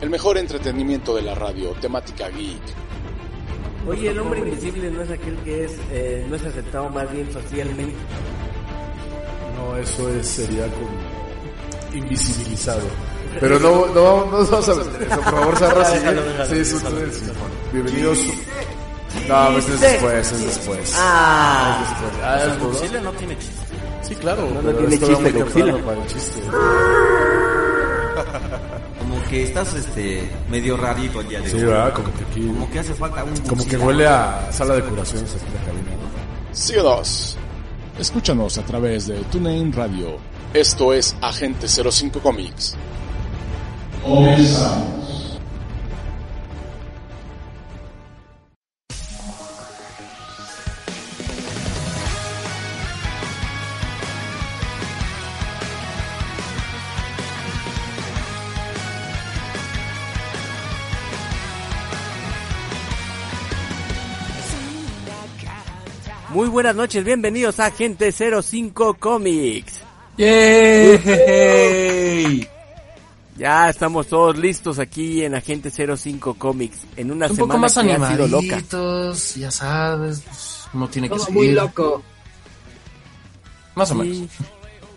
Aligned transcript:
El 0.00 0.10
mejor 0.10 0.36
entretenimiento 0.36 1.14
de 1.16 1.22
la 1.22 1.34
radio, 1.34 1.70
temática 1.80 2.28
geek. 2.28 2.60
Oye, 3.88 4.10
el 4.10 4.18
hombre 4.18 4.40
invisible 4.40 4.90
no 4.90 5.00
es 5.02 5.10
aquel 5.10 5.36
que 5.38 5.64
es 5.64 5.72
eh, 5.90 6.26
no 6.28 6.36
es 6.36 6.44
aceptado 6.44 6.90
más 6.90 7.10
bien 7.10 7.32
socialmente. 7.32 7.94
No, 9.56 9.76
eso 9.76 10.08
es, 10.10 10.26
sería 10.26 10.64
como 10.64 11.94
invisibilizado. 11.94 12.82
Pero 13.40 13.58
no, 13.58 13.86
no, 13.86 14.26
no 14.26 14.46
vamos 14.46 14.68
a 14.68 14.74
meter 14.74 15.02
eso, 15.02 15.20
por 15.20 15.24
favor, 15.24 15.56
Zarra, 15.58 15.84
sí, 16.46 16.64
sí, 16.64 16.76
sí. 16.78 16.84
Bienvenidos. 17.72 18.18
No, 19.28 19.48
pues 19.52 19.68
es 19.68 19.80
después, 19.80 20.32
es 20.32 20.46
después. 20.46 20.94
Ah, 20.96 21.80
Es 21.82 21.88
después. 21.90 22.12
Ah, 22.22 22.36
es 22.38 22.44
después. 22.46 22.72
Godzilla 22.72 23.00
no 23.00 23.12
tiene 23.12 23.38
chiste. 23.38 23.64
Sí, 24.02 24.14
claro. 24.16 24.48
no 24.50 24.60
tiene 24.74 24.98
chiste, 24.98 25.74
para 25.84 26.02
el 26.02 26.06
chiste. 26.06 26.40
Que 29.28 29.42
estás 29.42 29.74
este 29.74 30.30
medio 30.50 30.76
rarito 30.76 31.20
el 31.20 31.28
día 31.28 31.40
de 31.40 31.50
Sí, 31.50 31.56
hoy. 31.56 31.64
¿verdad? 31.64 31.92
Como 31.94 32.12
que 32.12 32.24
aquí, 32.24 32.46
Como 32.46 32.70
que 32.70 32.78
hace 32.78 32.94
falta 32.94 33.24
un 33.24 33.36
como 33.38 33.66
que 33.66 33.76
huele 33.76 34.06
a 34.06 34.48
sala 34.52 34.74
de 34.74 34.82
curaciones 34.82 35.34
aquí 35.34 35.44
en 35.46 35.54
la 35.54 35.60
cabina, 35.64 35.90
¿no? 35.90 36.54
CO2. 36.54 37.34
Escúchanos 37.98 38.58
a 38.58 38.62
través 38.62 39.06
de 39.08 39.16
TuneIn 39.24 39.72
Radio. 39.72 40.18
Esto 40.54 40.92
es 40.92 41.16
Agente 41.20 41.66
05 41.68 42.20
Comics. 42.20 42.76
Muy 66.30 66.48
buenas 66.48 66.74
noches, 66.74 67.04
bienvenidos 67.04 67.60
a 67.60 67.66
Agente 67.66 68.10
05 68.12 68.94
Comics. 68.94 69.82
¡Yay! 70.18 70.98
Ya 73.36 73.68
estamos 73.68 74.06
todos 74.06 74.36
listos 74.38 74.78
aquí 74.78 75.22
en 75.22 75.34
Agente 75.34 75.70
05 75.70 76.34
Comics 76.34 76.78
en 76.96 77.10
una 77.10 77.26
un 77.26 77.36
semana 77.36 77.52
poco 77.52 77.60
más 77.60 77.74
que 77.74 77.92
ha 77.92 78.08
sido 78.08 78.26
loca. 78.28 78.38
animaditos, 78.38 79.34
ya 79.34 79.50
sabes, 79.50 80.22
pues, 80.22 80.68
uno 80.72 80.88
tiene 80.88 81.10
que 81.10 81.18
seguir. 81.18 81.34
muy 81.34 81.50
loco. 81.52 82.02
Más 83.74 83.90
o 83.90 83.94
menos. 83.96 84.16
Sí, 84.16 84.28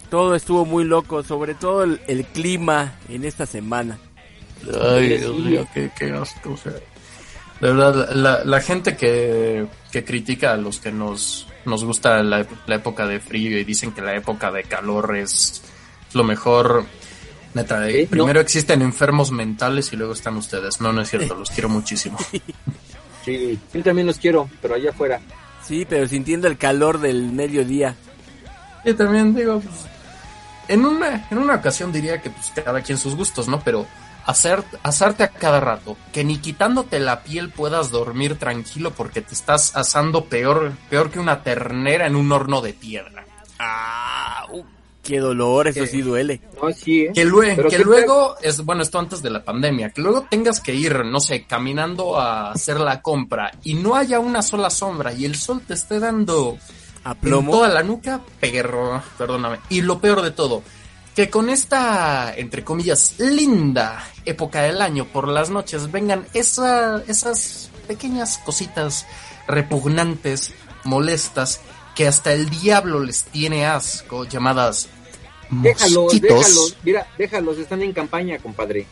todo 0.10 0.36
estuvo 0.36 0.66
muy 0.66 0.86
loco, 0.86 1.22
sobre 1.24 1.54
todo 1.54 1.84
el, 1.84 2.00
el 2.08 2.26
clima 2.26 2.96
en 3.10 3.26
esta 3.26 3.46
semana. 3.46 4.00
Ay, 4.82 5.18
Dios 5.18 5.38
mío, 5.38 5.68
qué, 5.74 5.92
qué 5.98 6.12
asco, 6.12 6.52
o 6.54 6.58
sea. 6.58 6.74
De 7.60 7.74
verdad, 7.74 8.12
la, 8.14 8.44
la 8.46 8.62
gente 8.62 8.96
que, 8.96 9.68
que 9.92 10.04
critica 10.06 10.54
a 10.54 10.58
los 10.58 10.80
que 10.80 10.92
nos, 10.92 11.48
nos 11.66 11.84
gusta 11.84 12.24
la, 12.24 12.46
la 12.68 12.76
época 12.76 13.06
de 13.06 13.20
frío 13.20 13.58
y 13.58 13.64
dicen 13.66 13.92
que 13.92 14.02
la 14.02 14.16
época 14.16 14.52
de 14.52 14.64
calor 14.64 15.16
es 15.18 15.62
lo 16.14 16.24
mejor. 16.24 16.86
Neta, 17.54 17.90
eh, 17.90 18.02
¿Eh? 18.02 18.04
No. 18.04 18.10
primero 18.12 18.40
existen 18.40 18.82
enfermos 18.82 19.32
mentales 19.32 19.92
y 19.92 19.98
luego 19.98 20.14
están 20.14 20.38
ustedes. 20.38 20.80
No, 20.80 20.94
no 20.94 21.02
es 21.02 21.10
cierto, 21.10 21.36
los 21.36 21.50
quiero 21.52 21.70
muchísimo. 21.70 22.18
Sí, 23.26 23.60
yo 23.74 23.84
también 23.84 24.08
los 24.08 24.18
quiero, 24.18 24.50
pero 24.62 24.76
allá 24.76 24.92
afuera. 24.92 25.20
Sí, 25.68 25.86
pero 25.88 26.08
sintiendo 26.08 26.48
el 26.48 26.58
calor 26.58 27.00
del 27.00 27.34
mediodía. 27.34 27.94
Y 28.86 28.94
también 28.94 29.36
digo, 29.36 29.60
pues, 29.60 29.76
en 30.70 30.86
una, 30.86 31.28
en 31.30 31.38
una 31.38 31.56
ocasión 31.56 31.92
diría 31.92 32.22
que 32.22 32.30
pues 32.30 32.52
cada 32.64 32.82
quien 32.82 32.98
sus 32.98 33.16
gustos, 33.16 33.50
¿no? 33.50 33.60
Pero 33.60 33.86
hacer, 34.26 34.64
asarte 34.84 35.24
a 35.24 35.30
cada 35.30 35.60
rato, 35.60 35.98
que 36.14 36.24
ni 36.24 36.38
quitándote 36.38 37.00
la 37.00 37.24
piel 37.24 37.50
puedas 37.50 37.90
dormir 37.92 38.38
tranquilo 38.38 38.92
porque 38.92 39.22
te 39.22 39.34
estás 39.34 39.76
asando 39.76 40.26
peor, 40.26 40.74
peor 40.90 41.10
que 41.12 41.20
una 41.20 41.44
ternera 41.44 42.08
en 42.08 42.16
un 42.16 42.32
horno 42.32 42.62
de 42.62 42.74
piedra. 42.74 43.26
Ah, 43.60 44.46
uh, 44.52 44.64
qué 45.04 45.20
dolor, 45.20 45.68
eso 45.68 45.86
sí 45.86 46.02
duele. 46.02 46.40
No, 46.62 46.72
sí, 46.72 47.02
¿eh? 47.02 47.12
Que, 47.14 47.26
lue- 47.26 47.56
que 47.56 47.68
¿qué 47.68 47.80
luego, 47.80 48.36
es 48.42 48.64
bueno, 48.64 48.84
esto 48.84 49.00
antes 49.00 49.22
de 49.22 49.30
la 49.30 49.44
pandemia, 49.44 49.90
que 49.90 50.02
luego 50.02 50.28
tengas 50.30 50.60
que 50.60 50.74
ir, 50.74 51.04
no 51.06 51.20
sé, 51.20 51.46
caminando 51.46 52.20
a 52.20 52.52
hacer 52.52 52.80
la 52.80 53.02
compra 53.02 53.52
y 53.64 53.74
no 53.74 53.96
haya 53.96 54.20
una 54.20 54.42
sola 54.42 54.70
sombra 54.70 55.12
y 55.14 55.26
el 55.26 55.36
sol 55.36 55.62
te 55.68 55.74
esté 55.74 56.00
dando 56.00 56.58
A 57.04 57.16
en 57.22 57.46
toda 57.50 57.68
la 57.70 57.82
nuca, 57.84 58.22
perro, 58.40 59.02
perdóname. 59.18 59.60
Y 59.70 59.82
lo 59.82 60.00
peor 60.00 60.22
de 60.22 60.32
todo, 60.32 60.62
que 61.20 61.30
con 61.30 61.50
esta, 61.50 62.34
entre 62.38 62.64
comillas, 62.64 63.16
linda 63.18 64.08
época 64.24 64.62
del 64.62 64.82
año 64.82 65.04
por 65.04 65.28
las 65.28 65.50
noches 65.50 65.92
vengan 65.92 66.26
esa, 66.34 67.04
esas 67.10 67.70
pequeñas 67.90 68.38
cositas 68.46 69.06
repugnantes, 69.46 70.54
molestas, 70.86 71.60
que 71.94 72.08
hasta 72.08 72.32
el 72.32 72.50
diablo 72.50 73.02
les 73.04 73.26
tiene 73.26 73.66
asco, 73.66 74.24
llamadas 74.24 74.88
Déjalos, 75.50 76.04
mosquitos. 76.06 76.30
déjalos. 76.30 76.78
Mira, 76.84 77.08
déjalos, 77.18 77.58
están 77.58 77.82
en 77.82 77.92
campaña, 77.92 78.38
compadre. 78.40 78.86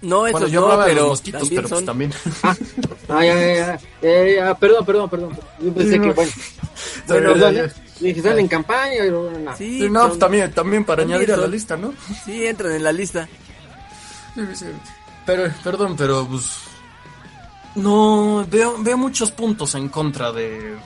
No, 0.00 0.26
eso 0.26 0.38
Bueno, 0.38 0.48
yo 0.48 0.66
no, 0.74 0.84
pero 0.86 1.08
mosquitos, 1.08 1.40
también 1.42 1.56
pero 1.62 1.68
pues 1.68 1.78
son- 1.80 1.84
también. 1.86 2.12
Ah. 3.10 3.76
Eh, 4.00 4.34
ya, 4.38 4.54
perdón, 4.54 4.86
perdón, 4.86 5.10
perdón. 5.10 5.38
Yo 5.60 5.74
pensé 5.74 6.00
que, 6.00 6.12
bueno. 6.12 6.32
Bueno, 7.08 7.34
Ya, 7.36 7.50
ya, 7.50 7.50
perdón, 7.62 7.72
están 8.02 8.38
en 8.38 8.48
campaña, 8.48 8.96
pero 9.00 9.30
no. 9.30 9.56
Sí, 9.56 9.80
Sí, 9.80 9.90
no, 9.90 10.00
son- 10.00 10.08
pues 10.10 10.18
también, 10.20 10.52
también 10.52 10.84
para 10.84 11.02
también 11.02 11.20
añadir 11.20 11.34
a 11.34 11.36
la 11.38 11.46
lista, 11.46 11.76
¿no? 11.76 11.92
sí, 12.24 12.46
entran 12.46 12.72
en 12.72 12.84
la 12.84 12.92
lista. 12.92 13.28
Sí, 14.34 14.42
sí. 14.54 14.66
Pero, 15.26 15.52
perdón, 15.64 15.94
pero 15.96 16.26
pues. 16.26 16.44
No, 17.74 18.46
veo, 18.50 18.76
veo 18.82 18.96
muchos 18.96 19.30
puntos 19.30 19.74
en 19.74 19.88
contra 19.88 20.32
de. 20.32 20.76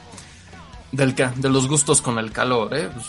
Del, 0.91 1.15
ca- 1.15 1.33
de 1.37 1.49
los 1.49 1.69
gustos 1.69 2.03
con 2.03 2.19
el 2.19 2.33
calor, 2.33 2.75
¿eh? 2.77 2.91
Pues, 2.93 3.07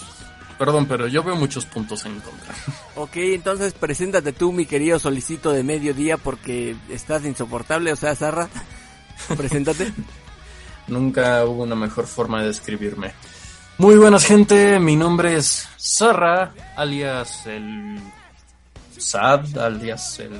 perdón, 0.57 0.85
pero 0.85 1.07
yo 1.07 1.21
veo 1.23 1.35
muchos 1.35 1.65
puntos 1.65 2.05
en 2.05 2.19
contra. 2.19 2.53
Ok, 2.95 3.15
entonces 3.15 3.73
preséntate 3.73 4.31
tú, 4.33 4.51
mi 4.53 4.65
querido 4.67 4.99
solicito 4.99 5.51
de 5.51 5.63
mediodía, 5.63 6.17
porque 6.17 6.75
estás 6.89 7.25
insoportable, 7.25 7.91
o 7.91 7.95
sea, 7.95 8.15
Zarra. 8.15 8.47
Preséntate. 9.37 9.91
Nunca 10.87 11.43
hubo 11.45 11.63
una 11.63 11.75
mejor 11.75 12.05
forma 12.07 12.41
de 12.41 12.47
describirme. 12.47 13.13
Muy 13.77 13.95
buenas, 13.95 14.25
gente. 14.25 14.79
Mi 14.79 14.95
nombre 14.95 15.35
es 15.35 15.67
Sarra, 15.77 16.53
alias 16.75 17.45
el. 17.47 17.99
Sad, 18.97 19.57
alias 19.57 20.19
el. 20.19 20.39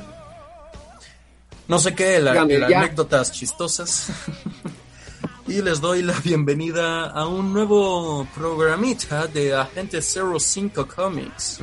No 1.68 1.80
sé 1.80 1.96
qué, 1.96 2.20
la, 2.20 2.34
Dígame, 2.34 2.58
la 2.60 2.70
ya. 2.70 2.80
anécdotas 2.80 3.32
chistosas. 3.32 4.10
y 5.48 5.62
les 5.62 5.82
doy 5.82 6.04
la 6.04 6.14
bienvenida 6.24 7.08
a 7.08 7.28
un 7.28 7.54
nuevo 7.54 8.28
programita 8.36 9.26
de 9.28 9.56
Agente 9.56 10.02
05 10.02 10.88
Comics. 10.88 11.60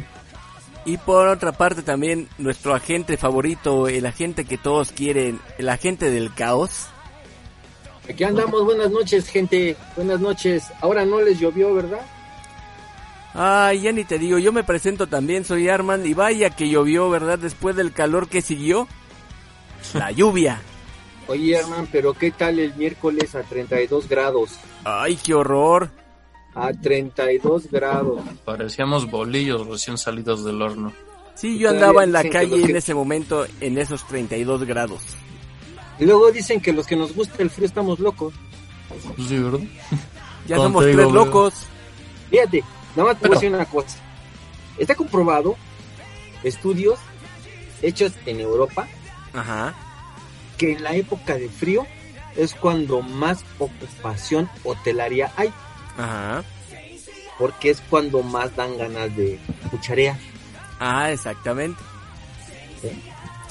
Y 0.85 0.97
por 0.97 1.29
otra 1.29 1.53
parte 1.53 1.83
también 1.83 2.29
nuestro 2.39 2.75
agente 2.75 3.17
favorito, 3.17 3.87
el 3.87 4.07
agente 4.07 4.45
que 4.45 4.59
todos 4.59 4.91
quieren, 4.93 5.39
el 5.59 5.69
agente 5.69 6.11
del 6.11 6.35
caos. 6.35 6.89
Aquí 8.11 8.25
andamos, 8.25 8.65
buenas 8.65 8.91
noches, 8.91 9.29
gente. 9.29 9.77
Buenas 9.95 10.19
noches. 10.19 10.65
Ahora 10.81 11.05
no 11.05 11.21
les 11.21 11.39
llovió, 11.39 11.73
¿verdad? 11.73 12.01
Ay, 13.35 13.83
ya 13.83 13.93
ni 13.93 14.03
te 14.03 14.19
digo, 14.19 14.39
yo 14.39 14.53
me 14.53 14.65
presento 14.65 15.07
también, 15.07 15.45
soy 15.45 15.69
Arman 15.69 16.05
y 16.05 16.15
vaya 16.15 16.51
que 16.51 16.69
llovió, 16.69 17.09
¿verdad? 17.09 17.39
Después 17.39 17.77
del 17.77 17.93
calor 17.93 18.29
que 18.29 18.43
siguió, 18.43 18.89
la 19.95 20.11
lluvia. 20.11 20.61
Oye, 21.29 21.55
Herman, 21.55 21.87
pero 21.93 22.13
¿qué 22.13 22.33
tal 22.33 22.59
el 22.59 22.75
miércoles 22.75 23.37
a 23.37 23.43
32 23.45 24.09
grados? 24.09 24.59
Ay, 24.83 25.17
qué 25.17 25.33
horror. 25.33 25.91
A 26.57 26.73
32 26.73 27.71
grados. 27.71 28.23
Parecíamos 28.45 29.09
bolillos 29.09 29.69
recién 29.69 29.97
salidos 29.97 30.45
del 30.45 30.61
horno. 30.61 30.93
Sí, 31.37 31.61
yo 31.61 31.71
andaba 31.71 32.03
en 32.03 32.11
la 32.11 32.29
calle 32.29 32.61
en 32.61 32.75
ese 32.75 32.93
momento 32.93 33.47
en 33.61 33.79
esos 33.79 34.05
32 34.09 34.65
grados. 34.65 35.01
Y 36.01 36.07
luego 36.07 36.33
dicen 36.33 36.61
que 36.61 36.73
los 36.73 36.87
que 36.87 36.97
nos 36.97 37.15
gusta 37.15 37.43
el 37.43 37.51
frío 37.51 37.67
estamos 37.67 37.99
locos. 37.99 38.33
Pues 38.89 39.29
sí, 39.29 39.39
¿verdad? 39.39 39.61
Ya 40.47 40.57
somos 40.57 40.83
tres 40.85 40.97
locos. 41.13 41.55
Fíjate, 42.31 42.65
nada 42.97 43.11
más 43.11 43.21
te 43.21 43.29
voy 43.29 43.37
a 43.37 43.41
decir 43.41 43.55
una 43.55 43.67
cosa. 43.67 43.99
Está 44.79 44.95
comprobado, 44.95 45.57
estudios 46.43 46.99
hechos 47.83 48.13
en 48.25 48.41
Europa, 48.41 48.89
Ajá. 49.35 49.75
que 50.57 50.73
en 50.73 50.83
la 50.83 50.95
época 50.95 51.35
de 51.35 51.49
frío 51.51 51.87
es 52.37 52.55
cuando 52.55 53.03
más 53.03 53.45
ocupación 53.59 54.49
hotelaria 54.65 55.33
hay, 55.37 55.53
Ajá. 55.99 56.43
porque 57.39 57.71
es 57.71 57.83
cuando 57.91 58.23
más 58.23 58.57
dan 58.57 58.79
ganas 58.79 59.15
de 59.17 59.39
cucharear. 59.71 60.17
Ah, 60.79 61.13
exactamente. 61.13 61.79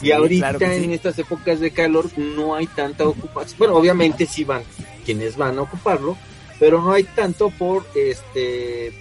Y 0.01 0.06
Sí, 0.07 0.12
ahorita 0.12 0.40
claro 0.51 0.60
que 0.60 0.78
sí. 0.78 0.84
en 0.86 0.92
estas 0.94 1.18
épocas 1.19 1.60
de 1.60 1.72
calor 1.72 2.10
no 2.18 2.56
hay 2.56 2.68
tanta 2.68 3.07
ocupación. 3.07 3.57
Bueno, 3.57 3.75
obviamente 3.75 4.25
sí 4.25 4.44
van 4.44 4.63
quienes 5.06 5.36
van 5.38 5.57
a 5.57 5.63
ocuparlo, 5.63 6.18
pero 6.60 6.81
no 6.81 6.94
hay 6.94 7.04
tanto 7.04 7.50
por 7.50 7.86
este 7.96 8.94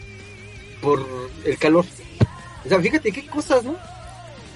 por 0.81 1.05
el 1.45 1.59
calor. 1.59 1.85
O 2.65 2.69
sea, 2.69 2.81
fíjate 2.81 3.13
qué 3.13 3.27
cosas, 3.27 3.65
¿no? 3.65 3.77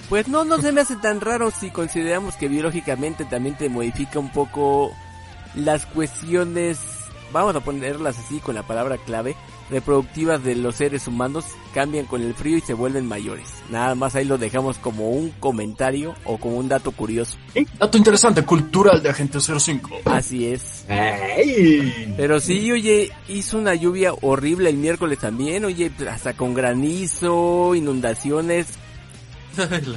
Pues 0.09 0.27
no, 0.27 0.43
no 0.43 0.59
se 0.61 0.71
me 0.71 0.81
hace 0.81 0.95
tan 0.97 1.21
raro 1.21 1.49
si 1.51 1.69
consideramos 1.69 2.35
que 2.35 2.47
biológicamente 2.47 3.25
también 3.25 3.57
te 3.57 3.69
modifica 3.69 4.19
un 4.19 4.31
poco 4.31 4.93
las 5.55 5.85
cuestiones, 5.85 6.77
vamos 7.33 7.55
a 7.55 7.59
ponerlas 7.59 8.17
así 8.17 8.39
con 8.39 8.55
la 8.55 8.63
palabra 8.63 8.97
clave, 8.97 9.35
reproductivas 9.69 10.43
de 10.43 10.55
los 10.55 10.75
seres 10.75 11.07
humanos 11.07 11.45
cambian 11.73 12.05
con 12.05 12.21
el 12.21 12.33
frío 12.33 12.57
y 12.57 12.61
se 12.61 12.73
vuelven 12.73 13.07
mayores. 13.07 13.47
Nada 13.69 13.95
más 13.95 14.15
ahí 14.15 14.23
lo 14.23 14.37
dejamos 14.37 14.77
como 14.77 15.09
un 15.09 15.31
comentario 15.31 16.15
o 16.23 16.37
como 16.37 16.57
un 16.57 16.69
dato 16.69 16.91
curioso. 16.91 17.37
Dato 17.79 17.97
interesante, 17.97 18.43
cultural 18.43 19.01
de 19.01 19.09
Agente 19.09 19.39
05. 19.41 20.01
Así 20.05 20.47
es. 20.47 20.85
¡Ay! 20.87 22.13
Pero 22.15 22.39
sí, 22.39 22.71
oye, 22.71 23.11
hizo 23.27 23.57
una 23.57 23.73
lluvia 23.73 24.13
horrible 24.21 24.69
el 24.69 24.77
miércoles 24.77 25.19
también, 25.19 25.65
oye, 25.65 25.91
hasta 26.09 26.33
con 26.33 26.53
granizo, 26.53 27.75
inundaciones. 27.75 28.77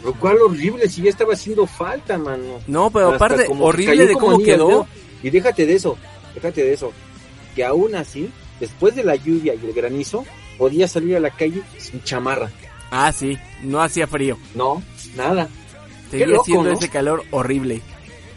Lo 0.05 0.13
cual 0.15 0.37
horrible, 0.41 0.89
si 0.89 1.03
ya 1.03 1.11
estaba 1.11 1.35
haciendo 1.35 1.67
falta, 1.67 2.19
mano. 2.19 2.61
No, 2.67 2.91
pero 2.91 3.13
Hasta 3.13 3.25
aparte, 3.25 3.47
horrible 3.49 4.07
de 4.07 4.15
cómo 4.15 4.39
quedó. 4.39 4.87
Y 5.23 5.31
déjate 5.31 5.67
de 5.67 5.75
eso, 5.75 5.97
déjate 6.35 6.63
de 6.63 6.73
eso. 6.75 6.93
Que 7.57 7.65
aún 7.65 7.95
así, 7.97 8.31
después 8.61 8.95
de 8.95 9.03
la 9.03 9.17
lluvia 9.17 9.55
y 9.55 9.67
el 9.67 9.73
granizo, 9.73 10.25
podía 10.59 10.87
salir 10.87 11.17
a 11.17 11.21
la 11.21 11.31
calle 11.31 11.63
sin 11.79 12.03
chamarra. 12.05 12.51
Ah, 12.91 13.11
sí, 13.11 13.37
no 13.63 13.83
hacía 13.83 14.07
frío. 14.07 14.39
No, 14.55 14.83
nada. 15.17 15.49
Seguía 16.11 16.27
loco, 16.29 16.43
haciendo 16.43 16.71
¿no? 16.71 16.79
ese 16.79 16.89
calor 16.89 17.25
horrible. 17.33 17.81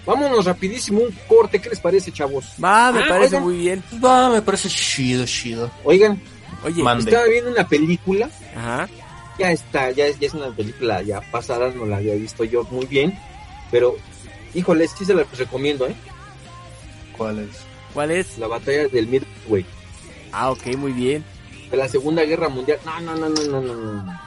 Vámonos 0.06 0.45
rapidísimo, 0.45 1.01
un 1.01 1.16
corte, 1.27 1.60
¿qué 1.62 1.69
les 1.69 1.80
parece, 1.80 2.12
chavos? 2.12 2.45
Va, 2.63 2.92
me 2.92 3.01
Ah, 3.01 3.06
parece 3.07 3.36
oigan. 3.36 3.44
muy 3.44 3.57
bien. 3.57 3.83
Va, 4.04 4.30
me 4.31 4.42
parece 4.42 4.68
chido, 4.69 5.24
chido. 5.25 5.69
Oigan, 5.83 6.19
Oye, 6.63 6.81
Mande. 6.81 7.10
estaba 7.12 7.25
viendo 7.27 7.51
una 7.51 7.68
película, 7.68 8.30
ajá. 8.56 8.89
ya 9.38 9.51
está, 9.51 9.92
ya 9.92 10.07
es, 10.07 10.19
ya 10.19 10.27
es 10.27 10.33
una 10.33 10.50
película 10.50 11.01
ya 11.04 11.22
pasada, 11.31 11.69
no 11.75 11.86
la 11.86 11.98
había 11.98 12.15
visto 12.15 12.44
yo 12.44 12.63
muy 12.72 12.86
bien, 12.88 13.18
pero, 13.72 13.95
híjole, 14.56 14.88
sí 14.88 15.06
se 15.06 15.13
la 15.13 15.24
recomiendo, 15.38 15.88
¿eh? 15.88 15.95
¿Cuál 17.15 17.39
es? 17.39 17.50
¿Cuál 18.00 18.12
es? 18.12 18.38
La 18.38 18.48
batalla 18.48 18.88
del 18.88 19.07
Midway, 19.07 19.66
Ah, 20.31 20.51
ok, 20.51 20.68
muy 20.78 20.94
bien. 20.94 21.22
de 21.69 21.75
la 21.75 21.90
Segunda 21.90 22.24
Guerra 22.24 22.48
Mundial. 22.48 22.80
No, 22.86 22.98
no, 23.01 23.13
no, 23.18 23.28
no, 23.28 23.44
no, 23.44 23.62
no. 23.62 24.19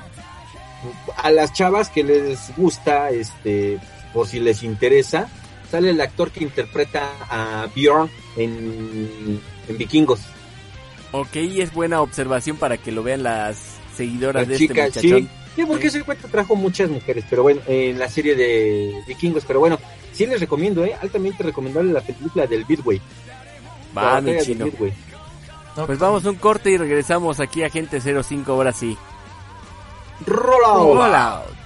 A 1.16 1.30
las 1.30 1.54
chavas 1.54 1.88
que 1.88 2.04
les 2.04 2.54
gusta, 2.54 3.08
este, 3.12 3.78
por 4.12 4.26
si 4.28 4.40
les 4.40 4.62
interesa, 4.62 5.26
sale 5.70 5.88
el 5.88 6.02
actor 6.02 6.30
que 6.30 6.44
interpreta 6.44 7.12
a 7.30 7.66
Bjorn 7.74 8.10
en, 8.36 9.40
en 9.66 9.78
Vikingos. 9.78 10.20
Ok, 11.12 11.36
es 11.36 11.72
buena 11.72 12.02
observación 12.02 12.58
para 12.58 12.76
que 12.76 12.92
lo 12.92 13.02
vean 13.02 13.22
las 13.22 13.56
seguidoras 13.96 14.46
de 14.48 14.56
chica, 14.58 14.84
este 14.88 15.00
muchachón. 15.00 15.22
sí. 15.22 15.28
Sí, 15.56 15.64
porque 15.66 15.86
ese 15.88 16.02
cuento 16.02 16.28
trajo 16.28 16.56
muchas 16.56 16.88
mujeres, 16.90 17.24
pero 17.28 17.42
bueno, 17.42 17.60
en 17.66 17.98
la 17.98 18.08
serie 18.08 18.34
de 18.34 19.02
vikingos, 19.06 19.44
pero 19.46 19.60
bueno, 19.60 19.78
sí 20.12 20.24
les 20.26 20.40
recomiendo, 20.40 20.82
eh, 20.82 20.94
altamente 21.00 21.42
recomendable 21.42 21.92
la 21.92 22.00
película 22.00 22.46
del 22.46 22.64
Midway. 22.66 23.00
Va, 23.96 24.20
mi 24.20 24.38
chino. 24.40 24.66
Midway. 24.66 24.92
Pues 25.86 25.98
vamos 25.98 26.24
a 26.26 26.30
un 26.30 26.36
corte 26.36 26.70
y 26.70 26.76
regresamos 26.76 27.40
aquí 27.40 27.62
a 27.62 27.70
Gente 27.70 28.00
05 28.00 28.52
ahora 28.52 28.72
sí. 28.72 28.96
Roll 30.26 30.64
out. 30.64 30.96
Roll 30.96 31.14
out. 31.14 31.62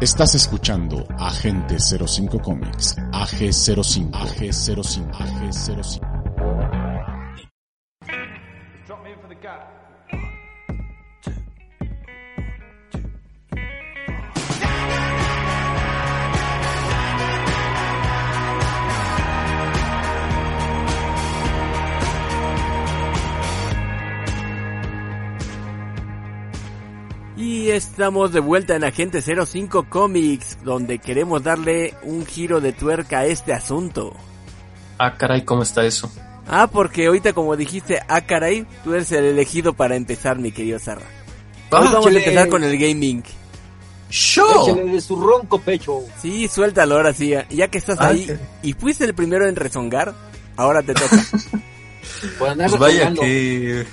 Estás 0.00 0.34
escuchando 0.34 1.06
Agente 1.18 1.76
05 1.78 2.40
Comics, 2.40 2.96
AG05, 3.12 4.10
AG05, 4.10 5.10
AG05. 5.12 6.79
Estamos 27.80 28.30
de 28.30 28.40
vuelta 28.40 28.76
en 28.76 28.84
Agente 28.84 29.22
05 29.22 29.86
Comics, 29.88 30.58
donde 30.62 30.98
queremos 30.98 31.42
darle 31.42 31.94
un 32.02 32.26
giro 32.26 32.60
de 32.60 32.74
tuerca 32.74 33.20
a 33.20 33.24
este 33.26 33.54
asunto. 33.54 34.14
Ah, 34.98 35.16
caray, 35.16 35.46
¿cómo 35.46 35.62
está 35.62 35.82
eso? 35.86 36.12
Ah, 36.46 36.68
porque 36.70 37.06
ahorita 37.06 37.32
como 37.32 37.56
dijiste, 37.56 37.98
ah 38.06 38.20
caray, 38.20 38.66
tú 38.84 38.92
eres 38.92 39.10
el 39.12 39.24
elegido 39.24 39.72
para 39.72 39.96
empezar, 39.96 40.38
mi 40.38 40.52
querido 40.52 40.78
Sarra. 40.78 41.06
Hoy 41.70 41.88
vamos 41.90 42.06
a 42.06 42.10
empezar 42.10 42.48
con 42.50 42.64
el 42.64 42.76
gaming. 42.76 43.22
¡Show! 44.10 44.68
Échale 44.68 44.92
de 44.92 45.00
su 45.00 45.16
ronco 45.16 45.58
pecho. 45.58 46.00
Sí, 46.20 46.48
suéltalo 46.48 46.96
ahora 46.96 47.14
sí, 47.14 47.32
ya 47.48 47.68
que 47.68 47.78
estás 47.78 47.98
Ah, 47.98 48.08
ahí 48.08 48.30
y 48.62 48.74
fuiste 48.74 49.04
el 49.06 49.14
primero 49.14 49.48
en 49.48 49.56
rezongar, 49.56 50.14
ahora 50.56 50.82
te 50.82 50.92
toca. 50.92 51.16
Pues 52.38 52.78
vaya 52.78 53.14
que... 53.14 53.86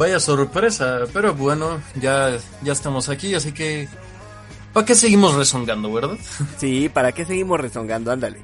Vaya 0.00 0.18
sorpresa, 0.18 1.00
pero 1.12 1.34
bueno, 1.34 1.78
ya, 2.00 2.38
ya 2.62 2.72
estamos 2.72 3.10
aquí, 3.10 3.34
así 3.34 3.52
que... 3.52 3.86
¿Para 4.72 4.86
qué 4.86 4.94
seguimos 4.94 5.34
rezongando, 5.34 5.92
verdad? 5.92 6.16
sí, 6.56 6.88
¿para 6.88 7.12
qué 7.12 7.26
seguimos 7.26 7.60
rezongando? 7.60 8.10
Ándale. 8.10 8.38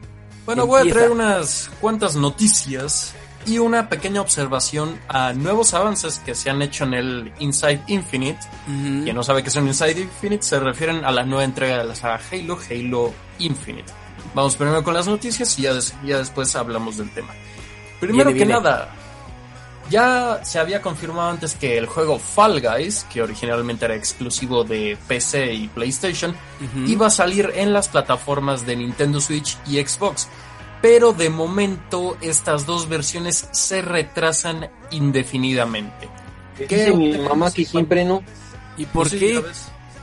Bueno, 0.44 0.66
voy 0.66 0.76
a 0.76 0.80
Empieza. 0.82 0.98
traer 0.98 1.12
unas 1.12 1.70
cuantas 1.80 2.14
noticias 2.14 3.14
y 3.46 3.56
una 3.58 3.88
pequeña 3.88 4.20
observación 4.20 4.98
a 5.08 5.32
nuevos 5.32 5.72
avances 5.72 6.18
que 6.26 6.34
se 6.34 6.50
han 6.50 6.60
hecho 6.60 6.84
en 6.84 6.92
el 6.92 7.32
Inside 7.38 7.80
Infinite. 7.86 8.38
Ujú. 8.68 9.04
Quien 9.04 9.16
no 9.16 9.22
sabe 9.22 9.42
qué 9.42 9.48
es 9.48 9.56
un 9.56 9.66
Inside 9.66 9.98
Infinite, 10.02 10.42
se 10.42 10.60
refieren 10.60 11.06
a 11.06 11.10
la 11.10 11.24
nueva 11.24 11.44
entrega 11.44 11.78
de 11.78 11.84
la 11.84 11.94
saga 11.94 12.20
Halo, 12.30 12.58
Halo 12.70 13.14
Infinite. 13.38 13.90
Vamos 14.34 14.56
primero 14.56 14.84
con 14.84 14.92
las 14.92 15.06
noticias 15.06 15.58
y 15.58 15.62
ya, 15.62 15.72
des- 15.72 15.94
ya 16.04 16.18
después 16.18 16.54
hablamos 16.54 16.98
del 16.98 17.08
tema. 17.14 17.32
Primero 17.98 18.26
Viene, 18.26 18.38
que 18.38 18.44
viene. 18.44 18.52
nada, 18.60 18.94
ya 19.90 20.40
se 20.44 20.58
había 20.58 20.82
confirmado 20.82 21.30
antes 21.30 21.54
que 21.54 21.78
el 21.78 21.86
juego 21.86 22.18
Fall 22.18 22.60
Guys, 22.60 23.06
que 23.12 23.22
originalmente 23.22 23.84
era 23.84 23.94
exclusivo 23.94 24.64
de 24.64 24.98
PC 25.06 25.54
y 25.54 25.68
PlayStation, 25.68 26.34
iba 26.86 27.06
a 27.06 27.10
salir 27.10 27.52
en 27.54 27.72
las 27.72 27.88
plataformas 27.88 28.66
de 28.66 28.76
Nintendo 28.76 29.20
Switch 29.20 29.56
y 29.66 29.80
Xbox. 29.80 30.28
Pero 30.82 31.12
de 31.12 31.30
momento 31.30 32.16
estas 32.20 32.66
dos 32.66 32.88
versiones 32.88 33.48
se 33.52 33.82
retrasan 33.82 34.70
indefinidamente. 34.90 36.08
Dice 36.58 36.92
mi 36.92 37.16
mamá 37.18 37.50
que 37.50 37.64
siempre 37.64 38.04
no. 38.04 38.22
¿Y 38.76 38.84
por 38.86 39.08
Pues 39.08 39.12
sí, 39.12 39.18
qué? 39.18 39.42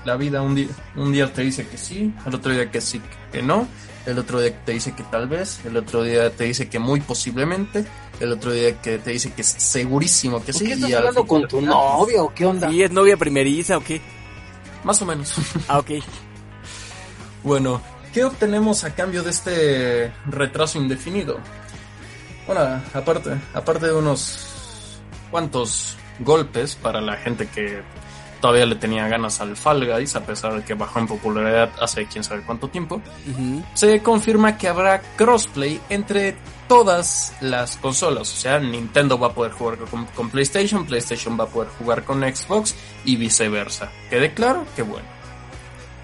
La 0.06 0.18
vida 0.18 0.42
un 0.42 0.56
día, 0.56 0.68
un 0.96 1.12
día 1.12 1.32
te 1.32 1.44
dice 1.44 1.66
que 1.68 1.78
sí, 1.78 2.13
el 2.25 2.36
otro 2.36 2.52
día 2.52 2.70
que 2.70 2.82
sí, 2.82 3.02
que 3.32 3.42
no, 3.42 3.68
el 4.06 4.20
otro 4.20 4.42
día 4.42 4.54
te 4.66 4.74
dice 4.74 4.94
que 4.94 5.04
tal 5.04 5.28
vez, 5.28 5.62
el 5.66 5.78
otro 5.78 6.04
día 6.04 6.30
te 6.30 6.44
dice 6.44 6.68
que 6.68 6.80
muy 6.80 7.00
posiblemente, 7.00 7.86
el 8.20 8.32
otro 8.32 8.51
día 8.51 8.79
que 8.82 9.00
te 9.00 9.12
dice 9.12 9.32
que 9.34 9.41
es 9.41 9.48
segurísimo 9.48 10.39
que 10.39 10.53
¿Por 10.53 10.55
sí. 10.55 10.65
qué 10.67 10.74
estás 10.74 10.89
y 10.89 10.93
hablando 10.93 11.25
con 11.25 11.48
tu 11.48 11.62
novia 11.62 12.24
o 12.24 12.34
qué 12.34 12.46
onda? 12.46 12.70
¿Sí 12.70 12.84
es 12.84 12.91
novia 12.91 13.17
primeriza 13.17 13.77
o 13.77 13.84
qué? 13.84 14.01
Más 14.84 15.01
o 15.01 15.05
menos. 15.05 15.36
Ah, 15.67 15.79
ok. 15.79 15.91
Bueno, 17.43 17.82
¿qué 18.13 18.24
obtenemos 18.24 18.84
a 18.84 18.96
cambio 18.96 19.24
de 19.24 19.32
este 19.32 20.13
retraso 20.27 20.79
indefinido? 20.79 21.39
Bueno, 22.48 22.82
aparte, 22.93 23.32
aparte 23.53 23.88
de 23.88 23.93
unos 23.93 25.00
cuantos 25.32 25.98
golpes 26.20 26.75
para 26.75 27.01
la 27.01 27.15
gente 27.17 27.48
que 27.48 27.82
todavía 28.41 28.65
le 28.65 28.75
tenía 28.75 29.08
ganas 29.08 29.39
al 29.39 29.55
Fall 29.55 29.89
Guys, 29.89 30.15
a 30.15 30.25
pesar 30.25 30.53
de 30.53 30.63
que 30.63 30.74
bajó 30.74 31.00
en 31.00 31.08
popularidad 31.08 31.72
hace 31.82 32.05
quién 32.08 32.24
sabe 32.25 32.43
cuánto 32.46 32.67
tiempo, 32.67 33.01
se 33.74 34.01
confirma 34.01 34.58
que 34.58 34.67
habrá 34.67 35.01
crossplay 35.15 35.79
entre 35.89 36.36
todas 36.67 37.34
las 37.41 37.77
consolas. 37.77 38.32
O 38.34 38.36
sea, 38.36 38.60
Nintendo 38.60 39.17
va 39.20 39.27
a 39.27 39.34
poder 39.34 39.51
jugar 39.51 39.77
con, 39.79 40.05
con 40.08 40.29
PlayStation, 40.29 40.86
PlayStation 40.86 41.39
va 41.39 41.46
a 41.46 41.48
poder 41.48 41.70
jugar 41.77 42.03
con 42.03 42.22
Xbox 42.22 42.75
y 43.05 43.15
viceversa. 43.15 43.91
¿Quede 44.10 44.34
claro? 44.34 44.65
Qué 44.75 44.82
bueno. 44.82 45.08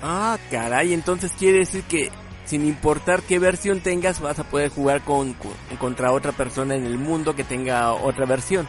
Ah, 0.02 0.38
caray, 0.50 0.94
entonces 0.94 1.32
quiere 1.38 1.60
decir 1.60 1.84
que 1.84 2.10
sin 2.46 2.66
importar 2.66 3.22
qué 3.22 3.38
versión 3.38 3.82
tengas, 3.82 4.22
vas 4.22 4.40
a 4.40 4.44
poder 4.44 4.70
jugar 4.70 5.02
con, 5.02 5.34
con- 5.34 5.52
contra 5.78 6.12
otra 6.12 6.32
persona 6.32 6.76
en 6.76 6.86
el 6.86 6.98
mundo 6.98 7.36
que 7.36 7.44
tenga 7.44 7.92
otra 7.94 8.26
versión. 8.26 8.68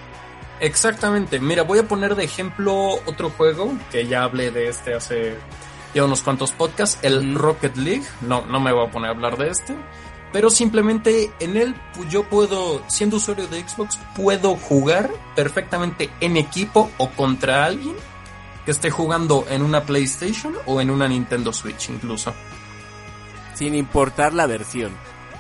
Exactamente. 0.60 1.40
Mira, 1.40 1.62
voy 1.62 1.78
a 1.78 1.88
poner 1.88 2.14
de 2.16 2.24
ejemplo 2.24 2.94
otro 3.06 3.30
juego 3.30 3.72
que 3.90 4.06
ya 4.06 4.24
hablé 4.24 4.50
de 4.50 4.68
este 4.68 4.92
hace 4.94 5.36
ya 5.94 6.04
unos 6.04 6.20
cuantos 6.22 6.52
podcasts, 6.52 6.98
el. 7.02 7.34
Rocket 7.34 7.76
League. 7.76 8.04
No, 8.20 8.44
no 8.46 8.60
me 8.60 8.70
voy 8.72 8.86
a 8.86 8.90
poner 8.90 9.08
a 9.08 9.12
hablar 9.14 9.38
de 9.38 9.48
este. 9.48 9.74
Pero 10.32 10.48
simplemente 10.48 11.32
en 11.40 11.56
él 11.56 11.74
yo 12.08 12.24
puedo, 12.24 12.82
siendo 12.88 13.16
usuario 13.16 13.48
de 13.48 13.66
Xbox, 13.66 13.98
puedo 14.14 14.56
jugar 14.56 15.10
perfectamente 15.34 16.10
en 16.20 16.36
equipo 16.36 16.90
o 16.98 17.10
contra 17.10 17.64
alguien 17.64 17.96
que 18.64 18.70
esté 18.70 18.90
jugando 18.90 19.44
en 19.48 19.62
una 19.62 19.82
PlayStation 19.82 20.54
o 20.66 20.80
en 20.80 20.90
una 20.90 21.08
Nintendo 21.08 21.52
Switch 21.52 21.90
incluso. 21.90 22.32
Sin 23.54 23.74
importar 23.74 24.32
la 24.32 24.46
versión. 24.46 24.92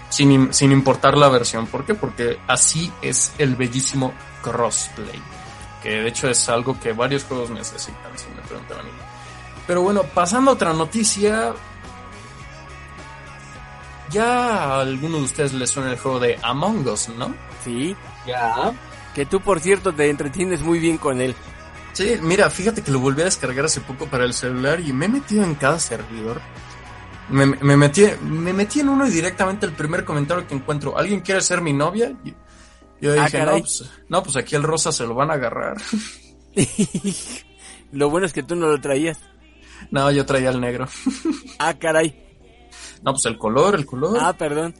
Sin, 0.08 0.52
sin 0.52 0.72
importar 0.72 1.16
la 1.16 1.28
versión. 1.28 1.66
¿Por 1.68 1.84
qué? 1.84 1.94
Porque 1.94 2.40
así 2.48 2.92
es 3.00 3.32
el 3.38 3.54
bellísimo 3.54 4.12
crossplay. 4.42 5.22
Que 5.82 5.90
de 6.02 6.08
hecho 6.08 6.28
es 6.28 6.48
algo 6.48 6.78
que 6.78 6.92
varios 6.92 7.24
juegos 7.24 7.50
necesitan, 7.50 8.10
si 8.16 8.26
me 8.34 8.42
preguntan 8.42 8.80
a 8.80 8.82
mí. 8.82 8.90
Pero 9.66 9.82
bueno, 9.82 10.02
pasando 10.02 10.50
a 10.50 10.54
otra 10.54 10.72
noticia. 10.72 11.54
Ya 14.10 14.64
a 14.74 14.80
alguno 14.80 15.18
de 15.18 15.24
ustedes 15.24 15.52
les 15.52 15.70
suena 15.70 15.90
el 15.92 15.98
juego 15.98 16.18
de 16.20 16.38
Among 16.42 16.86
Us, 16.88 17.08
¿no? 17.10 17.34
Sí, 17.64 17.94
Ya. 18.26 18.72
que 19.14 19.26
tú 19.26 19.40
por 19.40 19.60
cierto 19.60 19.92
te 19.94 20.08
entretienes 20.10 20.62
muy 20.62 20.78
bien 20.78 20.98
con 20.98 21.20
él. 21.20 21.34
Sí, 21.92 22.16
mira, 22.22 22.48
fíjate 22.50 22.82
que 22.82 22.90
lo 22.92 23.00
volví 23.00 23.22
a 23.22 23.24
descargar 23.26 23.64
hace 23.64 23.80
poco 23.80 24.06
para 24.06 24.24
el 24.24 24.32
celular 24.32 24.80
y 24.80 24.92
me 24.92 25.06
he 25.06 25.08
metido 25.08 25.42
en 25.44 25.54
cada 25.56 25.78
servidor. 25.78 26.40
Me, 27.28 27.46
me 27.46 27.76
metí, 27.76 28.04
me 28.22 28.52
metí 28.52 28.80
en 28.80 28.88
uno 28.88 29.06
y 29.06 29.10
directamente 29.10 29.66
el 29.66 29.72
primer 29.72 30.04
comentario 30.04 30.46
que 30.46 30.54
encuentro, 30.54 30.96
¿alguien 30.98 31.20
quiere 31.20 31.40
ser 31.40 31.60
mi 31.60 31.72
novia? 31.72 32.12
Y 32.24 32.34
yo 33.00 33.12
Ah, 33.20 33.24
dije, 33.26 33.44
no 33.44 33.50
pues, 33.58 33.90
no, 34.08 34.22
pues 34.22 34.36
aquí 34.36 34.54
el 34.56 34.62
rosa 34.62 34.90
se 34.92 35.04
lo 35.06 35.14
van 35.14 35.30
a 35.30 35.34
agarrar. 35.34 35.76
Lo 37.92 38.08
bueno 38.10 38.26
es 38.26 38.32
que 38.32 38.42
tú 38.42 38.54
no 38.56 38.66
lo 38.68 38.80
traías. 38.80 39.18
no, 39.90 40.10
yo 40.10 40.24
traía 40.26 40.50
el 40.50 40.60
negro. 40.60 40.88
Ah, 41.58 41.74
caray. 41.74 42.29
No, 43.02 43.12
pues 43.12 43.26
el 43.26 43.38
color, 43.38 43.74
el 43.74 43.86
color. 43.86 44.18
Ah, 44.20 44.32
perdón. 44.32 44.74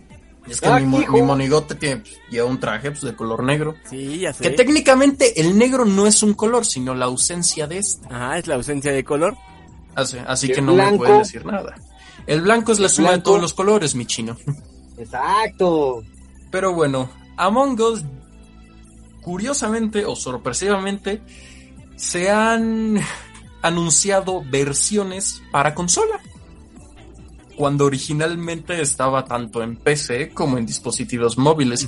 es 0.47 0.61
que 0.61 0.69
ah, 0.69 0.79
mi, 0.79 1.07
mi 1.07 1.23
monigote 1.23 1.75
tiene, 1.75 1.99
pues, 1.99 2.19
lleva 2.31 2.49
un 2.49 2.61
traje 2.61 2.91
pues, 2.91 3.03
de 3.03 3.15
color 3.15 3.43
negro. 3.43 3.75
Sí, 3.89 4.21
ya 4.21 4.33
sé. 4.33 4.43
Que 4.43 4.51
técnicamente 4.51 5.41
el 5.41 5.57
negro 5.57 5.85
no 5.85 6.07
es 6.07 6.23
un 6.23 6.35
color, 6.35 6.67
sino 6.67 6.95
la 6.95 7.07
ausencia 7.07 7.67
de 7.67 7.79
este. 7.79 8.07
Ajá, 8.09 8.39
es 8.39 8.47
la 8.47 8.57
ausencia 8.57 8.93
de 8.93 9.05
color. 9.05 9.37
Así, 9.95 10.19
así 10.27 10.51
¿Y 10.51 10.55
que 10.55 10.63
no 10.63 10.75
me 10.75 10.97
pueden 10.97 11.19
decir 11.19 11.45
nada. 11.45 11.75
El 12.27 12.43
blanco 12.43 12.73
es 12.73 12.79
la 12.79 12.89
suma 12.89 13.13
de 13.13 13.19
todos 13.19 13.41
los 13.41 13.55
colores, 13.55 13.95
mi 13.95 14.07
chino. 14.07 14.37
Exacto. 14.99 16.05
Pero 16.51 16.75
bueno, 16.75 17.11
Among 17.37 17.81
Us, 17.81 18.05
curiosamente 19.23 20.05
o 20.05 20.15
sorpresivamente, 20.15 21.23
se 21.97 22.31
han 22.31 23.01
anunciado 23.63 24.43
versiones 24.45 25.43
para 25.51 25.75
consola. 25.75 26.21
Cuando 27.61 27.85
originalmente 27.85 28.81
estaba 28.81 29.27
tanto 29.27 29.63
en 29.63 29.77
PC 29.77 30.31
como 30.31 30.57
en 30.57 30.65
dispositivos 30.65 31.37
móviles. 31.37 31.87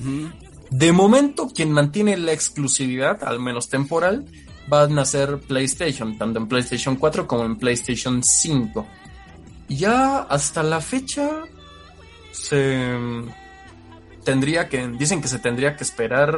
De 0.69 0.93
momento, 0.93 1.49
quien 1.49 1.73
mantiene 1.73 2.15
la 2.19 2.33
exclusividad, 2.33 3.25
al 3.25 3.41
menos 3.41 3.71
temporal, 3.71 4.27
van 4.69 4.99
a 4.99 5.07
ser 5.07 5.39
PlayStation, 5.39 6.19
tanto 6.19 6.39
en 6.41 6.47
PlayStation 6.47 6.97
4 6.97 7.27
como 7.27 7.45
en 7.47 7.57
PlayStation 7.57 8.23
5. 8.23 8.87
Ya 9.71 10.19
hasta 10.19 10.63
la 10.63 10.83
fecha 10.83 11.41
se 12.33 12.95
tendría 14.25 14.69
que, 14.69 14.87
dicen 14.89 15.23
que 15.23 15.29
se 15.29 15.39
tendría 15.39 15.75
que 15.77 15.85
esperar 15.85 16.37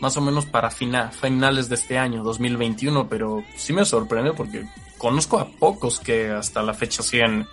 más 0.00 0.16
o 0.16 0.20
menos 0.20 0.46
para 0.46 0.72
fina- 0.72 1.12
finales 1.12 1.68
de 1.68 1.76
este 1.76 1.96
año, 1.96 2.24
2021, 2.24 3.08
pero 3.08 3.44
sí 3.56 3.72
me 3.72 3.84
sorprende 3.84 4.32
porque 4.32 4.66
conozco 4.98 5.38
a 5.38 5.46
pocos 5.48 6.00
que 6.00 6.30
hasta 6.30 6.60
la 6.62 6.74
fecha 6.74 7.04
siguen 7.04 7.46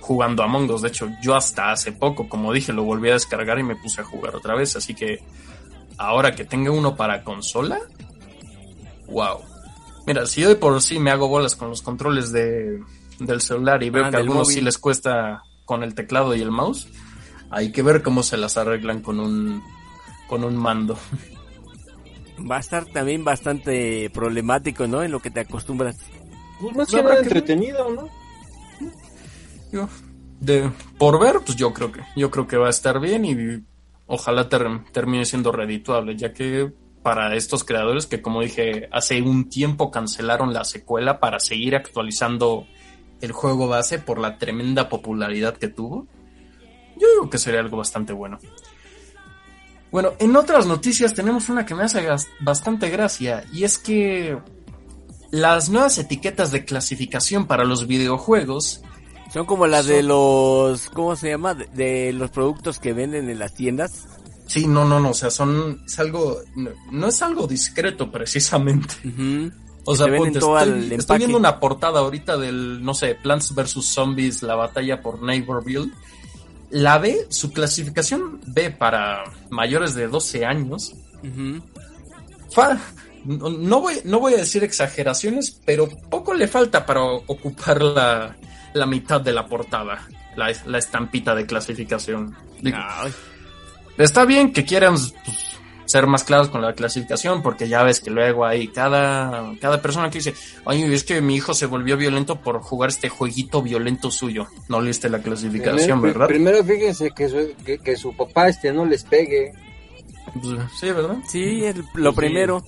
jugando 0.00 0.42
Among 0.42 0.70
Us. 0.70 0.82
De 0.82 0.88
hecho, 0.88 1.08
yo 1.22 1.34
hasta 1.34 1.70
hace 1.72 1.92
poco, 1.92 2.28
como 2.28 2.52
dije, 2.52 2.72
lo 2.72 2.84
volví 2.84 3.10
a 3.10 3.14
descargar 3.14 3.58
y 3.58 3.62
me 3.62 3.76
puse 3.76 4.00
a 4.00 4.04
jugar 4.04 4.34
otra 4.36 4.54
vez. 4.54 4.76
Así 4.76 4.94
que 4.94 5.22
ahora 5.98 6.34
que 6.34 6.44
tenga 6.44 6.70
uno 6.70 6.96
para 6.96 7.22
consola, 7.24 7.78
wow. 9.08 9.38
Mira, 10.06 10.26
si 10.26 10.40
yo 10.40 10.48
de 10.48 10.56
por 10.56 10.80
sí 10.80 10.98
me 10.98 11.10
hago 11.10 11.28
bolas 11.28 11.54
con 11.56 11.68
los 11.68 11.82
controles 11.82 12.32
de, 12.32 12.80
del 13.18 13.40
celular 13.40 13.82
y 13.82 13.90
veo 13.90 14.06
Ah, 14.06 14.10
que 14.10 14.16
a 14.16 14.20
algunos 14.20 14.44
móvil. 14.44 14.54
sí 14.56 14.60
les 14.62 14.78
cuesta 14.78 15.42
con 15.64 15.82
el 15.82 15.94
teclado 15.94 16.34
y 16.34 16.40
el 16.40 16.50
mouse, 16.50 16.88
hay 17.50 17.72
que 17.72 17.82
ver 17.82 18.02
cómo 18.02 18.22
se 18.22 18.36
las 18.38 18.56
arreglan 18.56 19.02
con 19.02 19.20
un, 19.20 19.62
con 20.28 20.44
un 20.44 20.56
mando. 20.56 20.96
Va 22.50 22.56
a 22.56 22.60
estar 22.60 22.86
también 22.86 23.24
bastante 23.24 24.08
problemático, 24.10 24.86
¿no? 24.86 25.02
En 25.02 25.10
lo 25.10 25.20
que 25.20 25.30
te 25.30 25.40
acostumbras. 25.40 25.96
Pues 26.60 26.74
más 26.76 26.88
No 26.88 26.94
que 26.94 27.00
habrá 27.00 27.14
nada 27.14 27.22
entretenido, 27.24 27.90
¿no? 27.90 28.08
Digo, 29.70 29.88
de, 30.40 30.70
por 30.98 31.20
ver, 31.20 31.40
pues 31.44 31.56
yo 31.56 31.72
creo 31.72 31.90
que, 31.92 32.00
yo 32.16 32.30
creo 32.30 32.46
que 32.46 32.56
va 32.56 32.68
a 32.68 32.70
estar 32.70 33.00
bien 33.00 33.24
y 33.24 33.64
ojalá 34.06 34.48
ter- 34.48 34.84
termine 34.92 35.24
siendo 35.24 35.52
redituable, 35.52 36.16
ya 36.16 36.32
que 36.32 36.72
para 37.02 37.34
estos 37.36 37.64
creadores 37.64 38.06
que 38.06 38.20
como 38.20 38.42
dije 38.42 38.88
hace 38.92 39.22
un 39.22 39.48
tiempo 39.48 39.90
cancelaron 39.90 40.52
la 40.52 40.64
secuela 40.64 41.20
para 41.20 41.38
seguir 41.38 41.76
actualizando 41.76 42.66
el 43.20 43.32
juego 43.32 43.68
base 43.68 43.98
por 43.98 44.18
la 44.18 44.36
tremenda 44.38 44.88
popularidad 44.88 45.56
que 45.56 45.68
tuvo, 45.68 46.06
yo 46.96 47.08
digo 47.14 47.30
que 47.30 47.38
sería 47.38 47.60
algo 47.60 47.76
bastante 47.76 48.12
bueno. 48.12 48.38
Bueno, 49.90 50.12
en 50.18 50.36
otras 50.36 50.66
noticias 50.66 51.14
tenemos 51.14 51.48
una 51.48 51.64
que 51.64 51.74
me 51.74 51.84
hace 51.84 52.06
bastante 52.40 52.90
gracia 52.90 53.44
y 53.52 53.64
es 53.64 53.78
que 53.78 54.38
las 55.30 55.70
nuevas 55.70 55.96
etiquetas 55.98 56.50
de 56.52 56.64
clasificación 56.64 57.46
para 57.46 57.64
los 57.64 57.86
videojuegos 57.86 58.82
Son 59.32 59.44
como 59.46 59.66
las 59.66 59.86
de 59.86 60.02
los, 60.02 60.88
¿cómo 60.90 61.14
se 61.16 61.28
llama? 61.30 61.54
De, 61.54 61.66
de 61.66 62.12
los 62.12 62.30
productos 62.30 62.78
que 62.78 62.92
venden 62.92 63.28
en 63.28 63.38
las 63.38 63.54
tiendas. 63.54 64.06
Sí, 64.46 64.66
no, 64.66 64.84
no, 64.86 64.98
no, 65.00 65.10
o 65.10 65.14
sea, 65.14 65.30
son, 65.30 65.82
es 65.86 65.98
algo, 65.98 66.38
no, 66.56 66.70
no 66.90 67.08
es 67.08 67.20
algo 67.20 67.46
discreto 67.46 68.10
precisamente. 68.10 68.94
O 69.84 69.94
sea, 69.94 70.06
venden 70.06 70.32
ponte, 70.34 70.38
estoy, 70.38 70.94
estoy 70.94 71.18
viendo 71.18 71.36
una 71.38 71.60
portada 71.60 72.00
ahorita 72.00 72.36
del, 72.38 72.82
no 72.82 72.94
sé, 72.94 73.14
Plants 73.14 73.54
vs. 73.54 73.84
Zombies, 73.84 74.42
la 74.42 74.54
batalla 74.54 75.02
por 75.02 75.22
Neighborville. 75.22 75.92
La 76.70 76.98
B, 76.98 77.26
su 77.30 77.52
clasificación 77.52 78.40
B 78.46 78.70
para 78.70 79.24
mayores 79.50 79.94
de 79.94 80.06
12 80.08 80.44
años, 80.46 80.94
fa- 82.50 82.78
no, 83.24 83.50
no 83.50 83.80
voy, 83.80 83.94
no 84.04 84.20
voy 84.20 84.34
a 84.34 84.38
decir 84.38 84.64
exageraciones, 84.64 85.60
pero 85.64 85.88
poco 86.10 86.34
le 86.34 86.48
falta 86.48 86.84
para 86.86 87.02
ocupar 87.02 87.82
la, 87.82 88.36
la 88.74 88.86
mitad 88.86 89.20
de 89.20 89.32
la 89.32 89.46
portada, 89.46 90.06
la, 90.36 90.52
la 90.66 90.78
estampita 90.78 91.34
de 91.34 91.46
clasificación. 91.46 92.36
Digo, 92.60 92.78
Está 93.96 94.24
bien 94.24 94.52
que 94.52 94.64
quieran 94.64 94.94
pues, 95.24 95.56
ser 95.84 96.06
más 96.06 96.22
claros 96.22 96.48
con 96.50 96.62
la 96.62 96.72
clasificación, 96.74 97.42
porque 97.42 97.66
ya 97.68 97.82
ves 97.82 97.98
que 98.00 98.10
luego 98.10 98.46
hay 98.46 98.68
cada, 98.68 99.52
cada 99.60 99.82
persona 99.82 100.08
que 100.10 100.18
dice, 100.18 100.34
oye, 100.64 100.92
es 100.94 101.02
que 101.02 101.20
mi 101.20 101.34
hijo 101.34 101.52
se 101.54 101.66
volvió 101.66 101.96
violento 101.96 102.36
por 102.36 102.60
jugar 102.60 102.90
este 102.90 103.08
jueguito 103.08 103.60
violento 103.62 104.10
suyo. 104.12 104.46
No 104.68 104.80
leíste 104.80 105.08
la 105.08 105.18
clasificación, 105.20 106.00
primero, 106.00 106.18
¿verdad? 106.20 106.26
primero 106.28 106.62
fíjense 106.64 107.10
que 107.10 107.28
su, 107.28 107.54
que, 107.64 107.78
que 107.78 107.96
su 107.96 108.14
papá 108.16 108.48
este 108.48 108.72
no 108.72 108.84
les 108.84 109.02
pegue. 109.02 109.52
Pues, 110.34 110.60
sí, 110.78 110.90
¿verdad? 110.92 111.16
sí, 111.28 111.62
lo 111.94 112.10
Sí. 112.10 112.16
primero. 112.16 112.62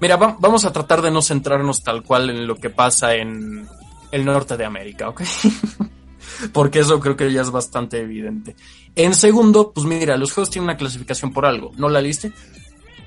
Mira, 0.00 0.16
va- 0.16 0.36
vamos 0.38 0.64
a 0.64 0.72
tratar 0.72 1.00
de 1.02 1.10
no 1.10 1.22
centrarnos 1.22 1.82
tal 1.82 2.02
cual 2.04 2.28
en 2.30 2.46
lo 2.46 2.56
que 2.56 2.70
pasa 2.70 3.14
en 3.14 3.66
el 4.12 4.24
norte 4.24 4.56
de 4.56 4.64
América, 4.64 5.08
¿ok? 5.08 5.22
Porque 6.52 6.80
eso 6.80 7.00
creo 7.00 7.16
que 7.16 7.32
ya 7.32 7.42
es 7.42 7.50
bastante 7.50 7.98
evidente. 8.00 8.54
En 8.94 9.14
segundo, 9.14 9.72
pues 9.72 9.86
mira, 9.86 10.16
los 10.16 10.32
juegos 10.32 10.50
tienen 10.50 10.68
una 10.70 10.76
clasificación 10.76 11.32
por 11.32 11.46
algo. 11.46 11.72
¿No 11.76 11.88
la 11.88 12.00
liste? 12.00 12.32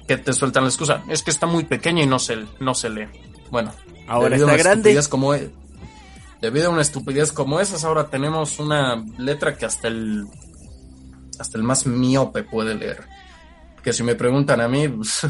Que 0.08 0.18
te 0.18 0.34
sueltan 0.34 0.64
la 0.64 0.70
excusa. 0.70 1.04
Es 1.10 1.24
que 1.24 1.32
está 1.32 1.46
muy 1.48 1.64
pequeña 1.64 2.04
y 2.04 2.08
no 2.08 2.20
se, 2.20 2.38
no 2.60 2.74
se 2.76 2.90
lee. 2.90 3.08
Bueno, 3.52 3.72
Ahora 4.08 4.30
debido 4.30 4.48
a 4.48 4.52
está 4.52 4.62
una 4.62 4.64
grande. 4.64 4.90
estupidez 4.92 5.08
Como, 5.08 5.34
e- 5.34 5.52
debido 6.42 6.68
a 6.68 6.70
una 6.72 6.82
estupidez 6.82 7.32
como 7.32 7.60
esas, 7.60 7.84
ahora 7.84 8.10
tenemos 8.10 8.60
una 8.60 9.04
letra 9.18 9.58
que 9.58 9.66
hasta 9.66 9.88
el 9.88 10.26
hasta 11.40 11.58
el 11.58 11.64
más 11.64 11.86
miope 11.86 12.44
puede 12.44 12.76
leer. 12.76 13.04
Que 13.84 13.92
si 13.94 14.04
me 14.04 14.16
preguntan 14.16 14.62
a 14.62 14.68
mí, 14.68 14.88
pues, 14.88 15.22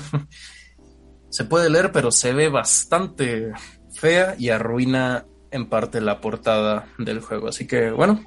se 1.30 1.44
puede 1.46 1.70
leer, 1.70 1.92
pero 1.92 2.12
se 2.12 2.34
ve 2.34 2.50
bastante 2.50 3.52
fea 3.94 4.36
y 4.38 4.50
arruina 4.50 5.26
en 5.56 5.68
parte 5.68 6.02
la 6.02 6.22
portada 6.22 6.88
del 6.98 7.22
juego. 7.22 7.48
Así 7.48 7.66
que 7.66 7.92
bueno, 7.92 8.24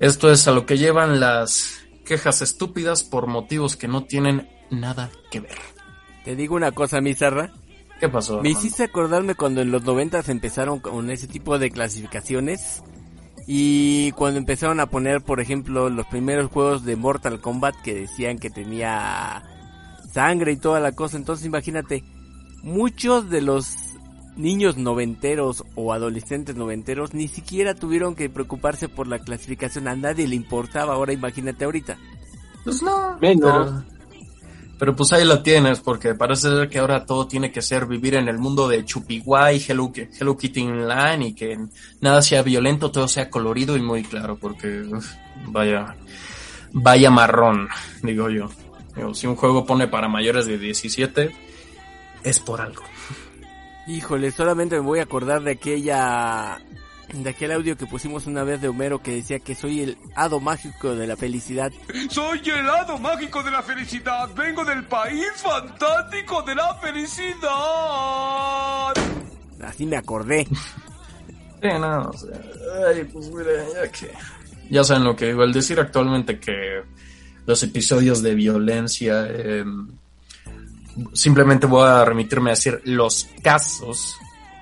esto 0.00 0.30
es 0.30 0.48
a 0.48 0.52
lo 0.52 0.66
que 0.66 0.78
llevan 0.78 1.20
las 1.20 1.80
quejas 2.04 2.42
estúpidas 2.42 3.04
por 3.04 3.26
motivos 3.26 3.76
que 3.76 3.88
no 3.88 4.04
tienen 4.04 4.48
nada 4.70 5.10
que 5.30 5.40
ver. 5.40 5.58
Te 6.24 6.36
digo 6.36 6.56
una 6.56 6.72
cosa, 6.72 7.00
mi 7.00 7.14
Zarra. 7.14 7.52
¿Qué 8.00 8.08
pasó? 8.08 8.40
Me 8.42 8.50
hiciste 8.50 8.84
acordarme 8.84 9.34
cuando 9.34 9.60
en 9.60 9.70
los 9.70 9.82
noventas 9.82 10.28
empezaron 10.28 10.78
con 10.80 11.10
ese 11.10 11.26
tipo 11.26 11.58
de 11.58 11.70
clasificaciones 11.70 12.82
y 13.46 14.12
cuando 14.12 14.38
empezaron 14.38 14.78
a 14.78 14.86
poner, 14.86 15.22
por 15.22 15.40
ejemplo, 15.40 15.90
los 15.90 16.06
primeros 16.06 16.50
juegos 16.50 16.84
de 16.84 16.96
Mortal 16.96 17.40
Kombat 17.40 17.74
que 17.82 17.94
decían 17.94 18.38
que 18.38 18.50
tenía 18.50 19.42
sangre 20.12 20.52
y 20.52 20.56
toda 20.56 20.80
la 20.80 20.92
cosa. 20.92 21.16
Entonces 21.16 21.46
imagínate, 21.46 22.04
muchos 22.62 23.30
de 23.30 23.40
los 23.40 23.87
niños 24.38 24.76
noventeros 24.76 25.64
o 25.74 25.92
adolescentes 25.92 26.56
noventeros 26.56 27.12
ni 27.12 27.28
siquiera 27.28 27.74
tuvieron 27.74 28.14
que 28.14 28.30
preocuparse 28.30 28.88
por 28.88 29.06
la 29.06 29.18
clasificación. 29.18 29.88
A 29.88 29.96
nadie 29.96 30.26
le 30.26 30.36
importaba. 30.36 30.94
Ahora 30.94 31.12
imagínate 31.12 31.64
ahorita. 31.64 31.98
Pues 32.64 32.82
no. 32.82 33.18
Menos. 33.20 33.70
Pero, 33.70 33.98
pero 34.78 34.96
pues 34.96 35.12
ahí 35.12 35.24
lo 35.24 35.42
tienes, 35.42 35.80
porque 35.80 36.14
parece 36.14 36.48
ser 36.48 36.68
que 36.68 36.78
ahora 36.78 37.04
todo 37.04 37.26
tiene 37.26 37.50
que 37.50 37.62
ser 37.62 37.86
vivir 37.86 38.14
en 38.14 38.28
el 38.28 38.38
mundo 38.38 38.68
de 38.68 38.84
Chupiguay, 38.84 39.62
Hello, 39.66 39.92
Hello 39.94 40.36
Kitty 40.36 40.62
Online 40.62 41.28
y 41.28 41.32
que 41.34 41.58
nada 42.00 42.22
sea 42.22 42.42
violento, 42.42 42.90
todo 42.90 43.08
sea 43.08 43.28
colorido 43.28 43.76
y 43.76 43.82
muy 43.82 44.04
claro, 44.04 44.36
porque 44.36 44.82
uf, 44.82 45.12
vaya, 45.46 45.96
vaya 46.72 47.10
marrón, 47.10 47.68
digo 48.02 48.30
yo. 48.30 48.48
Digo, 48.94 49.14
si 49.14 49.26
un 49.26 49.36
juego 49.36 49.66
pone 49.66 49.88
para 49.88 50.08
mayores 50.08 50.46
de 50.46 50.58
17, 50.58 51.34
es 52.22 52.40
por 52.40 52.60
algo. 52.60 52.82
Híjole, 53.88 54.30
solamente 54.30 54.76
me 54.76 54.82
voy 54.82 54.98
a 54.98 55.04
acordar 55.04 55.42
de 55.42 55.52
aquella 55.52 56.60
de 57.14 57.30
aquel 57.30 57.52
audio 57.52 57.74
que 57.74 57.86
pusimos 57.86 58.26
una 58.26 58.44
vez 58.44 58.60
de 58.60 58.68
Homero 58.68 59.02
que 59.02 59.14
decía 59.14 59.38
que 59.38 59.54
soy 59.54 59.80
el 59.80 59.96
hado 60.14 60.40
mágico 60.40 60.94
de 60.94 61.06
la 61.06 61.16
felicidad. 61.16 61.72
Soy 62.10 62.42
el 62.50 62.68
hado 62.68 62.98
mágico 62.98 63.42
de 63.42 63.50
la 63.50 63.62
felicidad. 63.62 64.28
Vengo 64.36 64.62
del 64.66 64.84
país 64.84 65.26
fantástico 65.36 66.42
de 66.42 66.54
la 66.54 66.74
felicidad. 66.74 68.92
Así 69.62 69.86
me 69.86 69.96
acordé. 69.96 70.44
Sí, 70.44 71.68
no, 71.80 72.10
o 72.10 72.12
sea, 72.12 72.38
ay, 72.88 73.04
pues 73.04 73.30
mira, 73.30 73.52
ya 73.72 73.90
que... 73.90 74.12
Ya 74.68 74.84
saben 74.84 75.04
lo 75.04 75.16
que 75.16 75.28
digo, 75.28 75.44
el 75.44 75.52
decir 75.54 75.80
actualmente 75.80 76.38
que 76.38 76.82
los 77.46 77.62
episodios 77.62 78.22
de 78.22 78.34
violencia... 78.34 79.26
Eh, 79.30 79.64
simplemente 81.12 81.66
voy 81.66 81.88
a 81.88 82.04
remitirme 82.04 82.50
a 82.50 82.54
decir 82.54 82.80
los 82.84 83.28
casos 83.42 84.16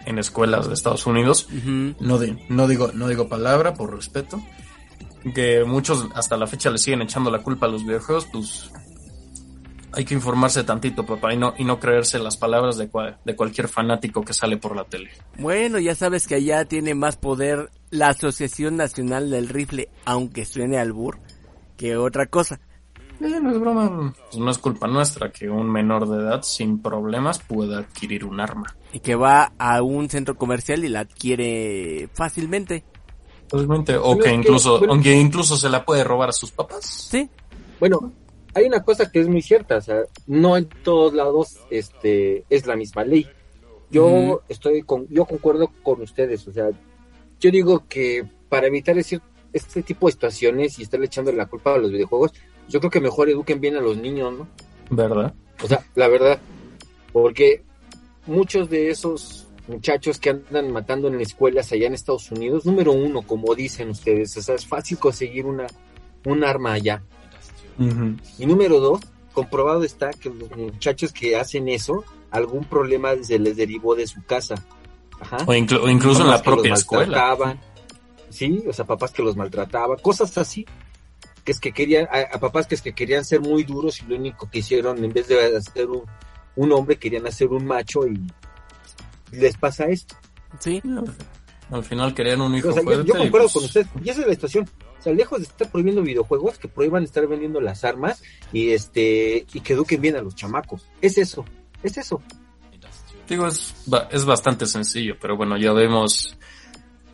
en 0.05 0.19
escuelas 0.19 0.69
de 0.69 0.75
Estados 0.75 1.07
Unidos. 1.07 1.49
No, 2.00 2.19
di- 2.19 2.38
no, 2.49 2.69
digo, 2.69 2.90
no 2.95 3.09
digo 3.09 3.28
palabra 3.28 3.75
por 3.75 3.95
respeto. 3.95 4.40
Que 5.35 5.64
muchos 5.64 6.07
hasta 6.14 6.37
la 6.37 6.47
fecha 6.47 6.71
le 6.71 6.78
siguen 6.78 7.02
echando 7.02 7.31
la 7.33 7.43
culpa 7.43 7.66
a 7.66 7.69
los 7.69 7.85
videojuegos, 7.85 8.26
pues 8.33 8.71
hay 9.93 10.05
que 10.05 10.14
informarse 10.14 10.62
tantito, 10.62 11.05
papá, 11.07 11.33
y 11.33 11.37
no, 11.38 11.55
y 11.59 11.64
no 11.64 11.81
creerse 11.81 12.19
las 12.19 12.37
palabras 12.37 12.76
de, 12.76 12.88
cua- 12.90 13.16
de 13.25 13.35
cualquier 13.35 13.66
fanático 13.66 14.23
que 14.23 14.35
sale 14.35 14.57
por 14.59 14.76
la 14.76 14.85
tele. 14.85 15.11
Bueno, 15.38 15.78
ya 15.78 15.95
sabes 15.97 16.26
que 16.28 16.35
allá 16.37 16.64
tiene 16.66 16.95
más 16.95 17.16
poder 17.16 17.71
la 17.90 18.09
Asociación 18.11 18.76
Nacional 18.76 19.31
del 19.31 19.49
Rifle, 19.49 19.88
aunque 20.05 20.45
suene 20.45 20.78
albur, 20.78 21.19
que 21.76 21.97
otra 21.97 22.26
cosa. 22.26 22.61
Eh, 23.21 23.41
no 23.41 23.51
es 23.51 23.59
broma. 23.61 24.15
Pues 24.31 24.37
no 24.39 24.51
es 24.51 24.59
culpa 24.59 24.87
nuestra 24.87 25.31
que 25.33 25.49
un 25.49 25.71
menor 25.71 26.09
de 26.09 26.19
edad 26.23 26.43
sin 26.43 26.81
problemas 26.83 27.39
pueda 27.39 27.79
adquirir 27.79 28.25
un 28.25 28.41
arma. 28.41 28.76
Y 28.93 29.00
que 29.00 29.15
va 29.15 29.52
a 29.59 29.83
un 29.83 30.09
centro 30.11 30.37
comercial 30.37 30.85
y 30.85 30.89
la 30.89 31.00
adquiere 31.00 32.09
fácilmente. 32.13 32.85
Totalmente. 33.49 33.97
O 33.97 34.19
que 34.19 34.33
incluso, 34.33 34.79
bueno- 34.79 34.95
aunque 34.95 35.15
incluso 35.15 35.57
se 35.57 35.69
la 35.69 35.85
puede 35.85 36.05
robar 36.05 36.29
a 36.31 36.33
sus 36.33 36.50
papás. 36.50 36.85
Sí, 37.11 37.29
Bueno, 37.79 38.13
hay 38.55 38.65
una 38.67 38.83
cosa 38.83 39.11
que 39.13 39.21
es 39.21 39.29
muy 39.29 39.43
cierta, 39.43 39.76
o 39.76 39.81
sea, 39.83 40.00
no 40.26 40.57
en 40.57 40.67
todos 40.83 41.13
lados 41.13 41.59
este 41.71 42.45
es 42.49 42.67
la 42.67 42.75
misma 42.75 43.05
ley. 43.05 43.26
Yo 43.91 44.43
estoy 44.49 44.83
con, 44.83 45.07
yo 45.09 45.26
concuerdo 45.26 45.71
con 45.83 46.00
ustedes, 46.02 46.49
o 46.49 46.52
sea, 46.52 46.71
yo 47.39 47.50
digo 47.50 47.85
que 47.89 48.26
para 48.49 48.67
evitar 48.67 48.97
ese- 48.99 49.21
este 49.52 49.83
tipo 49.83 50.07
de 50.07 50.13
situaciones 50.13 50.79
y 50.79 50.83
estarle 50.83 51.07
echando 51.07 51.31
la 51.33 51.47
culpa 51.47 51.75
a 51.75 51.79
los 51.79 51.93
videojuegos, 51.93 52.33
yo 52.69 52.81
creo 52.81 52.91
que 52.91 53.00
mejor 53.00 53.29
eduquen 53.31 53.61
bien 53.61 53.76
a 53.76 53.81
los 53.81 53.97
niños, 53.97 54.33
¿no? 54.37 54.49
¿Verdad? 54.91 55.35
O 55.63 55.67
sea, 55.67 55.85
la 55.95 56.09
verdad, 56.09 56.39
porque 57.13 57.65
muchos 58.26 58.69
de 58.71 58.91
esos 58.91 59.47
muchachos 59.69 60.19
que 60.19 60.31
andan 60.31 60.71
matando 60.71 61.09
en 61.09 61.21
escuelas 61.21 61.73
allá 61.73 61.87
en 61.89 61.95
Estados 61.95 62.31
Unidos, 62.31 62.65
número 62.67 62.93
uno, 62.93 63.23
como 63.23 63.55
dicen 63.55 63.91
ustedes, 63.91 64.37
o 64.37 64.43
sea, 64.43 64.55
es 64.55 64.67
fácil 64.67 64.99
conseguir 64.99 65.47
una, 65.47 65.67
un 66.25 66.45
arma 66.45 66.73
allá. 66.75 67.02
Y 68.39 68.47
número 68.47 68.81
dos, 68.81 69.00
comprobado 69.33 69.83
está 69.85 70.11
que 70.11 70.31
los 70.31 70.50
muchachos 70.57 71.13
que 71.13 71.37
hacen 71.37 71.69
eso, 71.69 72.05
algún 72.31 72.65
problema 72.65 73.11
se 73.23 73.39
les 73.39 73.57
derivó 73.57 73.95
de 73.95 74.07
su 74.07 74.23
casa. 74.25 74.55
Ajá. 75.21 75.39
O, 75.47 75.52
inclu- 75.52 75.81
o 75.83 75.89
incluso 75.89 76.23
en 76.23 76.29
la 76.31 76.43
propia 76.43 76.75
escuela. 76.75 77.15
Sí, 78.31 78.63
o 78.69 78.73
sea, 78.73 78.85
papás 78.85 79.13
que 79.13 79.23
los 79.23 79.37
maltrataban, 79.37 79.99
cosas 79.99 80.37
así. 80.39 80.65
Que 81.47 81.52
es 81.52 81.61
que 81.61 81.73
querían, 81.73 82.06
a, 82.11 82.37
a 82.37 82.39
papás 82.39 82.67
que 82.67 82.75
es 82.75 82.82
que 82.82 82.93
querían 82.93 83.25
ser 83.25 83.41
muy 83.41 83.65
duros 83.65 84.02
y 84.02 84.06
lo 84.06 84.17
único 84.17 84.50
que 84.50 84.59
hicieron, 84.59 85.02
en 85.02 85.13
vez 85.13 85.28
de 85.28 85.56
hacer 85.56 85.87
un, 85.87 86.02
un 86.56 86.73
hombre, 86.73 86.99
querían 86.99 87.26
hacer 87.26 87.49
un 87.49 87.65
macho 87.65 88.06
y 88.06 88.21
les 89.30 89.56
pasa 89.56 89.85
esto. 89.87 90.15
sí. 90.59 90.82
Al 91.71 91.82
final 91.82 92.15
querían 92.15 92.41
un 92.41 92.54
hijo 92.54 92.69
O 92.69 92.73
sea, 92.73 92.82
yo, 92.82 92.91
yo 92.91 92.95
fuerte 92.95 93.11
y, 93.11 93.23
concuerdo 93.23 93.49
pues, 93.49 93.52
con 93.54 93.65
usted. 93.65 93.87
Y 94.04 94.11
esa 94.11 94.21
es 94.21 94.26
la 94.26 94.35
situación. 94.35 94.69
O 94.99 95.02
sea, 95.02 95.13
lejos 95.13 95.39
de 95.39 95.45
estar 95.45 95.71
prohibiendo 95.71 96.02
videojuegos, 96.02 96.59
que 96.59 96.69
prohíban 96.69 97.02
estar 97.02 97.26
vendiendo 97.26 97.61
las 97.61 97.85
armas 97.85 98.23
y 98.52 98.71
este 98.71 99.47
y 99.52 99.61
que 99.61 99.73
eduquen 99.73 100.00
bien 100.00 100.17
a 100.17 100.23
los 100.23 100.35
chamacos. 100.35 100.87
Es 101.00 101.19
eso. 101.19 101.45
Es 101.82 101.99
eso. 101.99 102.23
Digo, 103.28 103.49
es, 103.49 103.75
es 104.11 104.25
bastante 104.25 104.67
sencillo, 104.67 105.17
pero 105.21 105.37
bueno, 105.37 105.56
ya 105.59 105.73
vemos. 105.73 106.39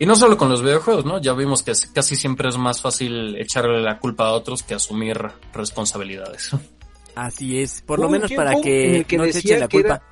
Y 0.03 0.07
no 0.07 0.17
solo 0.17 0.37
con 0.37 0.49
los 0.49 0.63
videojuegos, 0.63 1.05
¿no? 1.05 1.21
Ya 1.21 1.33
vimos 1.33 1.63
que 1.63 1.73
casi 1.95 2.17
siempre 2.17 2.49
es 2.49 2.59
más 2.59 2.81
fácil 2.83 3.37
echarle 3.37 3.81
la 3.81 4.01
culpa 4.01 4.27
a 4.27 4.33
otros 4.33 4.65
que 4.65 4.75
asumir 4.75 5.17
responsabilidades. 5.53 6.51
Así 7.15 7.61
es, 7.61 7.83
por 7.83 8.01
lo 8.01 8.09
menos 8.09 8.33
para 8.33 8.61
que, 8.61 9.07
no 9.17 9.25
se 9.27 9.39
eche 9.39 9.51
la 9.51 9.57
era- 9.67 9.69
culpa. 9.69 10.03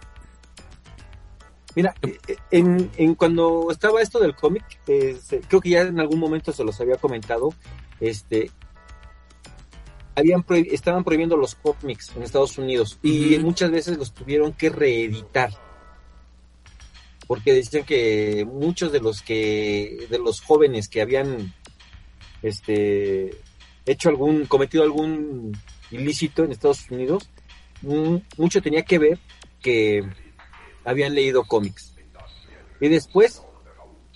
Mira, 1.74 1.92
eh, 2.02 2.18
en, 2.52 2.88
en 2.98 3.16
cuando 3.16 3.66
estaba 3.72 4.00
esto 4.00 4.20
del 4.20 4.36
cómic, 4.36 4.64
eh, 4.86 5.18
creo 5.48 5.60
que 5.60 5.70
ya 5.70 5.80
en 5.80 5.98
algún 5.98 6.20
momento 6.20 6.52
se 6.52 6.62
los 6.62 6.80
había 6.80 6.96
comentado, 6.96 7.52
este 7.98 8.50
habían 10.14 10.44
prohi- 10.46 10.68
estaban 10.70 11.02
prohibiendo 11.02 11.36
los 11.36 11.56
cómics 11.56 12.12
en 12.14 12.22
Estados 12.22 12.58
Unidos 12.58 13.00
y 13.02 13.38
muchas 13.40 13.72
veces 13.72 13.98
los 13.98 14.12
tuvieron 14.14 14.52
que 14.52 14.68
reeditar 14.70 15.50
porque 17.30 17.52
decían 17.52 17.84
que 17.84 18.44
muchos 18.44 18.90
de 18.90 18.98
los 18.98 19.22
que 19.22 20.08
de 20.10 20.18
los 20.18 20.40
jóvenes 20.40 20.88
que 20.88 21.00
habían 21.00 21.54
este 22.42 23.30
hecho 23.86 24.08
algún 24.08 24.46
cometido 24.46 24.82
algún 24.82 25.56
ilícito 25.92 26.42
en 26.42 26.50
Estados 26.50 26.90
Unidos 26.90 27.30
mucho 28.36 28.60
tenía 28.60 28.82
que 28.82 28.98
ver 28.98 29.20
que 29.62 30.02
habían 30.84 31.14
leído 31.14 31.44
cómics. 31.44 31.94
Y 32.80 32.88
después 32.88 33.42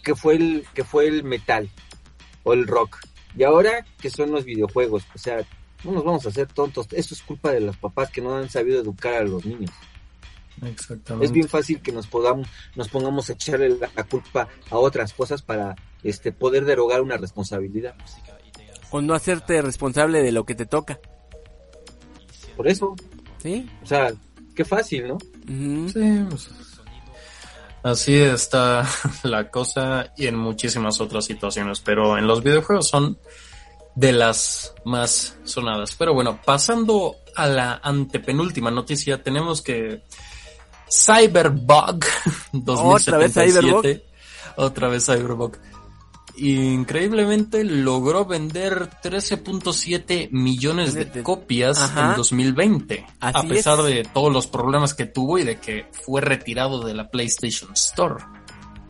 que 0.02 0.16
fue 0.16 0.34
el 0.34 0.66
que 0.74 0.82
fue 0.82 1.06
el 1.06 1.22
metal 1.22 1.70
o 2.42 2.52
el 2.52 2.66
rock. 2.66 2.98
Y 3.38 3.44
ahora 3.44 3.86
que 4.02 4.10
son 4.10 4.32
los 4.32 4.44
videojuegos 4.44 5.04
o 5.14 5.18
sea 5.18 5.46
no 5.84 5.92
nos 5.92 6.04
vamos 6.04 6.26
a 6.26 6.30
hacer 6.30 6.48
tontos. 6.48 6.88
Eso 6.90 7.14
es 7.14 7.22
culpa 7.22 7.52
de 7.52 7.60
los 7.60 7.76
papás 7.76 8.10
que 8.10 8.20
no 8.20 8.34
han 8.34 8.50
sabido 8.50 8.80
educar 8.80 9.14
a 9.14 9.22
los 9.22 9.46
niños 9.46 9.70
Exactamente. 10.62 11.26
es 11.26 11.32
bien 11.32 11.48
fácil 11.48 11.80
que 11.80 11.92
nos 11.92 12.06
podamos 12.06 12.48
nos 12.76 12.88
pongamos 12.88 13.28
a 13.28 13.32
echarle 13.32 13.70
la, 13.70 13.90
la 13.94 14.04
culpa 14.04 14.48
a 14.70 14.78
otras 14.78 15.12
cosas 15.12 15.42
para 15.42 15.74
este 16.02 16.32
poder 16.32 16.64
derogar 16.64 17.00
una 17.00 17.16
responsabilidad 17.16 17.94
O 18.90 19.00
no 19.00 19.14
hacerte 19.14 19.60
responsable 19.62 20.22
de 20.22 20.32
lo 20.32 20.44
que 20.44 20.54
te 20.54 20.66
toca. 20.66 21.00
por 22.56 22.68
eso 22.68 22.94
¿Sí? 23.38 23.68
o 23.82 23.86
sea 23.86 24.12
qué 24.54 24.64
fácil 24.64 25.08
no. 25.08 25.18
Sí, 25.88 26.24
pues, 26.30 26.48
así 27.82 28.16
está 28.16 28.86
la 29.24 29.50
cosa 29.50 30.12
y 30.16 30.26
en 30.26 30.36
muchísimas 30.36 31.00
otras 31.00 31.24
situaciones, 31.26 31.80
pero 31.80 32.16
en 32.16 32.26
los 32.26 32.42
videojuegos 32.42 32.88
son 32.88 33.18
de 33.94 34.12
las 34.12 34.74
más 34.84 35.36
sonadas. 35.44 35.94
Pero 35.96 36.14
bueno, 36.14 36.40
pasando 36.44 37.16
a 37.36 37.46
la 37.46 37.80
antepenúltima 37.82 38.70
noticia, 38.70 39.22
tenemos 39.22 39.62
que 39.62 40.02
Cyberbug 40.94 42.04
2077 42.52 43.04
¿Otra 43.06 43.18
vez 43.18 43.34
Cyberbug? 43.34 44.02
Otra 44.56 44.88
vez 44.88 45.06
Cyberpunk. 45.06 45.56
Increíblemente 46.36 47.62
logró 47.62 48.24
vender 48.24 48.90
13.7 49.02 50.30
millones 50.32 50.94
de 50.94 51.22
copias 51.22 51.80
Ajá. 51.80 52.10
en 52.10 52.16
2020, 52.16 53.06
a 53.20 53.42
pesar 53.44 53.78
es. 53.80 53.84
de 53.84 54.02
todos 54.12 54.32
los 54.32 54.48
problemas 54.48 54.94
que 54.94 55.06
tuvo 55.06 55.38
y 55.38 55.44
de 55.44 55.60
que 55.60 55.86
fue 56.04 56.20
retirado 56.20 56.84
de 56.84 56.94
la 56.94 57.08
PlayStation 57.08 57.72
Store. 57.74 58.24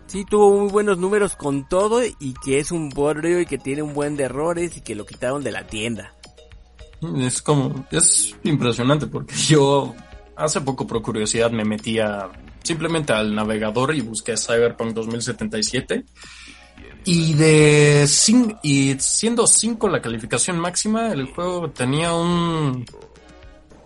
Sí, 0.07 0.25
tuvo 0.25 0.59
muy 0.59 0.71
buenos 0.71 0.97
números 0.97 1.37
con 1.37 1.69
todo 1.69 2.03
y 2.05 2.35
que 2.43 2.61
es 2.61 2.71
un 2.71 2.89
bodrio 2.89 3.41
y 3.41 3.47
que 3.47 3.59
tiene 3.59 3.83
un 3.83 3.93
buen 3.93 4.17
de 4.17 4.25
errores 4.25 4.77
y 4.79 4.81
que 4.81 4.95
lo 4.95 5.05
quitaron 5.05 5.43
de 5.43 5.53
la 5.53 5.67
tienda. 5.67 6.15
Es 7.19 7.43
como, 7.43 7.85
es 7.91 8.35
impresionante 8.45 9.07
porque 9.07 9.35
yo 9.49 9.95
hace 10.37 10.61
poco 10.61 10.87
por 10.87 11.03
curiosidad 11.03 11.51
me 11.51 11.65
metí 11.65 11.99
a, 11.99 12.29
simplemente 12.63 13.13
al 13.13 13.35
navegador 13.35 13.95
y 13.95 14.01
busqué 14.01 14.37
Cyberpunk 14.37 14.93
2077 14.95 16.05
y 17.05 17.35
de 17.35 18.05
cin- 18.05 18.59
y 18.63 18.97
siendo 18.99 19.47
5 19.47 19.89
la 19.89 20.01
calificación 20.01 20.59
máxima, 20.59 21.13
el 21.13 21.27
juego 21.27 21.71
tenía 21.71 22.15
un 22.15 22.85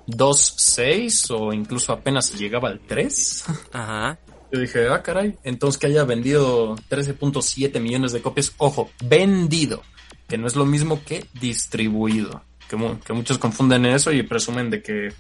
2.6 0.07 1.31
o 1.31 1.53
incluso 1.53 1.93
apenas 1.93 2.33
llegaba 2.39 2.69
al 2.69 2.81
3. 2.81 3.45
Ajá. 3.73 4.19
Yo 4.51 4.61
dije, 4.61 4.89
ah, 4.89 5.03
caray, 5.03 5.37
entonces 5.45 5.79
que 5.79 5.89
haya 5.89 6.05
vendido 6.05 6.75
13.7 6.89 7.81
millones 7.81 8.13
de 8.13 8.23
copias, 8.23 8.53
ojo, 8.57 8.89
vendido, 9.05 9.83
que 10.27 10.39
no 10.39 10.47
es 10.47 10.57
lo 10.57 10.65
mismo 10.65 11.03
que 11.05 11.27
distribuido, 11.39 12.43
que, 12.69 12.77
que 13.05 13.13
muchos 13.13 13.37
confunden 13.37 13.85
eso 13.85 14.11
y 14.11 14.23
presumen 14.23 14.71
de 14.71 14.83
que, 14.83 15.13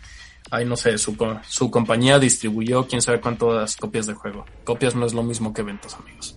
ay, 0.50 0.64
no 0.64 0.76
sé, 0.76 0.98
su, 0.98 1.16
su 1.48 1.70
compañía 1.70 2.18
distribuyó 2.18 2.86
quién 2.86 3.02
sabe 3.02 3.20
cuántas 3.20 3.76
copias 3.76 4.06
de 4.06 4.14
juego. 4.14 4.44
Copias 4.64 4.94
no 4.94 5.06
es 5.06 5.14
lo 5.14 5.22
mismo 5.22 5.52
que 5.52 5.62
ventas, 5.62 5.94
amigos. 5.94 6.36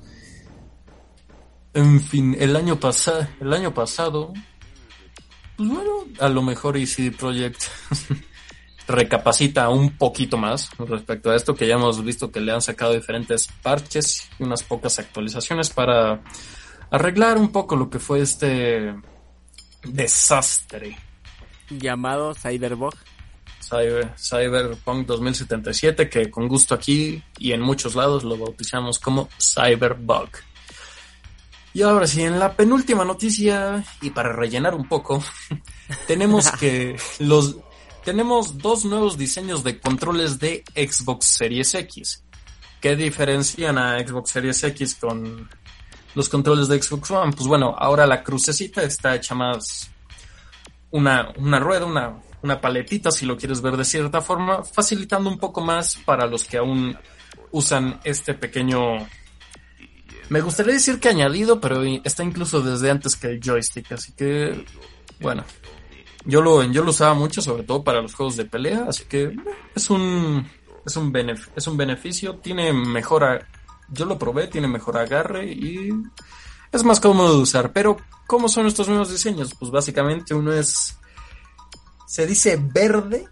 En 1.74 2.02
fin, 2.02 2.36
el 2.38 2.56
año 2.56 2.80
pasado, 2.80 3.28
el 3.40 3.54
año 3.54 3.74
pasado, 3.74 4.34
pues 5.56 5.70
bueno, 5.70 6.06
a 6.20 6.28
lo 6.28 6.42
mejor 6.42 6.76
y 6.76 6.86
CD 6.86 7.12
Projekt 7.12 7.64
recapacita 8.88 9.70
un 9.70 9.98
poquito 9.98 10.38
más 10.38 10.70
respecto 10.78 11.32
a 11.32 11.36
esto, 11.36 11.56
que 11.56 11.68
ya 11.68 11.76
hemos 11.76 12.04
visto 12.04 12.32
que 12.32 12.42
le 12.42 12.52
han 12.52 12.62
sacado 12.62 12.94
diferentes 12.94 13.48
parches 13.62 14.30
y 14.38 14.44
unas 14.44 14.64
pocas 14.64 15.00
actualizaciones 15.00 15.70
para 15.70 16.22
arreglar 16.90 17.38
un 17.38 17.52
poco 17.52 17.78
lo 17.78 17.90
que 17.90 18.00
fue 18.00 18.22
este 18.22 18.94
desastre. 19.84 20.98
Llamado 21.70 22.34
Cyberbug. 22.36 22.96
Cyber- 23.72 24.14
Cyberpunk 24.18 25.08
2077, 25.08 26.10
que 26.10 26.30
con 26.30 26.48
gusto 26.50 26.76
aquí 26.76 27.24
y 27.40 27.54
en 27.54 27.62
muchos 27.62 27.96
lados 27.96 28.24
lo 28.26 28.38
bautizamos 28.38 29.00
como 29.00 29.30
Cyberbug. 29.40 30.30
Y 31.74 31.84
ahora 31.84 32.06
sí, 32.06 32.22
en 32.22 32.38
la 32.38 32.54
penúltima 32.54 33.06
noticia, 33.06 33.82
y 34.02 34.10
para 34.10 34.34
rellenar 34.34 34.76
un 34.76 34.90
poco, 34.90 35.24
tenemos 36.08 36.52
que 36.52 36.98
los 37.20 37.56
tenemos 38.04 38.58
dos 38.58 38.84
nuevos 38.84 39.18
diseños 39.18 39.64
de 39.64 39.80
controles 39.80 40.38
de 40.40 40.64
Xbox 40.76 41.26
Series 41.28 41.74
X. 41.76 42.24
¿Qué 42.82 42.96
diferencian 42.96 43.78
a 43.78 44.00
Xbox 44.00 44.32
Series 44.32 44.64
X 44.64 44.96
con 44.96 45.48
los 46.16 46.28
controles 46.28 46.68
de 46.68 46.82
Xbox 46.82 47.12
One? 47.12 47.32
Pues 47.32 47.48
bueno, 47.48 47.74
ahora 47.78 48.06
la 48.08 48.22
crucecita 48.24 48.82
está 48.84 49.16
hecha 49.16 49.36
más 49.36 49.90
una, 50.90 51.32
una 51.38 51.60
rueda, 51.60 51.86
una, 51.86 52.16
una 52.44 52.60
paletita, 52.60 53.12
si 53.12 53.26
lo 53.26 53.38
quieres 53.38 53.62
ver 53.62 53.78
de 53.78 53.86
cierta 53.86 54.22
forma, 54.22 54.64
facilitando 54.64 55.30
un 55.30 55.38
poco 55.38 55.62
más 55.62 55.98
para 56.06 56.26
los 56.26 56.46
que 56.46 56.58
aún 56.58 56.98
usan 57.52 58.00
este 58.04 58.34
pequeño... 58.34 59.08
Me 60.30 60.42
gustaría 60.42 60.74
decir 60.74 61.00
que 61.00 61.10
añadido, 61.10 61.60
pero 61.60 61.84
está 61.84 62.24
incluso 62.24 62.62
desde 62.62 62.90
antes 62.90 63.16
que 63.18 63.28
el 63.28 63.42
joystick, 63.42 63.92
así 63.92 64.14
que, 64.14 64.66
bueno, 65.20 65.44
yo 66.24 66.42
lo, 66.42 66.64
yo 66.64 66.84
lo 66.84 66.92
usaba 66.92 67.14
mucho, 67.14 67.42
sobre 67.42 67.64
todo 67.64 67.84
para 67.84 68.02
los 68.02 68.14
juegos 68.14 68.38
de 68.38 68.46
pelea, 68.46 68.86
así 68.88 69.04
que 69.06 69.24
eh, 69.24 69.36
es 69.76 69.90
un, 69.90 70.48
es 70.86 70.96
un, 70.96 71.12
benef- 71.12 71.50
es 71.54 71.68
un 71.68 71.76
beneficio, 71.76 72.36
tiene 72.36 72.72
mejor, 72.72 73.46
yo 73.90 74.06
lo 74.06 74.18
probé, 74.18 74.48
tiene 74.48 74.70
mejor 74.70 74.98
agarre 74.98 75.52
y 75.52 75.90
es 76.72 76.84
más 76.86 77.02
cómodo 77.02 77.36
de 77.36 77.42
usar. 77.42 77.74
Pero, 77.74 77.98
¿cómo 78.26 78.48
son 78.48 78.68
estos 78.68 78.88
nuevos 78.88 79.12
diseños? 79.12 79.54
Pues 79.60 79.70
básicamente 79.70 80.34
uno 80.34 80.54
es, 80.54 80.98
se 82.12 82.28
dice 82.28 82.60
verde, 82.62 83.26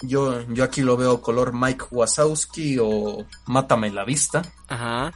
yo, 0.00 0.40
yo 0.48 0.64
aquí 0.64 0.80
lo 0.80 0.96
veo 0.96 1.20
color 1.20 1.52
Mike 1.52 1.84
Wazowski 1.90 2.78
o 2.80 3.26
Mátame 3.46 3.90
la 3.90 4.04
vista. 4.04 4.40
Ajá. 4.68 5.12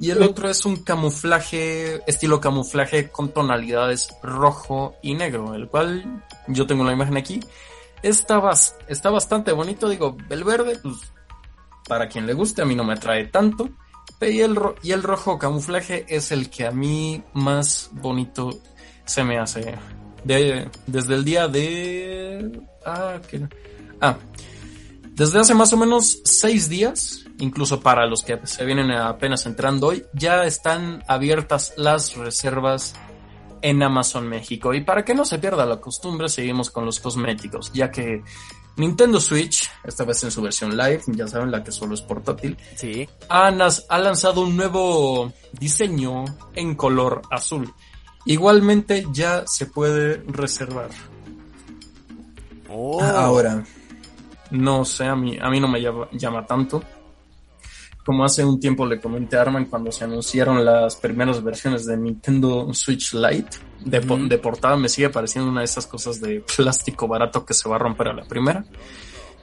Y 0.00 0.10
el 0.10 0.22
otro 0.22 0.50
es 0.50 0.64
un 0.66 0.76
camuflaje, 0.82 2.02
estilo 2.10 2.40
camuflaje 2.40 3.10
con 3.10 3.28
tonalidades 3.32 4.08
rojo 4.22 4.96
y 5.02 5.14
negro, 5.14 5.54
el 5.54 5.68
cual 5.68 6.24
yo 6.48 6.66
tengo 6.66 6.82
la 6.84 6.92
imagen 6.92 7.16
aquí. 7.16 7.38
Está, 8.02 8.38
bas- 8.40 8.74
está 8.88 9.10
bastante 9.10 9.52
bonito, 9.52 9.88
digo, 9.88 10.16
el 10.28 10.42
verde, 10.44 10.78
pues 10.82 10.96
para 11.88 12.08
quien 12.08 12.26
le 12.26 12.34
guste, 12.34 12.60
a 12.62 12.64
mí 12.64 12.74
no 12.74 12.82
me 12.84 12.94
atrae 12.94 13.26
tanto. 13.28 13.68
Y 14.20 14.40
el, 14.40 14.56
ro- 14.56 14.74
y 14.82 14.90
el 14.92 15.02
rojo 15.04 15.38
camuflaje 15.38 16.04
es 16.08 16.32
el 16.32 16.50
que 16.50 16.66
a 16.66 16.72
mí 16.72 17.22
más 17.34 17.88
bonito 17.92 18.50
se 19.04 19.22
me 19.24 19.38
hace. 19.38 19.76
De, 20.26 20.68
desde 20.86 21.14
el 21.14 21.24
día 21.24 21.48
de... 21.48 22.60
Ah, 22.84 23.18
¿qué? 23.28 23.46
ah, 24.00 24.16
desde 25.12 25.38
hace 25.38 25.54
más 25.54 25.72
o 25.72 25.76
menos 25.76 26.20
seis 26.24 26.68
días, 26.68 27.24
incluso 27.38 27.80
para 27.80 28.06
los 28.06 28.22
que 28.22 28.38
se 28.44 28.64
vienen 28.64 28.90
apenas 28.90 29.46
entrando 29.46 29.86
hoy, 29.86 30.04
ya 30.12 30.44
están 30.44 31.02
abiertas 31.08 31.72
las 31.76 32.16
reservas 32.16 32.94
en 33.62 33.82
Amazon 33.82 34.28
México. 34.28 34.74
Y 34.74 34.82
para 34.82 35.04
que 35.04 35.14
no 35.14 35.24
se 35.24 35.38
pierda 35.38 35.64
la 35.64 35.80
costumbre, 35.80 36.28
seguimos 36.28 36.70
con 36.70 36.84
los 36.84 37.00
cosméticos, 37.00 37.72
ya 37.72 37.90
que 37.90 38.22
Nintendo 38.76 39.20
Switch, 39.20 39.70
esta 39.84 40.04
vez 40.04 40.22
en 40.24 40.30
su 40.30 40.42
versión 40.42 40.76
live, 40.76 41.00
ya 41.06 41.26
saben, 41.26 41.50
la 41.50 41.64
que 41.64 41.72
solo 41.72 41.94
es 41.94 42.02
portátil, 42.02 42.56
Sí. 42.76 43.08
ha 43.30 43.50
lanzado 43.50 44.42
un 44.42 44.54
nuevo 44.54 45.32
diseño 45.52 46.24
en 46.54 46.74
color 46.74 47.22
azul. 47.30 47.72
Igualmente 48.26 49.06
ya 49.12 49.44
se 49.46 49.66
puede 49.66 50.22
reservar. 50.26 50.90
Oh. 52.68 53.00
Ahora, 53.02 53.64
no 54.50 54.84
sé, 54.84 55.06
a 55.06 55.16
mí, 55.16 55.38
a 55.40 55.48
mí 55.48 55.60
no 55.60 55.68
me 55.68 55.80
llama, 55.80 56.08
llama 56.12 56.44
tanto. 56.44 56.82
Como 58.04 58.24
hace 58.24 58.44
un 58.44 58.60
tiempo 58.60 58.86
le 58.86 59.00
comenté 59.00 59.36
a 59.36 59.42
Arman 59.42 59.64
cuando 59.64 59.90
se 59.90 60.04
anunciaron 60.04 60.64
las 60.64 60.96
primeras 60.96 61.42
versiones 61.42 61.86
de 61.86 61.96
Nintendo 61.96 62.72
Switch 62.72 63.14
Lite, 63.14 63.58
de, 63.84 64.38
portada 64.38 64.76
me 64.76 64.88
sigue 64.88 65.10
pareciendo 65.10 65.50
una 65.50 65.60
de 65.60 65.66
esas 65.66 65.86
cosas 65.86 66.20
de 66.20 66.40
plástico 66.56 67.08
barato 67.08 67.44
que 67.44 67.54
se 67.54 67.68
va 67.68 67.76
a 67.76 67.80
romper 67.80 68.08
a 68.08 68.12
la 68.12 68.24
primera. 68.24 68.64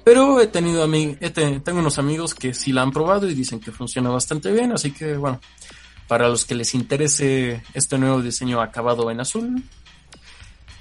Pero 0.03 0.41
he 0.41 0.47
tenido 0.47 0.83
a 0.83 0.87
mí, 0.87 1.17
he 1.21 1.29
tengo 1.29 1.79
unos 1.79 1.97
amigos 1.97 2.35
que 2.35 2.53
sí 2.53 2.73
la 2.73 2.81
han 2.81 2.91
probado 2.91 3.29
y 3.29 3.33
dicen 3.33 3.61
que 3.61 3.71
funciona 3.71 4.09
bastante 4.09 4.51
bien, 4.51 4.73
así 4.73 4.91
que 4.91 5.15
bueno, 5.15 5.39
para 6.07 6.27
los 6.27 6.45
que 6.45 6.55
les 6.55 6.73
interese 6.73 7.63
este 7.73 7.97
nuevo 7.97 8.21
diseño 8.21 8.61
acabado 8.61 9.09
en 9.09 9.19
azul, 9.19 9.63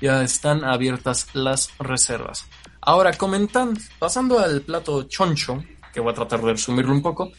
ya 0.00 0.22
están 0.22 0.64
abiertas 0.64 1.28
las 1.32 1.70
reservas. 1.78 2.46
Ahora 2.80 3.12
comentan, 3.12 3.78
pasando 3.98 4.40
al 4.40 4.62
plato 4.62 5.04
choncho, 5.04 5.62
que 5.94 6.00
voy 6.00 6.12
a 6.12 6.16
tratar 6.16 6.40
de 6.40 6.52
resumirlo 6.52 6.92
un 6.92 7.02
poco, 7.02 7.30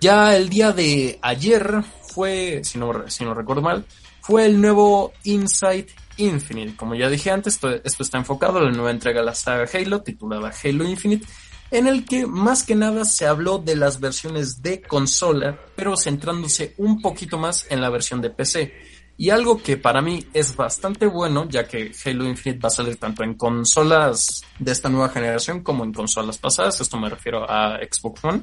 ya 0.00 0.34
el 0.34 0.48
día 0.48 0.72
de 0.72 1.18
ayer 1.22 1.84
fue, 2.08 2.62
si 2.64 2.78
no, 2.78 2.92
recuerdo 2.92 3.62
mal, 3.62 3.84
fue 4.20 4.46
el 4.46 4.60
nuevo 4.60 5.12
Inside 5.24 5.86
Infinite. 6.16 6.74
Como 6.76 6.94
ya 6.94 7.08
dije 7.08 7.30
antes, 7.30 7.54
esto, 7.54 7.70
esto 7.70 8.02
está 8.02 8.18
enfocado 8.18 8.58
a 8.58 8.62
la 8.62 8.70
nueva 8.70 8.90
entrega 8.90 9.20
de 9.20 9.26
la 9.26 9.34
saga 9.34 9.68
Halo, 9.72 10.02
titulada 10.02 10.50
Halo 10.64 10.84
Infinite, 10.84 11.26
en 11.70 11.86
el 11.86 12.04
que 12.04 12.26
más 12.26 12.64
que 12.64 12.74
nada 12.74 13.04
se 13.04 13.26
habló 13.26 13.58
de 13.58 13.76
las 13.76 14.00
versiones 14.00 14.62
de 14.62 14.80
consola, 14.82 15.58
pero 15.76 15.96
centrándose 15.96 16.74
un 16.78 17.00
poquito 17.00 17.38
más 17.38 17.66
en 17.70 17.80
la 17.80 17.90
versión 17.90 18.20
de 18.20 18.30
PC. 18.30 18.72
Y 19.16 19.30
algo 19.30 19.62
que 19.62 19.76
para 19.76 20.00
mí 20.00 20.26
es 20.32 20.56
bastante 20.56 21.06
bueno, 21.06 21.46
ya 21.48 21.68
que 21.68 21.92
Halo 22.04 22.26
Infinite 22.26 22.60
va 22.60 22.68
a 22.68 22.70
salir 22.70 22.96
tanto 22.96 23.22
en 23.22 23.34
consolas 23.34 24.42
de 24.58 24.72
esta 24.72 24.88
nueva 24.88 25.10
generación 25.10 25.62
como 25.62 25.84
en 25.84 25.92
consolas 25.92 26.38
pasadas, 26.38 26.80
esto 26.80 26.98
me 26.98 27.10
refiero 27.10 27.48
a 27.48 27.78
Xbox 27.78 28.24
One, 28.24 28.42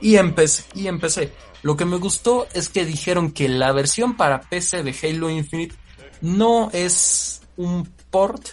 y 0.00 0.16
en 0.16 0.34
PC. 0.34 0.64
Y 0.74 0.86
en 0.86 0.98
PC. 0.98 1.32
Lo 1.62 1.76
que 1.76 1.84
me 1.84 1.96
gustó 1.96 2.46
es 2.54 2.68
que 2.68 2.84
dijeron 2.86 3.32
que 3.32 3.48
la 3.48 3.72
versión 3.72 4.16
para 4.16 4.40
PC 4.40 4.82
de 4.82 4.94
Halo 5.02 5.28
Infinite 5.28 5.74
no 6.20 6.70
es 6.72 7.42
un 7.56 7.84
port 8.10 8.48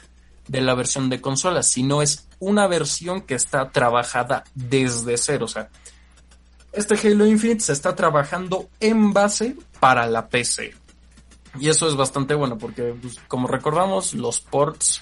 de 0.47 0.62
la 0.62 0.75
versión 0.75 1.10
de 1.10 1.21
consola, 1.21 1.63
sino 1.63 2.01
es 2.01 2.27
una 2.39 2.67
versión 2.67 3.21
que 3.21 3.36
está 3.36 3.71
trabajada 3.71 4.43
desde 4.53 5.17
cero. 5.17 5.45
O 5.45 5.47
sea, 5.47 5.69
este 6.73 6.95
Halo 6.95 7.25
Infinite 7.25 7.62
se 7.62 7.73
está 7.73 7.95
trabajando 7.95 8.69
en 8.79 9.13
base 9.13 9.55
para 9.79 10.08
la 10.08 10.27
PC. 10.27 10.75
Y 11.60 11.69
eso 11.69 11.88
es 11.88 11.95
bastante 11.95 12.36
bueno 12.36 12.58
porque, 12.58 12.93
pues, 13.01 13.19
como 13.27 13.47
recordamos, 13.47 14.13
los 14.13 14.41
ports 14.41 15.01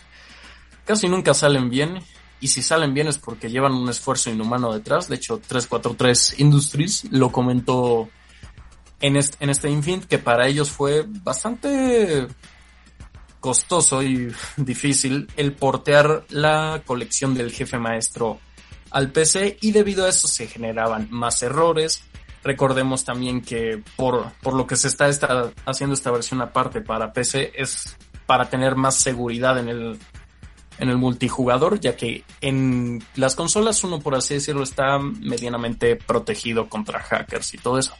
casi 0.85 1.07
nunca 1.07 1.33
salen 1.33 1.69
bien. 1.69 1.99
Y 2.39 2.49
si 2.49 2.61
salen 2.61 2.93
bien 2.93 3.07
es 3.07 3.17
porque 3.17 3.49
llevan 3.49 3.73
un 3.73 3.89
esfuerzo 3.89 4.29
inhumano 4.29 4.73
detrás. 4.73 5.07
De 5.07 5.15
hecho, 5.15 5.37
343 5.39 6.39
Industries 6.39 7.05
lo 7.11 7.31
comentó 7.31 8.09
en 8.99 9.15
este, 9.15 9.43
en 9.43 9.49
este 9.49 9.69
Infinite, 9.69 10.07
que 10.07 10.19
para 10.19 10.47
ellos 10.47 10.69
fue 10.69 11.05
bastante 11.07 12.27
costoso 13.43 14.01
y 14.01 14.33
difícil 14.57 15.27
el 15.35 15.51
portear 15.51 16.23
la 16.29 16.81
colección 16.85 17.35
del 17.35 17.51
jefe 17.51 17.77
maestro 17.77 18.39
al 18.89 19.11
PC 19.11 19.57
y 19.59 19.71
debido 19.71 20.05
a 20.05 20.09
eso 20.09 20.29
se 20.29 20.47
generaban 20.47 21.09
más 21.11 21.43
errores. 21.43 22.05
Recordemos 22.41 23.03
también 23.03 23.41
que 23.41 23.83
por, 23.97 24.31
por 24.41 24.53
lo 24.53 24.65
que 24.65 24.77
se 24.77 24.87
está, 24.87 25.09
haciendo 25.65 25.93
esta 25.93 26.09
versión 26.09 26.41
aparte 26.41 26.79
para 26.79 27.11
PC 27.11 27.51
es 27.55 27.97
para 28.25 28.49
tener 28.49 28.77
más 28.77 28.95
seguridad 28.95 29.57
en 29.59 29.67
el, 29.67 29.99
en 30.79 30.89
el 30.89 30.97
multijugador, 30.97 31.81
ya 31.81 31.97
que 31.97 32.23
en 32.39 33.03
las 33.15 33.35
consolas 33.35 33.83
uno, 33.83 33.99
por 33.99 34.15
así 34.15 34.35
decirlo, 34.35 34.63
está 34.63 34.99
medianamente 34.99 35.97
protegido 35.97 36.69
contra 36.69 37.01
hackers 37.01 37.55
y 37.55 37.57
todo 37.57 37.77
eso. 37.77 37.93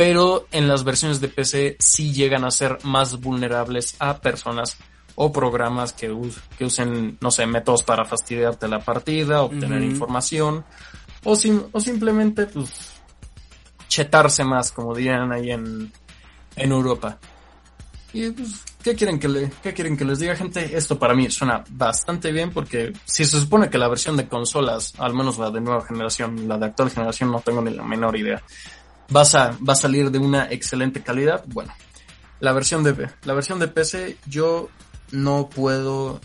Pero 0.00 0.46
en 0.50 0.66
las 0.66 0.82
versiones 0.82 1.20
de 1.20 1.28
PC 1.28 1.76
sí 1.78 2.10
llegan 2.10 2.46
a 2.46 2.50
ser 2.50 2.78
más 2.84 3.20
vulnerables 3.20 3.96
a 3.98 4.16
personas 4.16 4.78
o 5.14 5.30
programas 5.30 5.92
que, 5.92 6.06
que 6.56 6.64
usen, 6.64 7.18
no 7.20 7.30
sé, 7.30 7.44
métodos 7.44 7.82
para 7.82 8.06
fastidiarte 8.06 8.66
la 8.66 8.78
partida, 8.78 9.42
obtener 9.42 9.82
información, 9.82 10.64
o, 11.22 11.32
o 11.72 11.80
simplemente, 11.80 12.46
pues, 12.46 12.92
chetarse 13.88 14.42
más, 14.42 14.72
como 14.72 14.94
dirían 14.94 15.32
ahí 15.32 15.50
en, 15.50 15.92
en 16.56 16.72
Europa. 16.72 17.18
Y 18.14 18.30
pues, 18.30 18.64
¿qué 18.82 18.94
quieren 18.94 19.18
que 19.18 19.28
le, 19.28 19.50
qué 19.62 19.74
quieren 19.74 19.98
que 19.98 20.06
les 20.06 20.18
diga, 20.18 20.34
gente? 20.34 20.78
Esto 20.78 20.98
para 20.98 21.12
mí 21.12 21.30
suena 21.30 21.62
bastante 21.68 22.32
bien 22.32 22.52
porque 22.52 22.94
si 23.04 23.26
se 23.26 23.38
supone 23.38 23.68
que 23.68 23.76
la 23.76 23.88
versión 23.88 24.16
de 24.16 24.26
consolas, 24.26 24.94
al 24.96 25.12
menos 25.12 25.36
la 25.36 25.50
de 25.50 25.60
nueva 25.60 25.84
generación, 25.84 26.48
la 26.48 26.56
de 26.56 26.64
actual 26.64 26.90
generación, 26.90 27.30
no 27.30 27.40
tengo 27.40 27.60
ni 27.60 27.74
la 27.74 27.84
menor 27.84 28.16
idea, 28.16 28.42
va 29.14 29.22
a, 29.22 29.56
va 29.66 29.72
a 29.72 29.76
salir 29.76 30.10
de 30.10 30.18
una 30.18 30.50
excelente 30.50 31.02
calidad. 31.02 31.44
Bueno, 31.46 31.72
la 32.40 32.52
versión 32.52 32.82
de, 32.82 33.10
la 33.24 33.34
versión 33.34 33.58
de 33.58 33.68
PC, 33.68 34.16
yo 34.26 34.68
no 35.12 35.48
puedo, 35.48 36.20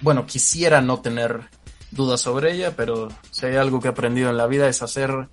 bueno, 0.00 0.26
quisiera 0.26 0.80
no 0.80 1.00
tener 1.00 1.48
dudas 1.90 2.20
sobre 2.20 2.52
ella, 2.52 2.74
pero 2.76 3.08
si 3.30 3.46
hay 3.46 3.56
algo 3.56 3.80
que 3.80 3.88
he 3.88 3.90
aprendido 3.90 4.30
en 4.30 4.36
la 4.36 4.46
vida 4.46 4.68
es 4.68 4.82
hacer 4.82 5.28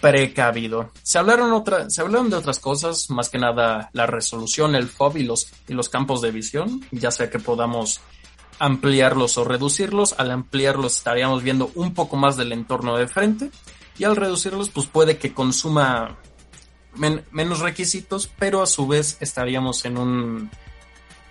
precavido. 0.00 0.90
Se 1.02 1.18
hablaron 1.18 1.52
otra, 1.52 1.88
se 1.88 2.00
hablaron 2.00 2.28
de 2.28 2.36
otras 2.36 2.58
cosas, 2.58 3.08
más 3.10 3.28
que 3.28 3.38
nada 3.38 3.88
la 3.92 4.06
resolución, 4.06 4.74
el 4.74 4.88
FOB 4.88 5.18
y 5.18 5.22
los, 5.22 5.52
y 5.68 5.74
los 5.74 5.88
campos 5.88 6.20
de 6.20 6.32
visión, 6.32 6.80
ya 6.90 7.10
sea 7.10 7.30
que 7.30 7.38
podamos 7.38 8.00
ampliarlos 8.58 9.38
o 9.38 9.44
reducirlos. 9.44 10.14
Al 10.18 10.32
ampliarlos 10.32 10.96
estaríamos 10.96 11.42
viendo 11.42 11.70
un 11.76 11.94
poco 11.94 12.16
más 12.16 12.36
del 12.36 12.52
entorno 12.52 12.96
de 12.96 13.06
frente 13.06 13.50
y 13.98 14.04
al 14.04 14.16
reducirlos 14.16 14.70
pues 14.70 14.86
puede 14.86 15.18
que 15.18 15.32
consuma 15.32 16.18
menos 16.94 17.60
requisitos, 17.60 18.30
pero 18.38 18.62
a 18.62 18.66
su 18.66 18.86
vez 18.86 19.16
estaríamos 19.20 19.84
en 19.84 19.98
un 19.98 20.50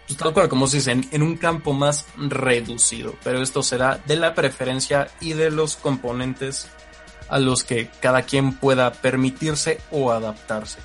pues 0.08 0.18
tal 0.18 0.34
cual 0.34 0.50
como 0.50 0.68
se 0.68 0.78
dice, 0.78 0.92
en, 0.92 1.08
en, 1.12 1.22
un 1.22 1.38
campo 1.38 1.72
más 1.74 2.06
reducido, 2.18 3.16
pero 3.24 3.42
esto 3.42 3.64
será 3.64 4.02
de 4.06 4.18
la 4.18 4.34
preferencia 4.34 5.10
y 5.22 5.34
de 5.34 5.52
los 5.52 5.78
componentes 5.78 6.68
a 7.30 7.40
los 7.40 7.64
que 7.64 7.90
cada 8.02 8.24
quien 8.24 8.54
pueda 8.54 8.92
permitirse 8.92 9.80
o 9.90 10.12
adaptarse. 10.12 10.80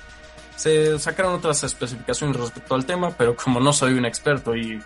Se 0.55 0.97
sacaron 0.97 1.35
otras 1.35 1.63
especificaciones 1.63 2.37
respecto 2.37 2.73
al 2.73 2.85
tema, 2.85 3.11
pero 3.11 3.35
como 3.35 3.59
no 3.59 3.73
soy 3.73 3.93
un 3.93 4.05
experto 4.05 4.55
y 4.55 4.81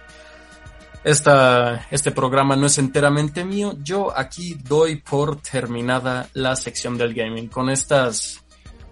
este 1.04 2.12
programa 2.12 2.56
no 2.56 2.68
es 2.68 2.78
enteramente 2.78 3.44
mío, 3.44 3.76
yo 3.84 4.16
aquí 4.16 4.56
doy 4.56 4.98
por 4.98 5.42
terminada 5.42 6.30
la 6.34 6.56
sección 6.56 6.98
del 6.98 7.14
gaming 7.14 7.48
con 7.48 7.70
estas 7.70 8.44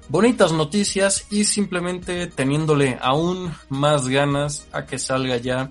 bonitas 0.08 0.52
noticias 0.52 1.28
y 1.30 1.45
simplemente 1.45 2.28
teniéndole 2.28 2.98
aún 3.00 3.54
más 3.69 4.08
ganas 4.08 4.67
a 4.72 4.86
que 4.86 4.98
salga 4.98 5.38
ya 5.38 5.69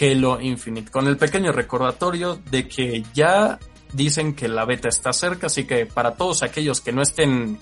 Halo 0.00 0.40
Infinite, 0.40 0.90
con 0.90 1.06
el 1.06 1.16
pequeño 1.16 1.52
recordatorio 1.52 2.40
de 2.50 2.66
que 2.66 3.04
ya 3.14 3.58
dicen 3.92 4.34
que 4.34 4.48
la 4.48 4.64
beta 4.64 4.88
está 4.88 5.12
cerca, 5.12 5.46
así 5.46 5.64
que 5.64 5.86
para 5.86 6.14
todos 6.14 6.42
aquellos 6.42 6.80
que 6.80 6.92
no 6.92 7.02
estén 7.02 7.58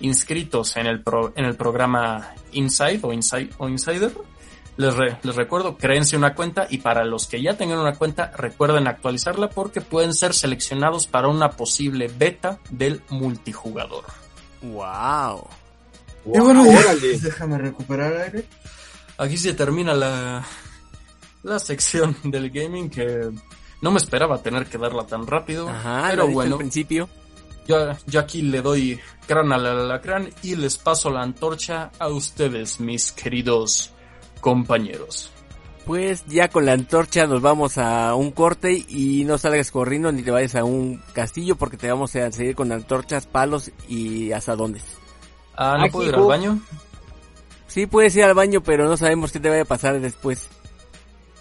inscritos 0.00 0.76
en 0.76 0.86
el, 0.86 1.02
pro, 1.02 1.32
en 1.36 1.44
el 1.44 1.56
programa 1.56 2.34
Inside 2.52 3.00
o, 3.02 3.12
Inside, 3.12 3.50
o 3.58 3.68
Insider, 3.68 4.12
les, 4.78 4.94
re, 4.94 5.18
les 5.24 5.34
recuerdo, 5.34 5.76
créense 5.76 6.16
una 6.16 6.34
cuenta 6.34 6.68
y 6.70 6.78
para 6.78 7.04
los 7.04 7.26
que 7.26 7.42
ya 7.42 7.56
tengan 7.56 7.80
una 7.80 7.96
cuenta, 7.96 8.30
recuerden 8.36 8.86
actualizarla 8.86 9.50
porque 9.50 9.80
pueden 9.80 10.14
ser 10.14 10.32
seleccionados 10.34 11.08
para 11.08 11.26
una 11.26 11.50
posible 11.50 12.06
beta 12.06 12.60
del 12.70 13.02
multijugador. 13.10 14.04
¡Wow! 14.62 15.48
Y 16.26 16.38
bueno, 16.38 16.64
ya, 16.64 16.94
déjame 17.22 17.58
recuperar 17.58 18.16
aire. 18.18 18.46
Aquí 19.18 19.36
se 19.36 19.52
termina 19.52 19.94
la, 19.94 20.46
la 21.42 21.58
sección 21.58 22.16
del 22.22 22.48
gaming 22.48 22.88
que 22.88 23.30
no 23.82 23.90
me 23.90 23.98
esperaba 23.98 24.40
tener 24.42 24.66
que 24.66 24.78
darla 24.78 25.04
tan 25.06 25.26
rápido. 25.26 25.68
Ajá, 25.68 26.06
pero 26.10 26.28
lo 26.28 26.32
bueno. 26.32 26.54
Al 26.54 26.58
principio. 26.60 27.08
Yo, 27.66 27.96
yo 28.06 28.20
aquí 28.20 28.42
le 28.42 28.62
doy 28.62 28.98
crán 29.26 29.52
al 29.52 29.66
alacrán 29.66 30.30
y 30.42 30.54
les 30.54 30.78
paso 30.78 31.10
la 31.10 31.22
antorcha 31.22 31.90
a 31.98 32.08
ustedes, 32.08 32.78
mis 32.78 33.10
queridos 33.12 33.92
compañeros. 34.40 35.30
Pues 35.84 36.24
ya 36.26 36.48
con 36.48 36.66
la 36.66 36.72
antorcha 36.72 37.26
nos 37.26 37.40
vamos 37.40 37.78
a 37.78 38.14
un 38.14 38.30
corte 38.30 38.84
y 38.88 39.24
no 39.24 39.38
salgas 39.38 39.70
corriendo 39.70 40.12
ni 40.12 40.22
te 40.22 40.30
vayas 40.30 40.54
a 40.54 40.64
un 40.64 41.02
castillo 41.14 41.56
porque 41.56 41.78
te 41.78 41.90
vamos 41.90 42.14
a 42.16 42.30
seguir 42.30 42.54
con 42.54 42.70
antorchas, 42.72 43.26
palos 43.26 43.70
y 43.88 44.32
asadones. 44.32 44.84
Ah, 45.56 45.78
¿no 45.80 45.90
puedo 45.90 46.08
ir 46.08 46.14
al 46.14 46.24
baño? 46.24 46.60
Sí, 47.68 47.86
puedes 47.86 48.14
ir 48.16 48.24
al 48.24 48.34
baño, 48.34 48.62
pero 48.62 48.86
no 48.86 48.96
sabemos 48.96 49.32
qué 49.32 49.40
te 49.40 49.48
vaya 49.48 49.62
a 49.62 49.66
pasar 49.66 49.98
después. 50.00 50.48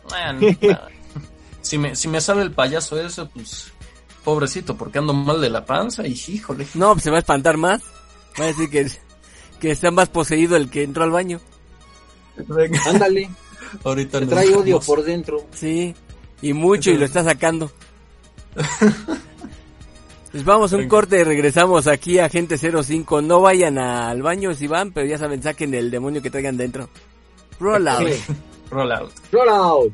Bueno, 0.10 0.58
si 1.62 1.78
me, 1.78 1.96
si 1.96 2.08
me 2.08 2.22
sale 2.22 2.42
el 2.42 2.52
payaso 2.52 3.00
eso, 3.00 3.30
pues 3.30 3.74
pobrecito, 4.24 4.76
porque 4.78 5.00
ando 5.00 5.14
mal 5.14 5.40
de 5.42 5.50
la 5.50 5.66
panza 5.66 6.06
y 6.08 6.12
híjole. 6.28 6.68
No, 6.74 6.94
pues 6.94 7.04
se 7.04 7.10
va 7.10 7.18
a 7.18 7.20
espantar 7.20 7.58
más. 7.58 7.82
Va 8.40 8.46
a 8.46 8.48
decir 8.48 8.70
que, 8.70 8.90
que 9.60 9.72
está 9.72 9.92
más 9.92 10.10
poseído 10.10 10.56
el 10.56 10.70
que 10.70 10.84
entró 10.84 11.04
al 11.04 11.12
baño. 11.12 11.40
Venga. 12.48 12.80
Ándale. 12.86 13.30
Ahorita 13.84 14.20
Te 14.20 14.28
trae 14.28 14.56
odio 14.56 14.80
por 14.80 15.04
dentro. 15.04 15.46
Sí, 15.54 15.94
y 16.42 16.54
mucho 16.54 16.92
y 16.92 16.98
lo 16.98 17.06
está 17.06 17.24
sacando. 17.24 17.72
pues 20.32 20.46
vamos 20.46 20.74
un 20.74 20.88
corte 20.88 21.20
y 21.20 21.24
regresamos 21.24 21.88
aquí 21.88 22.20
a 22.20 22.30
Gente 22.30 22.58
05. 22.58 23.22
No 23.22 23.42
vayan 23.42 23.78
al 23.78 24.22
baño 24.22 24.54
si 24.54 24.68
van, 24.68 24.92
pero 24.92 25.08
ya 25.08 25.18
saben, 25.18 25.44
saquen 25.44 25.74
el 25.74 25.92
demonio 25.92 26.22
que 26.22 26.30
traigan 26.30 26.58
dentro. 26.58 26.90
Roll 27.60 27.88
out. 27.88 28.08
Roll 28.70 28.92
out. 28.92 29.12
Roll 29.32 29.50
out. 29.50 29.94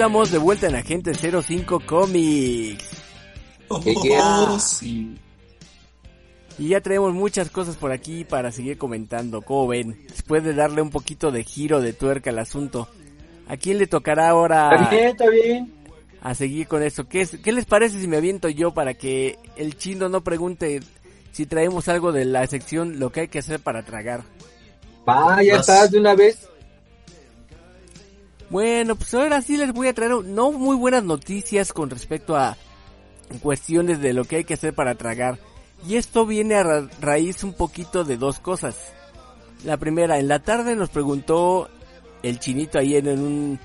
Estamos 0.00 0.30
de 0.30 0.38
vuelta 0.38 0.66
en 0.66 0.76
Agente 0.76 1.12
05 1.12 1.80
Comics. 1.84 2.88
Oh, 3.68 3.82
yeah. 4.02 4.58
sí. 4.58 5.14
Y 6.58 6.68
ya 6.68 6.80
traemos 6.80 7.12
muchas 7.12 7.50
cosas 7.50 7.76
por 7.76 7.92
aquí 7.92 8.24
para 8.24 8.50
seguir 8.50 8.78
comentando. 8.78 9.42
¿Cómo 9.42 9.68
ven? 9.68 10.06
Después 10.08 10.42
de 10.42 10.54
darle 10.54 10.80
un 10.80 10.88
poquito 10.88 11.30
de 11.30 11.44
giro 11.44 11.82
de 11.82 11.92
tuerca 11.92 12.30
al 12.30 12.38
asunto. 12.38 12.88
¿A 13.46 13.58
quién 13.58 13.76
le 13.76 13.86
tocará 13.86 14.30
ahora 14.30 14.70
Está 14.74 14.88
bien, 14.90 15.06
está 15.08 15.28
bien. 15.28 15.72
a 16.22 16.34
seguir 16.34 16.66
con 16.66 16.82
eso? 16.82 17.06
¿Qué, 17.06 17.20
es- 17.20 17.36
¿Qué 17.36 17.52
les 17.52 17.66
parece 17.66 18.00
si 18.00 18.08
me 18.08 18.16
aviento 18.16 18.48
yo 18.48 18.72
para 18.72 18.94
que 18.94 19.38
el 19.56 19.76
chino 19.76 20.08
no 20.08 20.24
pregunte 20.24 20.80
si 21.32 21.44
traemos 21.44 21.88
algo 21.88 22.10
de 22.10 22.24
la 22.24 22.46
sección 22.46 22.98
lo 22.98 23.12
que 23.12 23.20
hay 23.20 23.28
que 23.28 23.40
hacer 23.40 23.60
para 23.60 23.84
tragar? 23.84 24.22
Va, 25.06 25.42
ya 25.42 25.56
estás 25.56 25.90
de 25.90 26.00
una 26.00 26.14
vez. 26.14 26.48
Bueno, 28.50 28.96
pues 28.96 29.14
ahora 29.14 29.40
sí 29.42 29.56
les 29.56 29.72
voy 29.72 29.88
a 29.88 29.94
traer 29.94 30.12
no 30.24 30.50
muy 30.52 30.76
buenas 30.76 31.04
noticias 31.04 31.72
con 31.72 31.88
respecto 31.88 32.36
a 32.36 32.56
cuestiones 33.42 34.00
de 34.00 34.12
lo 34.12 34.24
que 34.24 34.36
hay 34.36 34.44
que 34.44 34.54
hacer 34.54 34.74
para 34.74 34.96
tragar. 34.96 35.38
Y 35.86 35.96
esto 35.96 36.26
viene 36.26 36.56
a 36.56 36.62
ra- 36.64 36.88
raíz 37.00 37.44
un 37.44 37.54
poquito 37.54 38.04
de 38.04 38.16
dos 38.16 38.40
cosas. 38.40 38.76
La 39.64 39.76
primera, 39.76 40.18
en 40.18 40.28
la 40.28 40.40
tarde 40.40 40.74
nos 40.74 40.90
preguntó 40.90 41.68
el 42.22 42.38
chinito 42.40 42.78
ahí 42.78 42.96
en, 42.96 43.06
en 43.06 43.20
un 43.20 43.58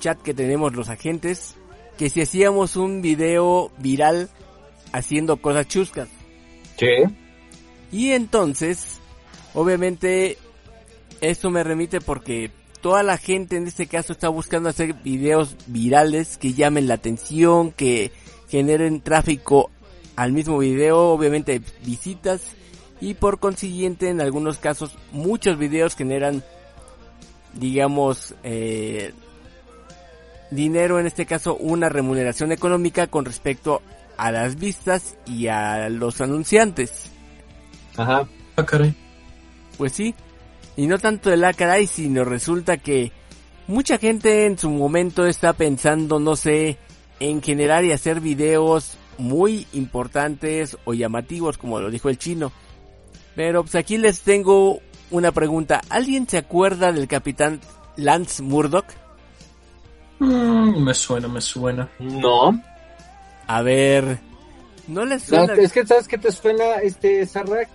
chat 0.00 0.20
que 0.20 0.34
tenemos 0.34 0.74
los 0.74 0.88
agentes 0.88 1.54
que 1.98 2.08
si 2.08 2.22
hacíamos 2.22 2.76
un 2.76 3.02
video 3.02 3.70
viral 3.78 4.30
haciendo 4.92 5.36
cosas 5.36 5.68
chuscas. 5.68 6.08
Sí. 6.78 6.86
Y 7.92 8.12
entonces, 8.12 8.98
obviamente, 9.54 10.38
esto 11.20 11.50
me 11.50 11.62
remite 11.62 12.00
porque 12.00 12.50
toda 12.82 13.02
la 13.02 13.16
gente 13.16 13.56
en 13.56 13.66
este 13.66 13.86
caso 13.86 14.12
está 14.12 14.28
buscando 14.28 14.68
hacer 14.68 14.92
videos 14.92 15.56
virales 15.68 16.36
que 16.36 16.52
llamen 16.52 16.88
la 16.88 16.94
atención, 16.94 17.70
que 17.72 18.12
generen 18.48 19.00
tráfico 19.00 19.70
al 20.16 20.32
mismo 20.32 20.58
video, 20.58 21.10
obviamente 21.10 21.62
visitas 21.84 22.42
y 23.00 23.14
por 23.14 23.38
consiguiente 23.38 24.08
en 24.10 24.20
algunos 24.20 24.58
casos 24.58 24.98
muchos 25.12 25.58
videos 25.58 25.96
generan 25.96 26.44
digamos 27.54 28.34
eh, 28.42 29.12
dinero 30.50 30.98
en 30.98 31.06
este 31.06 31.24
caso 31.24 31.56
una 31.56 31.88
remuneración 31.88 32.52
económica 32.52 33.06
con 33.06 33.24
respecto 33.24 33.80
a 34.16 34.30
las 34.32 34.56
vistas 34.56 35.16
y 35.24 35.46
a 35.46 35.88
los 35.88 36.20
anunciantes. 36.20 37.10
Ajá. 37.96 38.28
Ah, 38.56 38.66
caray. 38.66 38.94
Pues 39.78 39.92
sí, 39.92 40.14
y 40.76 40.86
no 40.86 40.98
tanto 40.98 41.30
de 41.30 41.36
la 41.36 41.52
caray, 41.52 41.86
sino 41.86 42.24
resulta 42.24 42.76
que 42.78 43.12
mucha 43.66 43.98
gente 43.98 44.46
en 44.46 44.58
su 44.58 44.70
momento 44.70 45.26
está 45.26 45.52
pensando, 45.52 46.18
no 46.18 46.36
sé, 46.36 46.78
en 47.20 47.42
generar 47.42 47.84
y 47.84 47.92
hacer 47.92 48.20
videos 48.20 48.96
muy 49.18 49.66
importantes 49.72 50.76
o 50.84 50.94
llamativos, 50.94 51.58
como 51.58 51.78
lo 51.80 51.90
dijo 51.90 52.08
el 52.08 52.18
chino. 52.18 52.52
Pero 53.36 53.62
pues 53.62 53.74
aquí 53.76 53.98
les 53.98 54.20
tengo 54.22 54.80
una 55.10 55.32
pregunta. 55.32 55.82
¿Alguien 55.90 56.28
se 56.28 56.38
acuerda 56.38 56.90
del 56.92 57.06
capitán 57.08 57.60
Lance 57.96 58.42
Murdoch? 58.42 58.86
Mm, 60.18 60.82
me 60.84 60.94
suena, 60.94 61.28
me 61.28 61.40
suena. 61.40 61.88
No. 61.98 62.60
A 63.46 63.62
ver, 63.62 64.20
¿no 64.86 65.04
les 65.04 65.30
No, 65.30 65.46
suena? 65.46 65.54
es 65.62 65.72
que 65.72 65.86
sabes 65.86 66.08
que 66.08 66.18
te 66.18 66.30
suena 66.32 66.76
este 66.82 67.26
Sarrak, 67.26 67.68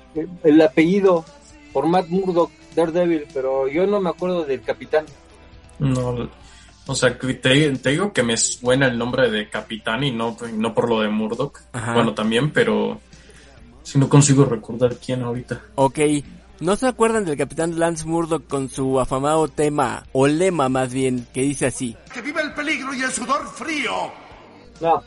el 0.43 0.61
apellido 0.61 1.25
por 1.73 1.87
Matt 1.87 2.07
Murdock, 2.07 2.51
Daredevil, 2.77 3.25
pero 3.33 3.67
yo 3.67 3.87
no 3.87 3.99
me 3.99 4.11
acuerdo 4.11 4.45
del 4.45 4.61
capitán. 4.61 5.05
No, 5.79 6.29
o 6.87 6.95
sea, 6.95 7.17
te, 7.17 7.33
te 7.33 7.89
digo 7.89 8.13
que 8.13 8.23
me 8.23 8.37
suena 8.37 8.87
el 8.87 8.97
nombre 8.97 9.29
de 9.29 9.49
Capitán 9.49 10.03
y 10.03 10.11
no, 10.11 10.37
no 10.53 10.73
por 10.73 10.87
lo 10.89 11.01
de 11.01 11.09
Murdoch. 11.09 11.59
Ajá. 11.73 11.93
Bueno, 11.93 12.13
también, 12.13 12.51
pero 12.51 13.01
si 13.83 13.99
no 13.99 14.07
consigo 14.07 14.45
recordar 14.45 14.95
quién 14.95 15.21
ahorita. 15.21 15.61
Ok, 15.75 15.99
¿no 16.61 16.75
se 16.77 16.87
acuerdan 16.87 17.25
del 17.25 17.37
capitán 17.37 17.77
Lance 17.77 18.05
Murdoch 18.05 18.47
con 18.47 18.69
su 18.69 18.99
afamado 18.99 19.49
tema, 19.49 20.05
o 20.13 20.27
lema 20.27 20.69
más 20.69 20.93
bien, 20.93 21.27
que 21.33 21.41
dice 21.41 21.67
así? 21.67 21.95
¡Que 22.13 22.21
viva 22.21 22.41
el 22.41 22.53
peligro 22.53 22.93
y 22.93 23.01
el 23.01 23.11
sudor 23.11 23.45
frío! 23.47 24.11
No. 24.79 25.03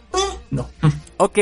No. 0.51 0.69
Ok, 1.23 1.39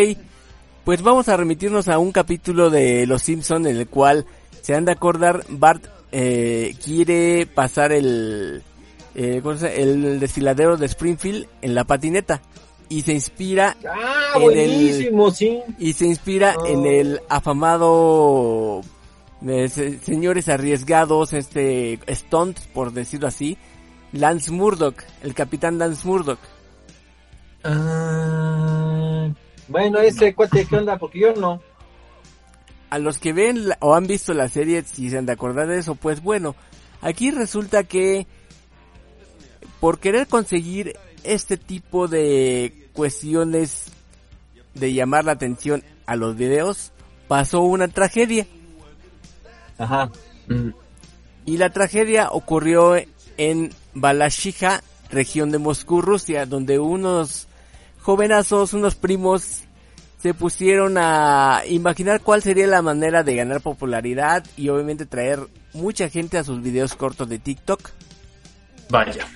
pues 0.85 1.03
vamos 1.03 1.29
a 1.29 1.37
remitirnos 1.37 1.87
a 1.87 2.01
un 2.01 2.11
capítulo 2.11 2.69
de 2.69 3.07
Los 3.07 3.23
Simpson 3.23 3.65
en 3.69 3.77
el 3.77 3.87
cual 3.87 4.27
se 4.61 4.75
han 4.75 4.85
de 4.85 4.91
acordar 4.91 5.45
Bart 5.49 5.87
eh, 6.13 6.75
quiere 6.85 7.47
pasar 7.47 7.93
el 7.93 8.63
eh, 9.15 9.43
el 9.77 10.21
desfiladero 10.21 10.77
de 10.77 10.87
Springfield 10.87 11.47
en 11.63 11.75
la 11.75 11.85
patineta 11.85 12.41
y 12.89 13.03
se 13.03 13.13
inspira 13.13 13.77
Ah, 13.87 14.33
En 14.41 15.33
sí. 15.33 15.61
y 15.79 15.93
se 15.93 16.07
inspira 16.07 16.55
Oh. 16.59 16.67
en 16.67 16.87
el 16.87 17.21
afamado 17.29 18.81
eh, 19.47 19.69
se- 19.69 19.99
señores 19.99 20.49
arriesgados 20.49 21.33
este 21.33 21.99
stunt 22.09 22.59
por 22.73 22.93
decirlo 22.93 23.27
así 23.29 23.59
Lance 24.13 24.51
Murdoch 24.51 24.97
el 25.23 25.35
capitán 25.35 25.79
Lance 25.79 26.07
Murdoch 26.07 26.39
Ah, 27.65 29.29
Bueno, 29.69 29.99
ese 29.99 30.35
cuate, 30.35 30.65
¿qué 30.65 30.77
onda? 30.77 30.97
Porque 30.97 31.21
yo 31.21 31.35
no. 31.35 31.61
A 32.91 32.99
los 32.99 33.19
que 33.19 33.33
ven 33.33 33.69
la- 33.69 33.79
o 33.81 33.95
han 33.95 34.07
visto 34.07 34.33
la 34.35 34.49
serie, 34.49 34.83
si 34.83 35.11
se 35.11 35.19
han 35.19 35.27
de 35.27 35.33
acordar 35.33 35.69
de 35.69 35.79
eso, 35.79 35.95
pues 35.95 36.23
bueno, 36.23 36.55
aquí 37.03 37.31
resulta 37.31 37.85
que 37.85 38.27
por 39.81 39.99
querer 40.01 40.27
conseguir 40.27 40.97
este 41.25 41.57
tipo 41.57 42.09
de 42.09 42.89
cuestiones 42.93 43.87
de 44.75 44.93
llamar 44.93 45.25
la 45.25 45.33
atención 45.33 45.83
a 46.07 46.17
los 46.17 46.37
videos, 46.37 46.93
pasó 47.29 47.61
una 47.63 47.89
tragedia. 47.89 48.47
Ajá. 49.79 50.11
mm, 50.49 50.71
Y 51.47 51.57
la 51.59 51.71
tragedia 51.71 52.29
ocurrió 52.31 52.97
en 53.37 53.73
Balashija, 53.95 54.83
región 55.11 55.51
de 55.51 55.59
Moscú, 55.59 56.03
Rusia, 56.03 56.45
donde 56.47 56.79
unos 56.79 57.47
jovenazos, 58.03 58.75
unos 58.75 58.95
primos, 58.97 59.61
se 60.19 60.35
pusieron 60.35 60.97
a 60.99 61.63
imaginar 61.69 62.21
cuál 62.21 62.43
sería 62.43 62.67
la 62.67 62.83
manera 62.83 63.23
de 63.23 63.37
ganar 63.37 63.61
popularidad 63.61 64.45
y 64.57 64.69
obviamente 64.69 65.07
traer 65.07 65.41
mucha 65.73 66.09
gente 66.09 66.39
a 66.39 66.45
sus 66.45 66.61
videos 66.61 66.95
cortos 66.95 67.29
de 67.29 67.39
TikTok. 67.39 67.91
vaya. 68.91 69.27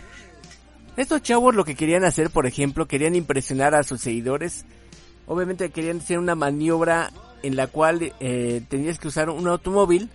Estos 0.97 1.23
chavos 1.23 1.55
lo 1.55 1.65
que 1.65 1.75
querían 1.75 2.05
hacer, 2.05 2.31
por 2.31 2.47
ejemplo, 2.47 2.87
querían 2.87 3.15
impresionar 3.15 3.75
a 3.75 3.83
sus 3.83 4.03
seguidores. 4.03 4.67
Obviamente 5.27 5.71
querían 5.71 5.99
hacer 5.99 6.19
una 6.19 6.35
maniobra 6.35 7.11
en 7.43 7.57
la 7.57 7.67
cual 7.67 8.13
eh, 8.21 8.63
tenías 8.69 8.99
que 8.99 9.09
usar 9.09 9.31
un 9.31 9.47
automóvil. 9.49 10.11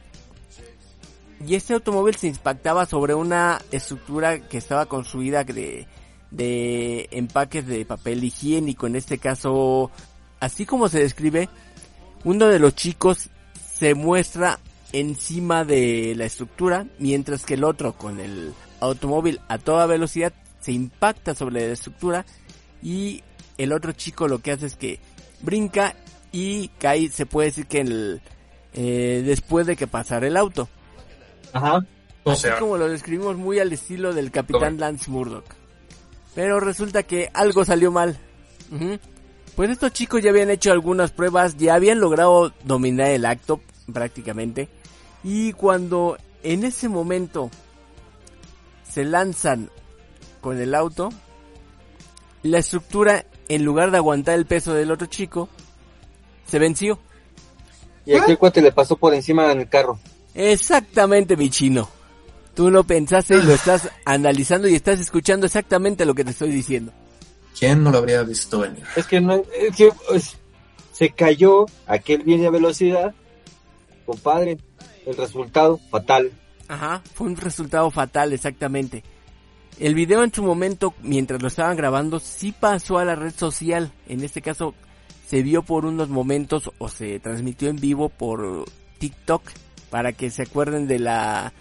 Y 1.45 1.55
este 1.55 1.73
automóvil 1.73 2.15
se 2.15 2.27
impactaba 2.27 2.85
sobre 2.85 3.13
una 3.13 3.59
estructura 3.71 4.39
que 4.39 4.57
estaba 4.57 4.85
construida 4.85 5.43
de, 5.43 5.87
de 6.29 7.07
empaques 7.11 7.65
de 7.65 7.85
papel 7.85 8.23
higiénico. 8.23 8.85
En 8.87 8.95
este 8.95 9.17
caso, 9.17 9.91
así 10.39 10.65
como 10.65 10.89
se 10.89 10.99
describe, 10.99 11.49
uno 12.23 12.47
de 12.47 12.59
los 12.59 12.75
chicos 12.75 13.29
se 13.77 13.93
muestra 13.93 14.59
encima 14.91 15.65
de 15.65 16.13
la 16.15 16.25
estructura, 16.25 16.85
mientras 16.99 17.45
que 17.45 17.55
el 17.55 17.63
otro 17.63 17.93
con 17.93 18.19
el 18.19 18.53
automóvil 18.79 19.41
a 19.47 19.57
toda 19.57 19.85
velocidad 19.85 20.33
se 20.59 20.71
impacta 20.71 21.35
sobre 21.35 21.67
la 21.67 21.73
estructura 21.73 22.25
y 22.81 23.23
el 23.57 23.73
otro 23.73 23.91
chico 23.91 24.27
lo 24.27 24.39
que 24.39 24.51
hace 24.51 24.67
es 24.67 24.75
que 24.75 24.99
brinca 25.41 25.95
y 26.31 26.69
cae, 26.79 27.09
se 27.09 27.25
puede 27.25 27.49
decir 27.49 27.67
que 27.67 27.79
en 27.79 27.87
el, 27.87 28.21
eh, 28.73 29.23
después 29.25 29.65
de 29.67 29.75
que 29.75 29.87
pasara 29.87 30.27
el 30.27 30.37
auto. 30.37 30.67
Ajá. 31.53 31.85
O 32.23 32.31
Así 32.31 32.43
sea, 32.43 32.59
como 32.59 32.77
lo 32.77 32.89
describimos 32.89 33.37
muy 33.37 33.59
al 33.59 33.71
estilo 33.71 34.13
del 34.13 34.31
capitán. 34.31 34.79
Lance 34.79 35.09
Murdoch. 35.09 35.45
Pero 36.35 36.59
resulta 36.59 37.03
que 37.03 37.31
algo 37.33 37.63
salió 37.65 37.91
mal. 37.91 38.19
Pues 39.57 39.71
estos 39.71 39.91
chicos 39.91 40.21
ya 40.21 40.29
habían 40.29 40.51
hecho 40.51 40.71
algunas 40.71 41.09
pruebas, 41.09 41.57
ya 41.57 41.73
habían 41.73 41.99
logrado 41.99 42.53
dominar 42.63 43.09
el 43.09 43.25
acto 43.25 43.59
prácticamente. 43.91 44.69
Y 45.23 45.53
cuando 45.53 46.15
en 46.43 46.63
ese 46.63 46.87
momento 46.89 47.49
se 48.87 49.03
lanzan 49.03 49.71
con 50.41 50.61
el 50.61 50.75
auto, 50.75 51.09
la 52.43 52.59
estructura, 52.59 53.25
en 53.49 53.65
lugar 53.65 53.89
de 53.89 53.97
aguantar 53.97 54.35
el 54.35 54.45
peso 54.45 54.75
del 54.75 54.91
otro 54.91 55.07
chico, 55.07 55.49
se 56.45 56.59
venció. 56.59 56.99
Y 58.05 58.13
aquel 58.13 58.37
cuate 58.37 58.61
le 58.61 58.71
pasó 58.71 58.95
por 58.95 59.15
encima 59.15 59.51
en 59.51 59.61
el 59.61 59.69
carro. 59.69 59.97
Exactamente, 60.35 61.35
mi 61.35 61.49
chino. 61.49 61.89
Tú 62.53 62.69
lo 62.69 62.83
pensaste 62.83 63.37
y 63.37 63.41
lo 63.41 63.53
estás 63.55 63.89
analizando 64.05 64.67
y 64.67 64.75
estás 64.75 64.99
escuchando 64.99 65.47
exactamente 65.47 66.05
lo 66.05 66.13
que 66.13 66.23
te 66.23 66.29
estoy 66.29 66.51
diciendo. 66.51 66.93
¿Quién 67.57 67.83
no 67.83 67.91
lo 67.91 67.99
habría 67.99 68.23
visto 68.23 68.59
venir? 68.59 68.83
Es 68.95 69.05
que 69.07 69.21
no, 69.21 69.35
es 69.35 69.75
que 69.75 69.91
pues, 70.07 70.37
se 70.91 71.09
cayó, 71.09 71.65
aquel 71.85 72.23
viene 72.23 72.47
a 72.47 72.51
velocidad, 72.51 73.13
compadre, 74.05 74.57
el 75.05 75.15
resultado 75.15 75.79
fatal. 75.89 76.31
Ajá, 76.67 77.01
fue 77.13 77.27
un 77.27 77.37
resultado 77.37 77.89
fatal, 77.91 78.33
exactamente. 78.33 79.03
El 79.79 79.93
video 79.93 80.23
en 80.23 80.33
su 80.33 80.43
momento, 80.43 80.95
mientras 81.03 81.41
lo 81.41 81.47
estaban 81.47 81.77
grabando, 81.77 82.19
sí 82.19 82.51
pasó 82.51 82.97
a 82.97 83.05
la 83.05 83.15
red 83.15 83.33
social. 83.33 83.91
En 84.07 84.23
este 84.23 84.41
caso, 84.41 84.73
se 85.27 85.43
vio 85.43 85.61
por 85.61 85.85
unos 85.85 86.09
momentos 86.09 86.71
o 86.79 86.89
se 86.89 87.19
transmitió 87.19 87.69
en 87.69 87.75
vivo 87.75 88.09
por 88.09 88.65
TikTok 88.97 89.43
para 89.89 90.13
que 90.13 90.31
se 90.31 90.43
acuerden 90.43 90.87
de 90.87 90.99
la 90.99 91.53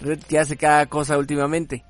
red 0.00 0.20
que 0.20 0.38
hace 0.38 0.56
cada 0.56 0.86
cosa 0.86 1.16
últimamente. 1.16 1.82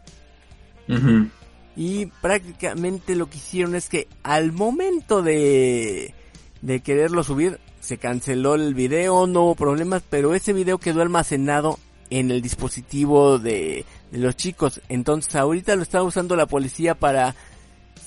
Ujú. 0.89 1.29
Y 1.77 2.07
prácticamente 2.07 3.17
lo 3.17 3.31
que 3.31 3.39
hicieron 3.39 3.75
es 3.75 3.89
que 3.89 4.09
al 4.23 4.53
momento 4.53 5.23
de, 5.23 6.15
de 6.61 6.81
quererlo 6.81 7.25
subir, 7.25 7.59
se 7.81 7.99
canceló 7.99 8.55
el 8.55 8.75
video, 8.75 9.27
no 9.27 9.43
hubo 9.43 9.55
problemas, 9.55 10.03
pero 10.09 10.35
ese 10.35 10.53
video 10.53 10.79
quedó 10.79 11.03
almacenado 11.03 11.79
en 12.11 12.31
el 12.31 12.43
dispositivo 12.43 13.39
de, 13.39 13.85
de 14.11 14.19
los 14.19 14.37
chicos. 14.37 14.81
Entonces 14.89 15.35
ahorita 15.35 15.75
lo 15.77 15.83
está 15.83 16.03
usando 16.03 16.37
la 16.37 16.47
policía 16.47 16.95
para 16.95 17.35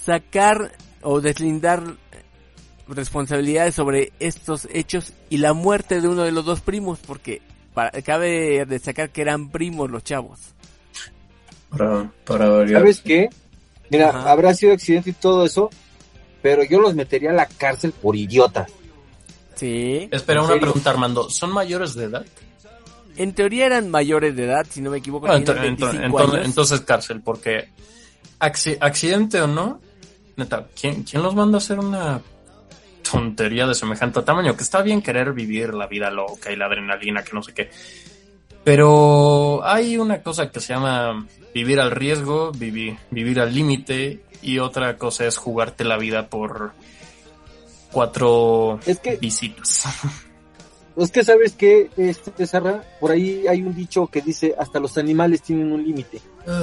sacar 0.05 0.71
o 1.01 1.21
deslindar 1.21 1.83
responsabilidades 2.87 3.75
sobre 3.75 4.13
estos 4.19 4.67
hechos 4.71 5.13
y 5.29 5.37
la 5.37 5.53
muerte 5.53 6.01
de 6.01 6.07
uno 6.07 6.23
de 6.23 6.31
los 6.31 6.45
dos 6.45 6.61
primos, 6.61 6.99
porque 7.05 7.41
para, 7.73 7.91
cabe 8.03 8.65
destacar 8.65 9.09
que 9.09 9.21
eran 9.21 9.49
primos 9.49 9.89
los 9.89 10.03
chavos. 10.03 10.39
Para, 11.69 12.11
para 12.25 12.47
variar. 12.47 12.81
¿Sabes 12.81 13.01
qué? 13.01 13.29
Mira, 13.89 14.09
Ajá. 14.09 14.31
habrá 14.31 14.53
sido 14.53 14.73
accidente 14.73 15.11
y 15.11 15.13
todo 15.13 15.45
eso, 15.45 15.69
pero 16.41 16.63
yo 16.63 16.79
los 16.79 16.95
metería 16.95 17.29
a 17.31 17.33
la 17.33 17.45
cárcel 17.47 17.91
por 17.91 18.15
idiotas. 18.15 18.71
Sí. 19.55 20.09
Espera, 20.11 20.39
¿En 20.39 20.45
una 20.45 20.53
serio? 20.53 20.61
pregunta, 20.61 20.89
Armando. 20.89 21.29
¿Son 21.29 21.51
mayores 21.51 21.93
de 21.95 22.05
edad? 22.05 22.25
En 23.17 23.33
teoría 23.33 23.67
eran 23.67 23.89
mayores 23.89 24.35
de 24.35 24.43
edad, 24.45 24.65
si 24.69 24.81
no 24.81 24.89
me 24.91 24.97
equivoco. 24.97 25.27
Ah, 25.27 25.39
tenían 25.41 25.55
ento- 25.57 25.61
25 25.61 25.95
ento- 25.97 26.03
entonces, 26.05 26.33
años. 26.35 26.45
entonces 26.45 26.81
cárcel, 26.81 27.21
porque 27.21 27.69
acci- 28.39 28.77
accidente 28.81 29.41
o 29.41 29.47
no, 29.47 29.79
neta, 30.35 30.67
¿quién, 30.79 31.03
¿quién 31.03 31.23
los 31.23 31.33
manda 31.33 31.57
a 31.57 31.59
hacer 31.59 31.79
una 31.79 32.19
tontería 33.09 33.65
de 33.67 33.73
semejante 33.75 34.21
tamaño? 34.23 34.57
Que 34.57 34.63
está 34.63 34.81
bien 34.81 35.01
querer 35.01 35.31
vivir 35.31 35.73
la 35.73 35.87
vida 35.87 36.09
loca 36.11 36.51
y 36.51 36.57
la 36.57 36.65
adrenalina, 36.65 37.23
que 37.23 37.31
no 37.33 37.41
sé 37.41 37.53
qué. 37.53 37.69
Pero 38.65 39.63
hay 39.63 39.97
una 39.97 40.21
cosa 40.23 40.51
que 40.51 40.59
se 40.59 40.73
llama 40.73 41.25
vivir 41.53 41.79
al 41.79 41.91
riesgo, 41.91 42.51
vivir, 42.51 42.97
vivir 43.11 43.39
al 43.39 43.53
límite, 43.53 44.21
y 44.41 44.57
otra 44.59 44.97
cosa 44.97 45.25
es 45.25 45.37
jugarte 45.37 45.85
la 45.85 45.97
vida 45.97 46.27
por 46.29 46.71
cuatro 47.91 48.79
Es 48.85 48.99
que, 48.99 49.17
visitas. 49.17 49.85
es 50.97 51.11
que 51.11 51.23
sabes 51.23 51.53
que, 51.53 51.89
este, 51.95 52.45
Sarra, 52.47 52.83
por 52.99 53.11
ahí 53.11 53.45
hay 53.47 53.61
un 53.61 53.73
dicho 53.75 54.07
que 54.07 54.21
dice, 54.21 54.53
hasta 54.57 54.79
los 54.79 54.97
animales 54.97 55.41
tienen 55.41 55.71
un 55.71 55.83
límite. 55.83 56.19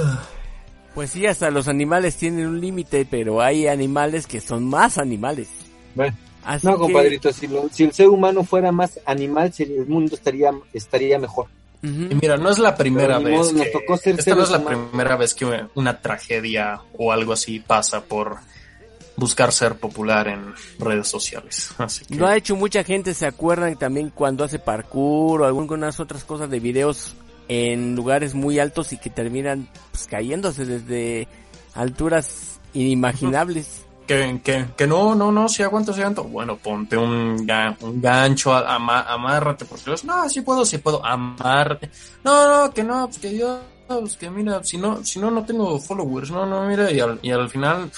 Pues 0.93 1.09
sí, 1.09 1.25
hasta 1.25 1.49
los 1.49 1.67
animales 1.67 2.17
tienen 2.17 2.45
un 2.45 2.61
límite, 2.61 3.07
pero 3.09 3.41
hay 3.41 3.65
animales 3.65 4.27
que 4.27 4.39
son 4.39 4.63
más 4.69 4.99
animales. 4.99 5.47
Bueno, 5.95 6.15
Así 6.43 6.67
no, 6.67 6.73
que- 6.73 6.79
compadrito, 6.81 7.33
si, 7.33 7.47
lo- 7.47 7.67
si 7.71 7.85
el 7.85 7.93
ser 7.93 8.09
humano 8.09 8.43
fuera 8.43 8.71
más 8.71 8.99
animal, 9.07 9.51
el 9.57 9.87
mundo 9.87 10.13
estaría, 10.13 10.51
estaría 10.71 11.17
mejor. 11.17 11.47
Y 11.83 12.15
mira, 12.15 12.37
no 12.37 12.49
es 12.49 12.59
la 12.59 12.77
primera 12.77 13.19
vez 13.19 13.51
modo, 13.51 13.61
que 13.61 13.69
tocó 13.69 13.97
ser 13.97 14.17
esta 14.17 14.35
no 14.35 14.43
es 14.43 14.51
la 14.51 14.59
humanos. 14.59 14.89
primera 14.89 15.17
vez 15.17 15.33
que 15.33 15.65
una 15.75 15.99
tragedia 15.99 16.79
o 16.97 17.11
algo 17.11 17.33
así 17.33 17.59
pasa 17.59 18.01
por 18.05 18.37
buscar 19.17 19.51
ser 19.51 19.75
popular 19.75 20.29
en 20.29 20.53
redes 20.79 21.07
sociales. 21.07 21.71
Así 21.77 22.05
que 22.05 22.15
Lo 22.15 22.25
ha 22.25 22.35
hecho 22.35 22.55
mucha 22.55 22.83
gente, 22.83 23.13
¿se 23.13 23.25
acuerdan 23.25 23.75
también 23.75 24.09
cuando 24.09 24.43
hace 24.43 24.59
parkour 24.59 25.41
o 25.41 25.45
algunas 25.45 25.99
otras 25.99 26.23
cosas 26.23 26.49
de 26.49 26.59
videos 26.59 27.15
en 27.47 27.95
lugares 27.95 28.33
muy 28.33 28.59
altos 28.59 28.93
y 28.93 28.97
que 28.97 29.09
terminan 29.09 29.67
pues, 29.91 30.07
cayéndose 30.07 30.65
desde 30.65 31.27
alturas 31.75 32.59
inimaginables? 32.73 33.82
Que, 34.07 34.39
que, 34.43 34.65
que 34.75 34.87
no, 34.87 35.15
no, 35.15 35.31
no, 35.31 35.47
si 35.49 35.63
aguanto, 35.63 35.93
si 35.93 36.01
aguanto. 36.01 36.23
Bueno, 36.25 36.57
ponte 36.57 36.95
un, 36.97 37.47
un 37.81 38.01
gancho, 38.01 38.53
a- 38.53 38.75
ama- 38.75 39.01
amárrate, 39.07 39.65
porque 39.65 39.89
los, 39.91 40.03
no, 40.03 40.27
sí 40.29 40.41
puedo, 40.41 40.65
sí 40.65 40.77
puedo, 40.77 41.05
amárrate. 41.05 41.89
No, 42.23 42.65
no, 42.67 42.73
que 42.73 42.83
no, 42.83 43.05
pues 43.07 43.19
que 43.19 43.37
yo, 43.37 43.59
pues 43.87 44.15
que 44.17 44.29
mira, 44.29 44.63
si 44.63 44.77
no, 44.77 45.03
si 45.03 45.19
no, 45.19 45.29
no 45.31 45.43
tengo 45.45 45.79
followers, 45.79 46.31
no, 46.31 46.45
no, 46.45 46.65
mira, 46.67 46.91
y 46.91 46.99
al, 46.99 47.19
y 47.21 47.31
al 47.31 47.49
final 47.49 47.89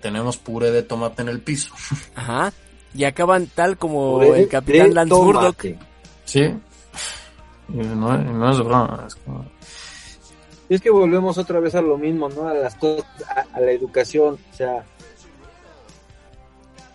tenemos 0.00 0.36
puré 0.36 0.70
de 0.70 0.82
tomate 0.82 1.22
en 1.22 1.28
el 1.28 1.40
piso. 1.40 1.72
Ajá. 2.14 2.52
Y 2.94 3.04
acaban 3.04 3.46
tal 3.54 3.76
como 3.76 4.14
Puré 4.18 4.40
el 4.42 4.48
Capitán 4.48 4.94
Lance 4.94 5.14
Murdoch. 5.14 5.62
Sí. 6.24 6.40
Y 7.68 7.76
No, 7.76 8.16
no 8.16 8.50
es 8.50 8.58
broma, 8.58 9.04
es 9.06 9.14
como... 9.16 9.44
Y 10.70 10.74
es 10.74 10.80
que 10.82 10.90
volvemos 10.90 11.36
otra 11.38 11.60
vez 11.60 11.74
a 11.74 11.80
lo 11.82 11.96
mismo, 11.98 12.28
¿no? 12.28 12.46
A 12.48 12.54
las 12.54 12.74
cosas, 12.74 13.04
a, 13.34 13.56
a 13.56 13.60
la 13.60 13.70
educación, 13.72 14.38
o 14.52 14.56
sea, 14.56 14.84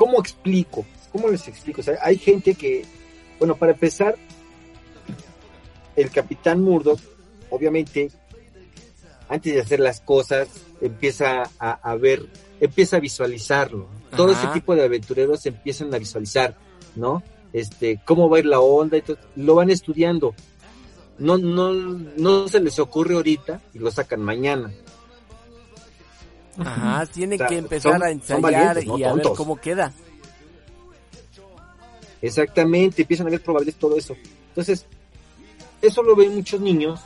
¿cómo 0.04 0.20
explico? 0.20 0.86
¿Cómo 1.14 1.30
les 1.30 1.48
explico? 1.48 1.80
O 1.80 1.84
sea, 1.84 1.98
hay 2.02 2.18
gente 2.18 2.56
que, 2.56 2.84
bueno, 3.40 3.56
para 3.56 3.72
empezar, 3.72 4.18
el 5.96 6.12
capitán 6.12 6.62
Murdoch, 6.62 7.00
obviamente, 7.50 8.12
antes 9.30 9.54
de 9.54 9.62
hacer 9.62 9.80
las 9.80 10.02
cosas, 10.02 10.50
empieza 10.82 11.44
a, 11.58 11.72
a 11.72 11.96
ver, 11.96 12.28
empieza 12.60 12.98
a 12.98 13.00
visualizarlo. 13.00 13.88
Todo 14.14 14.34
ese 14.34 14.48
tipo 14.48 14.76
de 14.76 14.84
aventureros 14.84 15.46
empiezan 15.46 15.94
a 15.94 16.00
visualizar, 16.00 16.58
¿no? 16.98 17.24
Este, 17.54 18.02
cómo 18.04 18.30
va 18.30 18.36
a 18.36 18.40
ir 18.42 18.46
la 18.46 18.60
onda 18.60 18.98
y 18.98 19.04
todo, 19.04 19.18
lo 19.38 19.56
van 19.56 19.70
estudiando. 19.70 20.36
No, 21.18 21.38
no, 21.38 21.72
no 21.72 22.50
se 22.50 22.60
les 22.60 22.78
ocurre 22.78 23.16
ahorita 23.16 23.62
y 23.74 23.80
lo 23.80 23.90
sacan 23.90 24.22
mañana. 24.22 24.70
Ajá, 26.58 27.04
O 27.04 27.38
sea, 27.38 27.48
que 27.48 27.58
empezar 27.58 27.94
son- 27.94 28.04
a 28.04 28.10
ensayar 28.12 28.86
no 28.86 28.98
y 28.98 29.04
a 29.04 29.14
ver 29.14 29.28
cómo 29.36 29.56
queda. 29.58 29.92
Exactamente, 32.22 33.02
empiezan 33.02 33.28
a 33.28 33.32
ver 33.32 33.42
probabilidades, 33.42 33.80
todo 33.80 33.98
eso. 33.98 34.16
Entonces, 34.50 34.86
eso 35.82 36.04
lo 36.04 36.16
ven 36.16 36.36
muchos 36.36 36.62
niños 36.62 37.02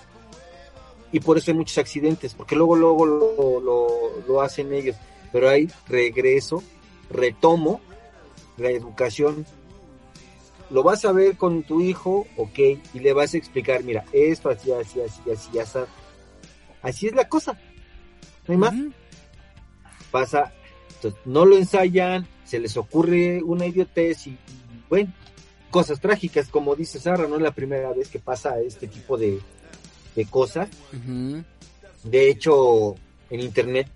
y 1.11 1.19
por 1.19 1.37
eso 1.37 1.51
hay 1.51 1.57
muchos 1.57 1.77
accidentes, 1.77 2.33
porque 2.35 2.55
luego, 2.55 2.75
luego 2.75 3.05
lo, 3.05 3.59
lo, 3.61 3.87
lo 4.27 4.41
hacen 4.41 4.73
ellos. 4.73 4.95
Pero 5.31 5.49
hay 5.49 5.69
regreso, 5.87 6.61
retomo 7.09 7.81
la 8.57 8.69
educación. 8.69 9.45
Lo 10.69 10.83
vas 10.83 11.05
a 11.05 11.11
ver 11.13 11.37
con 11.37 11.63
tu 11.63 11.81
hijo, 11.81 12.27
ok, 12.35 12.59
y 12.93 12.99
le 12.99 13.13
vas 13.13 13.33
a 13.33 13.37
explicar, 13.37 13.83
mira, 13.83 14.03
esto, 14.11 14.49
así, 14.49 14.71
así, 14.71 14.99
así, 15.01 15.21
así, 15.31 15.59
así. 15.59 15.79
Así 16.81 17.07
es 17.07 17.13
la 17.15 17.27
cosa. 17.27 17.53
No 18.47 18.51
hay 18.53 18.57
más. 18.57 18.73
Pasa, 20.17 20.53
entonces, 20.95 21.19
no 21.25 21.45
lo 21.45 21.57
ensayan, 21.57 22.27
se 22.43 22.59
les 22.59 22.75
ocurre 22.77 23.41
una 23.43 23.67
idiotez 23.67 24.27
y, 24.27 24.31
y, 24.31 24.37
bueno, 24.89 25.13
cosas 25.69 25.99
trágicas, 25.99 26.47
como 26.47 26.75
dice 26.75 26.99
Sara, 26.99 27.27
no 27.27 27.35
es 27.35 27.41
la 27.41 27.51
primera 27.51 27.91
vez 27.93 28.09
que 28.09 28.19
pasa 28.19 28.59
este 28.59 28.87
tipo 28.87 29.17
de, 29.17 29.39
de 30.15 30.25
cosas. 30.25 30.69
De 32.03 32.29
hecho, 32.29 32.95
en 33.29 33.41
internet, 33.41 33.87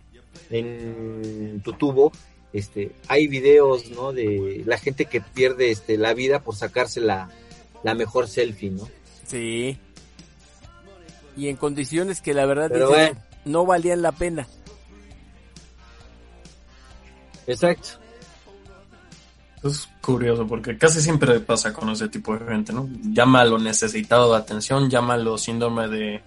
en 0.51 1.61
tu 1.63 1.74
tubo, 1.74 2.11
este, 2.53 2.91
hay 3.07 3.28
videos, 3.28 3.89
¿no? 3.91 4.11
De 4.11 4.61
la 4.65 4.78
gente 4.78 5.05
que 5.05 5.22
pierde 5.22 5.72
este, 5.72 5.97
la 5.97 6.13
vida 6.13 6.43
por 6.43 6.55
sacarse 6.55 6.99
la, 6.99 7.30
la 7.84 7.95
mejor 7.95 8.28
selfie, 8.28 8.72
¿no? 8.72 8.88
Sí. 9.26 9.80
Y 11.38 11.47
en 11.47 11.55
condiciones 11.55 12.22
que 12.22 12.34
la 12.34 12.45
verdad 12.45 12.69
bueno. 12.88 13.19
no 13.45 13.65
valían 13.65 14.01
la 14.01 14.11
pena. 14.11 14.47
Exacto. 17.48 17.89
Es 19.64 19.88
curioso 20.02 20.48
porque 20.48 20.76
casi 20.78 21.02
siempre 21.02 21.39
pasa 21.39 21.72
con 21.72 21.89
ese 21.89 22.08
tipo 22.10 22.36
de 22.36 22.46
gente, 22.52 22.74
¿no? 22.74 22.89
Llámalo 23.04 23.60
necesitado 23.60 24.32
de 24.32 24.39
atención, 24.39 24.89
llámalo 24.89 25.38
síndrome 25.38 25.88
de 25.88 26.24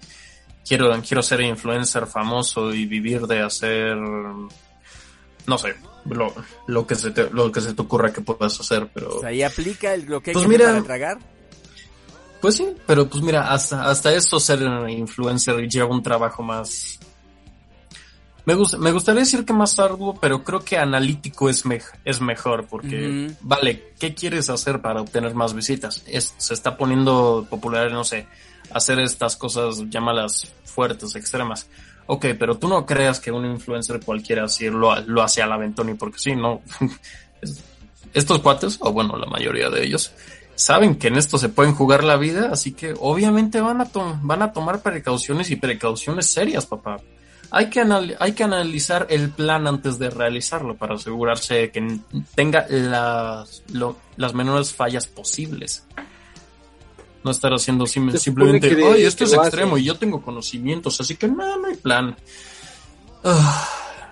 quiero, 0.65 0.89
quiero 1.05 1.21
ser 1.21 1.41
influencer 1.41 2.07
famoso 2.07 2.73
y 2.73 2.85
vivir 2.85 3.27
de 3.27 3.41
hacer, 3.41 3.97
no 3.97 5.57
sé, 5.57 5.75
lo, 6.05 6.33
lo 6.67 6.87
que 6.87 6.95
se 6.95 7.11
te, 7.11 7.29
lo 7.29 7.51
que 7.51 7.59
se 7.59 7.73
te 7.73 7.81
ocurra 7.81 8.13
que 8.13 8.21
puedas 8.21 8.57
hacer, 8.59 8.89
pero 8.93 9.17
O 9.17 9.19
sea, 9.19 9.29
ahí 9.29 9.43
aplica 9.43 9.93
el- 9.93 10.05
lo 10.05 10.21
que 10.21 10.29
hay 10.29 10.33
Pues 10.33 10.45
que 10.45 10.49
mira- 10.49 10.67
para 10.67 10.83
tragar. 10.83 11.17
pues 12.39 12.55
sí, 12.55 12.67
pero 12.87 13.09
pues 13.09 13.21
mira, 13.21 13.51
hasta, 13.51 13.83
hasta 13.89 14.13
eso 14.13 14.39
ser 14.39 14.61
influencer 14.89 15.67
lleva 15.67 15.89
un 15.93 16.01
trabajo 16.01 16.41
más 16.41 16.99
me, 18.45 18.53
gusta, 18.53 18.77
me 18.77 18.91
gustaría 18.91 19.21
decir 19.21 19.43
que 19.45 19.53
más 19.53 19.77
arduo, 19.79 20.17
pero 20.19 20.43
creo 20.43 20.59
que 20.63 20.77
analítico 20.77 21.49
es, 21.49 21.65
mej- 21.65 21.83
es 22.05 22.21
mejor, 22.21 22.65
porque, 22.67 23.31
vale, 23.41 23.93
¿qué 23.99 24.13
quieres 24.13 24.49
hacer 24.49 24.81
para 24.81 25.01
obtener 25.01 25.33
más 25.35 25.53
visitas? 25.53 26.03
Es, 26.07 26.33
se 26.37 26.53
está 26.53 26.77
poniendo 26.77 27.45
popular, 27.49 27.91
no 27.91 28.03
sé, 28.03 28.27
hacer 28.71 28.99
estas 28.99 29.35
cosas, 29.35 29.83
llámalas 29.89 30.51
fuertes, 30.63 31.15
extremas. 31.15 31.67
Ok, 32.07 32.27
pero 32.37 32.57
tú 32.57 32.67
no 32.67 32.85
creas 32.85 33.19
que 33.19 33.31
un 33.31 33.45
influencer 33.45 33.99
cualquiera 33.99 34.43
así 34.45 34.69
lo, 34.69 34.95
lo 35.01 35.23
hace 35.23 35.41
al 35.41 35.51
aventón 35.51 35.89
y 35.89 35.93
porque 35.95 36.19
sí, 36.19 36.35
no. 36.35 36.61
Es- 37.41 37.63
Estos 38.13 38.39
cuates, 38.39 38.77
o 38.79 38.91
bueno, 38.93 39.17
la 39.17 39.25
mayoría 39.25 39.69
de 39.69 39.83
ellos, 39.83 40.11
saben 40.55 40.95
que 40.95 41.07
en 41.09 41.17
esto 41.17 41.37
se 41.37 41.49
pueden 41.49 41.73
jugar 41.75 42.03
la 42.03 42.15
vida, 42.15 42.49
así 42.51 42.71
que 42.73 42.93
obviamente 42.99 43.59
van 43.59 43.81
a, 43.81 43.85
to- 43.85 44.17
van 44.21 44.41
a 44.41 44.53
tomar 44.53 44.81
precauciones 44.81 45.49
y 45.51 45.55
precauciones 45.57 46.27
serias, 46.27 46.65
papá. 46.65 46.97
Hay 47.57 47.69
que, 47.69 47.79
anal- 47.79 48.17
hay 48.19 48.33
que 48.33 48.43
analizar 48.43 49.07
el 49.09 49.29
plan 49.29 49.65
antes 49.65 49.97
de 49.97 50.09
realizarlo 50.09 50.75
para 50.75 50.95
asegurarse 50.95 51.53
de 51.55 51.71
que 51.71 51.99
tenga 52.35 52.65
las, 52.69 53.63
lo- 53.71 53.95
las 54.17 54.33
menores 54.33 54.73
fallas 54.73 55.07
posibles. 55.07 55.85
No 57.23 57.31
estar 57.31 57.53
haciendo 57.53 57.87
sim- 57.87 58.11
simplemente, 58.17 58.75
que 58.75 58.85
ay, 58.85 59.03
esto 59.05 59.23
es 59.23 59.31
extremo 59.33 59.75
hacen". 59.75 59.83
y 59.83 59.87
yo 59.87 59.95
tengo 59.97 60.21
conocimientos, 60.21 60.99
así 60.99 61.15
que 61.15 61.29
no, 61.29 61.57
no 61.57 61.67
hay 61.67 61.75
plan. 61.77 62.15
Ah, 63.23 63.67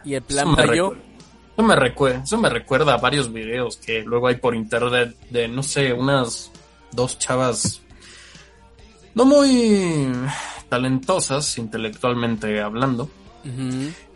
Y 0.06 0.14
el 0.14 0.24
eso 0.24 0.28
plan 0.28 0.50
me 0.52 0.56
falló. 0.56 0.90
recuerda- 0.92 1.04
Eso 1.56 1.64
me, 1.68 1.76
recuerda, 1.76 2.24
eso 2.24 2.38
me 2.38 2.50
recuerda 2.50 2.94
a 2.94 2.98
varios 2.98 3.32
videos 3.34 3.76
que 3.78 4.04
luego 4.04 4.28
hay 4.28 4.36
por 4.38 4.56
internet 4.56 5.16
de, 5.30 5.48
no 5.50 5.62
sé, 5.64 5.92
unas 5.92 6.50
dos 6.94 7.20
chavas 7.20 7.82
no 9.16 9.26
muy 9.26 10.12
talentosas 10.70 11.58
intelectualmente 11.60 12.60
hablando, 12.62 13.10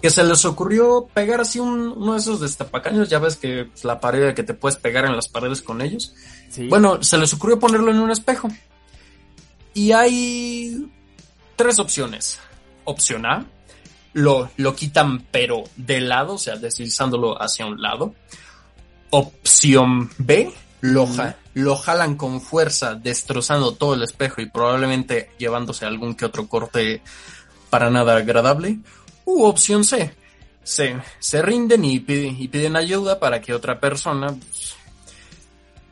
Que 0.02 0.10
se 0.10 0.24
les 0.24 0.46
ocurrió 0.46 1.08
pegar 1.14 1.42
así 1.42 1.60
un- 1.60 1.94
uno 1.98 2.14
de 2.14 2.20
esos 2.20 2.40
destapacaños, 2.40 3.10
ya 3.10 3.20
ves 3.20 3.36
que 3.36 3.66
pues, 3.66 3.84
la 3.84 4.00
pared 4.00 4.34
que 4.34 4.44
te 4.44 4.54
puedes 4.54 4.78
pegar 4.78 5.06
en 5.06 5.16
las 5.16 5.28
paredes 5.28 5.62
con 5.62 5.82
ellos. 5.82 6.14
Sí. 6.50 6.68
Bueno, 6.68 7.04
se 7.04 7.18
les 7.18 7.34
ocurrió 7.34 7.60
ponerlo 7.60 7.92
en 7.92 8.00
un 8.00 8.10
espejo. 8.12 8.50
Y 9.74 9.92
hay 9.92 10.90
tres 11.56 11.78
opciones. 11.80 12.40
Opción 12.86 13.26
A, 13.26 13.46
lo, 14.14 14.50
lo 14.58 14.76
quitan 14.76 15.20
pero 15.30 15.64
de 15.76 16.00
lado, 16.02 16.36
o 16.36 16.38
sea, 16.38 16.56
deslizándolo 16.56 17.40
hacia 17.42 17.66
un 17.66 17.82
lado. 17.82 18.16
Opción 19.10 20.10
B, 20.18 20.52
lo, 20.82 21.08
lo 21.54 21.76
jalan 21.76 22.16
con 22.16 22.42
fuerza, 22.42 22.96
destrozando 22.96 23.74
todo 23.74 23.94
el 23.94 24.04
espejo 24.04 24.42
y 24.42 24.50
probablemente 24.50 25.32
llevándose 25.38 25.86
algún 25.86 26.16
que 26.16 26.26
otro 26.26 26.48
corte 26.48 27.02
para 27.70 27.90
nada 27.90 28.18
agradable. 28.18 28.80
U 29.30 29.44
opción 29.44 29.84
C, 29.84 30.14
se, 30.64 30.96
se 31.20 31.42
rinden 31.42 31.84
y, 31.84 32.00
pide- 32.00 32.34
y 32.40 32.48
piden 32.48 32.76
ayuda 32.78 33.20
para 33.20 33.42
que 33.42 33.54
otra 33.54 33.78
persona 33.80 34.28
pues, 34.28 34.76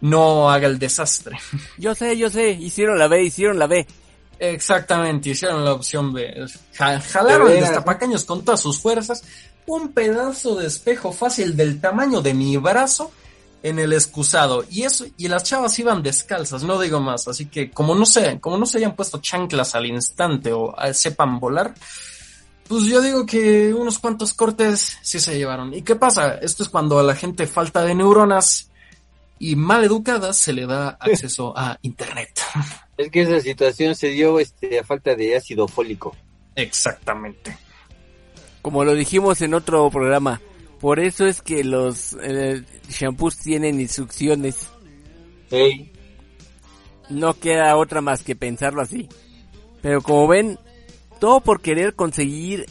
no 0.01 0.49
haga 0.49 0.67
el 0.67 0.79
desastre. 0.79 1.37
Yo 1.77 1.95
sé, 1.95 2.17
yo 2.17 2.29
sé, 2.29 2.51
hicieron 2.51 2.97
la 2.97 3.07
B, 3.07 3.23
hicieron 3.23 3.59
la 3.59 3.67
B. 3.67 3.85
Exactamente, 4.39 5.29
hicieron 5.29 5.63
la 5.63 5.73
opción 5.73 6.11
B. 6.13 6.45
Ja- 6.73 6.99
jalaron 6.99 7.47
De 7.47 7.61
destapacaños 7.61 8.23
con 8.25 8.43
todas 8.43 8.59
sus 8.61 8.79
fuerzas, 8.79 9.23
un 9.65 9.93
pedazo 9.93 10.55
de 10.55 10.67
espejo 10.67 11.11
fácil 11.11 11.55
del 11.55 11.79
tamaño 11.81 12.21
de 12.21 12.33
mi 12.33 12.55
brazo 12.57 13.11
en 13.63 13.79
el 13.79 13.93
excusado. 13.93 14.63
Y 14.69 14.83
eso, 14.83 15.05
y 15.17 15.27
las 15.29 15.43
chavas 15.43 15.77
iban 15.79 16.03
descalzas, 16.03 16.63
no 16.63 16.79
digo 16.79 16.99
más. 16.99 17.27
Así 17.27 17.45
que 17.47 17.71
como 17.71 17.95
no 17.95 18.05
se, 18.05 18.39
como 18.39 18.57
no 18.57 18.65
se 18.65 18.77
hayan 18.77 18.95
puesto 18.95 19.19
chanclas 19.19 19.73
al 19.75 19.85
instante 19.87 20.51
o 20.53 20.73
ah, 20.77 20.93
sepan 20.93 21.39
volar, 21.39 21.73
pues 22.67 22.85
yo 22.85 23.01
digo 23.01 23.25
que 23.25 23.73
unos 23.73 23.99
cuantos 23.99 24.33
cortes 24.33 24.97
sí 25.01 25.19
se 25.19 25.37
llevaron. 25.37 25.73
¿Y 25.73 25.83
qué 25.83 25.95
pasa? 25.95 26.35
Esto 26.35 26.63
es 26.63 26.69
cuando 26.69 26.97
a 26.97 27.03
la 27.03 27.15
gente 27.15 27.45
falta 27.47 27.83
de 27.83 27.93
neuronas 27.93 28.71
y 29.37 29.55
mal 29.55 29.83
educada 29.83 30.33
se 30.33 30.53
le 30.53 30.65
da 30.65 30.89
acceso 30.99 31.53
a 31.55 31.77
internet. 31.83 32.39
Es 32.97 33.11
que 33.11 33.21
esa 33.21 33.39
situación 33.39 33.95
se 33.95 34.09
dio 34.09 34.39
este, 34.39 34.79
a 34.79 34.83
falta 34.83 35.15
de 35.15 35.35
ácido 35.35 35.67
fólico. 35.67 36.15
Exactamente. 36.55 37.55
Como 38.61 38.83
lo 38.83 38.95
dijimos 38.95 39.41
en 39.41 39.53
otro 39.53 39.89
programa, 39.91 40.41
por 40.79 40.99
eso 40.99 41.27
es 41.27 41.41
que 41.41 41.63
los 41.63 42.17
eh, 42.21 42.63
shampoos 42.89 43.37
tienen 43.37 43.79
instrucciones. 43.79 44.69
Ey, 45.51 45.91
No 47.09 47.35
queda 47.35 47.77
otra 47.77 48.01
más 48.01 48.23
que 48.23 48.35
pensarlo 48.35 48.81
así. 48.81 49.07
Pero 49.83 50.01
como 50.01 50.27
ven, 50.27 50.57
todo 51.25 51.39
por 51.39 51.59
querer 51.59 51.95
conseguir 51.95 52.67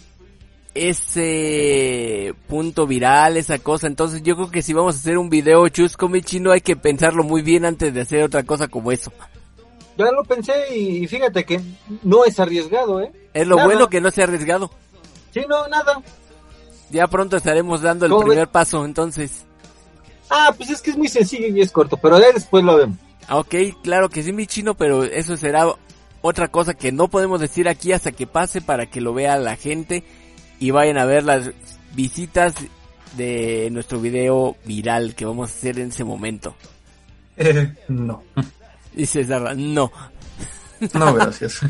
ese 0.74 2.32
punto 2.46 2.86
viral, 2.86 3.36
esa 3.36 3.58
cosa. 3.58 3.88
Entonces 3.88 4.22
yo 4.22 4.36
creo 4.36 4.48
que 4.52 4.62
si 4.62 4.72
vamos 4.72 4.94
a 4.94 4.98
hacer 5.00 5.18
un 5.18 5.28
video 5.28 5.68
chusco 5.70 6.08
mi 6.08 6.22
chino 6.22 6.52
hay 6.52 6.60
que 6.60 6.76
pensarlo 6.76 7.24
muy 7.24 7.42
bien 7.42 7.64
antes 7.64 7.92
de 7.92 8.02
hacer 8.02 8.22
otra 8.22 8.44
cosa 8.44 8.68
como 8.68 8.92
eso. 8.92 9.10
Ya 9.98 10.04
lo 10.12 10.22
pensé 10.22 10.72
y 10.72 11.04
fíjate 11.08 11.44
que 11.44 11.60
no 12.04 12.24
es 12.24 12.38
arriesgado, 12.38 13.00
¿eh? 13.00 13.10
Es 13.32 13.44
lo 13.44 13.56
Nada. 13.56 13.66
bueno 13.66 13.88
que 13.88 14.00
no 14.00 14.12
sea 14.12 14.22
arriesgado. 14.22 14.70
Sí, 15.32 15.40
no, 15.48 15.66
nada. 15.66 16.00
Ya 16.90 17.08
pronto 17.08 17.36
estaremos 17.36 17.82
dando 17.82 18.06
el 18.06 18.12
¿Cómo 18.12 18.24
primer 18.24 18.46
paso, 18.46 18.84
entonces. 18.84 19.46
Ah, 20.30 20.54
pues 20.56 20.70
es 20.70 20.80
que 20.80 20.92
es 20.92 20.96
muy 20.96 21.08
sencillo 21.08 21.48
y 21.48 21.60
es 21.60 21.72
corto, 21.72 21.96
pero 21.96 22.20
ya 22.20 22.30
después 22.30 22.62
lo 22.62 22.76
vemos. 22.76 22.98
Ok, 23.30 23.54
claro 23.82 24.08
que 24.08 24.22
sí, 24.22 24.32
mi 24.32 24.46
chino, 24.46 24.74
pero 24.74 25.02
eso 25.02 25.36
será 25.36 25.74
otra 26.26 26.48
cosa 26.48 26.72
que 26.72 26.90
no 26.90 27.08
podemos 27.08 27.38
decir 27.38 27.68
aquí 27.68 27.92
hasta 27.92 28.10
que 28.10 28.26
pase 28.26 28.62
para 28.62 28.86
que 28.86 29.02
lo 29.02 29.12
vea 29.12 29.36
la 29.36 29.56
gente 29.56 30.04
y 30.58 30.70
vayan 30.70 30.96
a 30.96 31.04
ver 31.04 31.22
las 31.22 31.50
visitas 31.92 32.54
de 33.14 33.68
nuestro 33.70 34.00
video 34.00 34.56
viral 34.64 35.14
que 35.14 35.26
vamos 35.26 35.50
a 35.50 35.52
hacer 35.52 35.78
en 35.78 35.88
ese 35.88 36.02
momento. 36.02 36.56
Eh, 37.36 37.74
no. 37.88 38.22
Dice 38.94 39.22
Zarra, 39.24 39.54
no. 39.54 39.92
No, 40.94 41.12
gracias. 41.12 41.60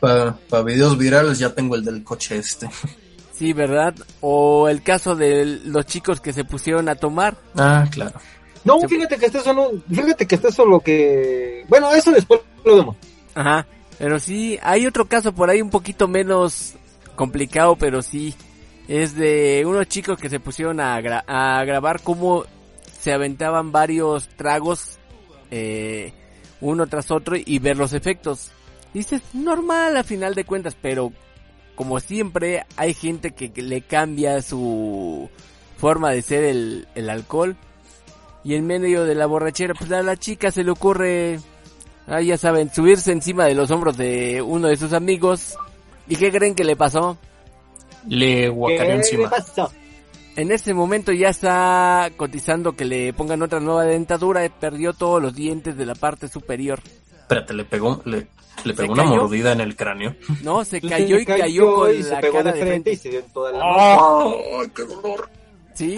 Para 0.00 0.62
videos 0.64 0.96
virales 0.96 1.38
ya 1.38 1.54
tengo 1.54 1.74
el 1.76 1.84
del 1.84 2.02
coche 2.02 2.38
este. 2.38 2.68
Sí, 3.32 3.52
¿verdad? 3.52 3.94
O 4.22 4.70
el 4.70 4.82
caso 4.82 5.14
de 5.14 5.44
los 5.66 5.84
chicos 5.84 6.22
que 6.22 6.32
se 6.32 6.44
pusieron 6.44 6.88
a 6.88 6.94
tomar. 6.94 7.36
Ah, 7.56 7.86
claro. 7.90 8.18
No, 8.66 8.80
fíjate 8.88 9.16
que 9.16 9.26
esté 9.26 9.40
solo, 9.40 9.72
fíjate 9.88 10.26
que 10.26 10.34
esté 10.34 10.52
solo 10.52 10.80
que, 10.80 11.64
bueno, 11.68 11.92
eso 11.94 12.10
después 12.10 12.40
lo 12.64 12.76
vemos. 12.76 12.96
Ajá. 13.34 13.66
Pero 13.98 14.18
sí, 14.18 14.58
hay 14.62 14.86
otro 14.86 15.06
caso 15.06 15.32
por 15.32 15.48
ahí 15.48 15.62
un 15.62 15.70
poquito 15.70 16.06
menos 16.08 16.74
complicado, 17.14 17.76
pero 17.76 18.02
sí. 18.02 18.34
Es 18.88 19.16
de 19.16 19.64
unos 19.66 19.88
chicos 19.88 20.18
que 20.18 20.28
se 20.28 20.38
pusieron 20.38 20.78
a, 20.80 21.00
gra- 21.00 21.24
a 21.26 21.64
grabar 21.64 22.02
cómo 22.02 22.44
se 23.00 23.12
aventaban 23.12 23.72
varios 23.72 24.28
tragos 24.28 24.98
eh, 25.50 26.12
uno 26.60 26.86
tras 26.86 27.10
otro 27.10 27.36
y 27.36 27.58
ver 27.58 27.76
los 27.76 27.92
efectos. 27.94 28.50
Dices, 28.94 29.22
normal 29.32 29.96
a 29.96 30.04
final 30.04 30.34
de 30.34 30.44
cuentas, 30.44 30.76
pero 30.80 31.12
como 31.74 31.98
siempre 32.00 32.64
hay 32.76 32.94
gente 32.94 33.32
que, 33.32 33.50
que 33.52 33.62
le 33.62 33.82
cambia 33.82 34.40
su 34.40 35.28
forma 35.78 36.10
de 36.10 36.22
ser 36.22 36.44
el, 36.44 36.86
el 36.94 37.10
alcohol. 37.10 37.56
Y 38.46 38.54
en 38.54 38.64
medio 38.64 39.04
de 39.04 39.16
la 39.16 39.26
borrachera, 39.26 39.74
pues 39.74 39.90
a 39.90 40.02
la 40.04 40.16
chica 40.16 40.52
se 40.52 40.62
le 40.62 40.70
ocurre 40.70 41.40
Ah, 42.06 42.20
ya 42.20 42.38
saben, 42.38 42.72
subirse 42.72 43.10
encima 43.10 43.46
de 43.46 43.54
los 43.56 43.68
hombros 43.72 43.96
de 43.96 44.40
uno 44.40 44.68
de 44.68 44.76
sus 44.76 44.92
amigos. 44.92 45.56
¿Y 46.06 46.14
qué 46.14 46.30
creen 46.30 46.54
que 46.54 46.62
le 46.62 46.76
pasó? 46.76 47.18
Le 48.08 48.48
guacareó 48.48 48.84
¿Qué 48.86 48.92
encima. 48.94 49.22
le 49.24 49.28
pasó? 49.30 49.72
En 50.36 50.52
este 50.52 50.72
momento 50.72 51.10
ya 51.10 51.30
está 51.30 52.08
cotizando 52.16 52.76
que 52.76 52.84
le 52.84 53.12
pongan 53.12 53.42
otra 53.42 53.58
nueva 53.58 53.82
dentadura. 53.84 54.44
y 54.44 54.50
Perdió 54.50 54.92
todos 54.92 55.20
los 55.20 55.34
dientes 55.34 55.76
de 55.76 55.84
la 55.84 55.96
parte 55.96 56.28
superior. 56.28 56.80
Espérate, 57.22 57.52
le 57.54 57.64
pegó, 57.64 58.00
le, 58.04 58.18
le 58.18 58.26
¿Se 58.62 58.74
pegó 58.74 58.92
una 58.92 59.02
cayó? 59.02 59.16
mordida 59.16 59.50
en 59.50 59.60
el 59.62 59.74
cráneo. 59.74 60.14
No, 60.44 60.64
se 60.64 60.80
Pues 60.80 60.92
cayó 60.92 61.16
se 61.16 61.22
y 61.22 61.26
cayó 61.26 61.74
con 61.74 61.92
y 61.92 62.02
se 62.04 62.10
la 62.12 62.20
pegó 62.20 62.34
cara 62.38 62.52
de 62.52 62.58
de 62.60 62.64
frente 62.66 62.92
y 62.92 62.96
se 62.96 63.08
dio 63.08 63.18
en 63.18 63.30
toda 63.32 63.50
la 63.50 63.64
¡Ay, 63.64 64.70
qué 64.76 64.82
dolor! 64.84 65.28
Sí, 65.74 65.96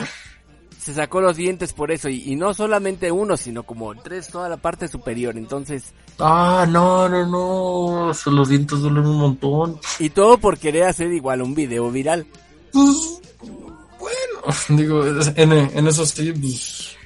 se 0.88 0.94
sacó 0.94 1.20
los 1.20 1.36
dientes 1.36 1.72
por 1.72 1.90
eso. 1.92 2.08
Y, 2.08 2.32
y 2.32 2.36
no 2.36 2.54
solamente 2.54 3.12
uno, 3.12 3.36
sino 3.36 3.62
como 3.62 3.94
tres, 3.94 4.28
toda 4.28 4.48
la 4.48 4.56
parte 4.56 4.88
superior. 4.88 5.36
Entonces, 5.36 5.92
Ah, 6.18 6.66
no, 6.68 7.08
no, 7.08 7.26
no. 8.06 8.14
Son 8.14 8.34
Los 8.34 8.48
dientes 8.48 8.80
duelen 8.80 9.06
un 9.06 9.16
montón. 9.18 9.78
y 9.98 10.10
todo 10.10 10.38
por 10.38 10.58
querer 10.58 10.84
hacer 10.84 11.12
igual 11.12 11.42
un 11.42 11.54
video 11.54 11.90
viral. 11.90 12.26
Pues, 12.72 13.20
bueno, 13.98 14.56
digo, 14.80 15.04
en, 15.06 15.52
en 15.52 15.86
eso 15.86 16.04
sí, 16.06 16.32
pues. 16.32 16.96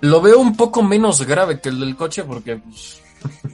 Lo 0.00 0.20
veo 0.20 0.38
un 0.40 0.56
poco 0.56 0.82
menos 0.82 1.22
grave 1.26 1.60
que 1.60 1.68
el 1.68 1.78
del 1.80 1.96
coche 1.96 2.24
porque, 2.24 2.56
pues. 2.56 3.00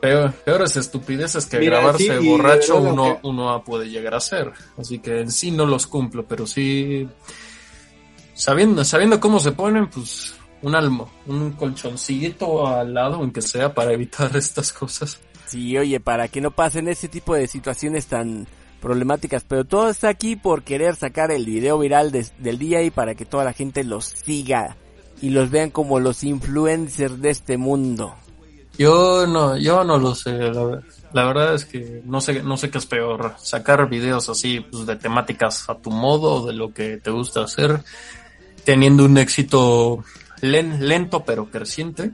Peor, 0.00 0.32
peores 0.32 0.76
estupideces 0.76 1.46
que 1.46 1.58
Mira, 1.58 1.78
grabarse 1.78 2.18
sí, 2.20 2.28
borracho 2.28 2.76
uno, 2.76 3.20
que- 3.22 3.26
uno 3.26 3.62
puede 3.64 3.88
llegar 3.88 4.12
a 4.12 4.18
hacer. 4.18 4.52
Así 4.76 4.98
que 4.98 5.20
en 5.20 5.30
sí 5.30 5.50
no 5.50 5.64
los 5.64 5.86
cumplo, 5.86 6.26
pero 6.26 6.46
sí. 6.46 7.08
Sabiendo, 8.34 8.84
sabiendo 8.84 9.20
cómo 9.20 9.38
se 9.40 9.52
ponen, 9.52 9.88
pues. 9.88 10.34
Un 10.62 10.74
almo, 10.74 11.10
un 11.26 11.52
colchoncito 11.52 12.66
al 12.66 12.94
lado, 12.94 13.16
aunque 13.16 13.42
sea, 13.42 13.74
para 13.74 13.92
evitar 13.92 14.34
estas 14.36 14.72
cosas. 14.72 15.20
Sí, 15.46 15.76
oye, 15.76 16.00
para 16.00 16.28
que 16.28 16.40
no 16.40 16.50
pasen 16.52 16.88
ese 16.88 17.08
tipo 17.08 17.34
de 17.34 17.46
situaciones 17.46 18.06
tan 18.06 18.46
problemáticas, 18.80 19.44
pero 19.46 19.64
todo 19.64 19.88
está 19.90 20.08
aquí 20.08 20.36
por 20.36 20.62
querer 20.62 20.96
sacar 20.96 21.30
el 21.30 21.44
video 21.44 21.78
viral 21.78 22.10
des- 22.12 22.32
del 22.38 22.58
día 22.58 22.82
y 22.82 22.90
para 22.90 23.14
que 23.14 23.24
toda 23.26 23.44
la 23.44 23.52
gente 23.52 23.84
los 23.84 24.06
siga 24.06 24.76
y 25.20 25.30
los 25.30 25.50
vean 25.50 25.70
como 25.70 26.00
los 26.00 26.24
influencers 26.24 27.20
de 27.20 27.30
este 27.30 27.56
mundo. 27.58 28.14
Yo 28.78 29.26
no, 29.26 29.56
yo 29.56 29.84
no 29.84 29.98
lo 29.98 30.14
sé, 30.14 30.32
la 31.12 31.24
verdad 31.24 31.54
es 31.54 31.64
que 31.64 32.02
no 32.04 32.20
sé, 32.20 32.42
no 32.42 32.56
sé 32.56 32.70
qué 32.70 32.78
es 32.78 32.86
peor, 32.86 33.34
sacar 33.38 33.88
videos 33.88 34.28
así 34.28 34.60
pues, 34.60 34.84
de 34.86 34.96
temáticas 34.96 35.68
a 35.70 35.76
tu 35.76 35.90
modo, 35.90 36.46
de 36.46 36.54
lo 36.54 36.72
que 36.74 36.96
te 36.96 37.10
gusta 37.10 37.44
hacer, 37.44 37.80
teniendo 38.64 39.04
un 39.04 39.18
éxito 39.18 40.04
len- 40.40 40.86
lento 40.88 41.24
pero 41.24 41.50
creciente, 41.50 42.10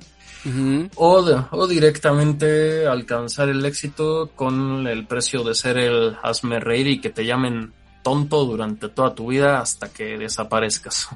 o, 0.97 1.23
de- 1.23 1.45
o 1.51 1.67
directamente 1.67 2.87
alcanzar 2.87 3.49
el 3.51 3.65
éxito 3.67 4.31
con 4.35 4.87
el 4.87 5.07
precio 5.07 5.45
de 5.45 5.55
ser 5.55 5.77
el 5.79 6.17
hazme 6.23 6.59
reír 6.61 6.87
y 6.87 7.01
que 7.01 7.11
te 7.11 7.25
llamen 7.27 7.73
tonto 8.03 8.45
durante 8.47 8.89
toda 8.89 9.15
tu 9.15 9.29
vida 9.29 9.61
hasta 9.61 9.89
que 9.93 10.17
desaparezcas. 10.17 11.09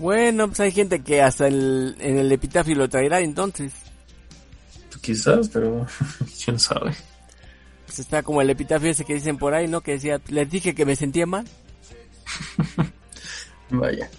Bueno, 0.00 0.48
pues 0.48 0.60
hay 0.60 0.72
gente 0.72 1.02
que 1.02 1.22
hasta 1.22 1.46
el- 1.48 1.96
en 2.00 2.18
el 2.18 2.30
epitafio 2.32 2.74
lo 2.76 2.88
traerá 2.88 3.20
entonces. 3.20 3.72
Quizás, 5.00 5.48
pero 5.48 5.86
quién 6.44 6.58
sabe. 6.58 6.94
Pues 7.86 8.00
está 8.00 8.22
como 8.22 8.42
el 8.42 8.50
epitafio 8.50 8.90
ese 8.90 9.04
que 9.04 9.14
dicen 9.14 9.38
por 9.38 9.54
ahí, 9.54 9.66
¿no? 9.68 9.80
Que 9.80 9.92
decía, 9.92 10.20
les 10.28 10.50
dije 10.50 10.74
que 10.74 10.84
me 10.84 10.96
sentía 10.96 11.24
mal. 11.26 11.46
Vaya. 13.70 14.10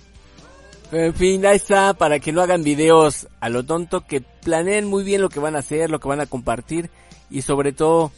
Pero 0.92 1.06
en 1.06 1.14
fin, 1.14 1.46
ahí 1.46 1.58
está, 1.58 1.94
para 1.94 2.20
que 2.20 2.32
no 2.32 2.42
hagan 2.42 2.64
videos 2.64 3.28
a 3.40 3.50
lo 3.50 3.64
tonto, 3.64 4.06
que 4.06 4.22
planeen 4.22 4.86
muy 4.86 5.04
bien 5.04 5.22
lo 5.22 5.30
que 5.30 5.40
van 5.40 5.56
a 5.56 5.60
hacer, 5.60 5.90
lo 5.92 6.00
que 6.00 6.08
van 6.08 6.22
a 6.22 6.26
compartir 6.26 6.90
y 7.30 7.44
sobre 7.44 7.74
todo, 7.74 8.12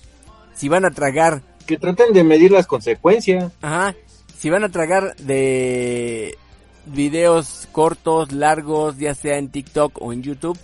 si 0.53 0.69
van 0.69 0.86
a 0.86 0.91
tragar, 0.91 1.41
Que 1.65 1.78
traten 1.78 2.13
de 2.13 2.24
medir 2.24 2.51
las 2.51 2.67
consecuencias. 2.67 3.51
ajá, 3.61 3.95
si 4.38 4.49
van 4.49 4.63
a 4.63 4.69
tragar 4.69 5.15
de 5.17 6.38
videos 6.86 7.67
cortos, 7.72 8.32
largos, 8.32 8.97
ya 8.97 9.13
sea 9.15 9.38
en 9.38 9.49
TikTok 9.49 10.01
o 10.01 10.13
en 10.13 10.24
YouTube, 10.24 10.57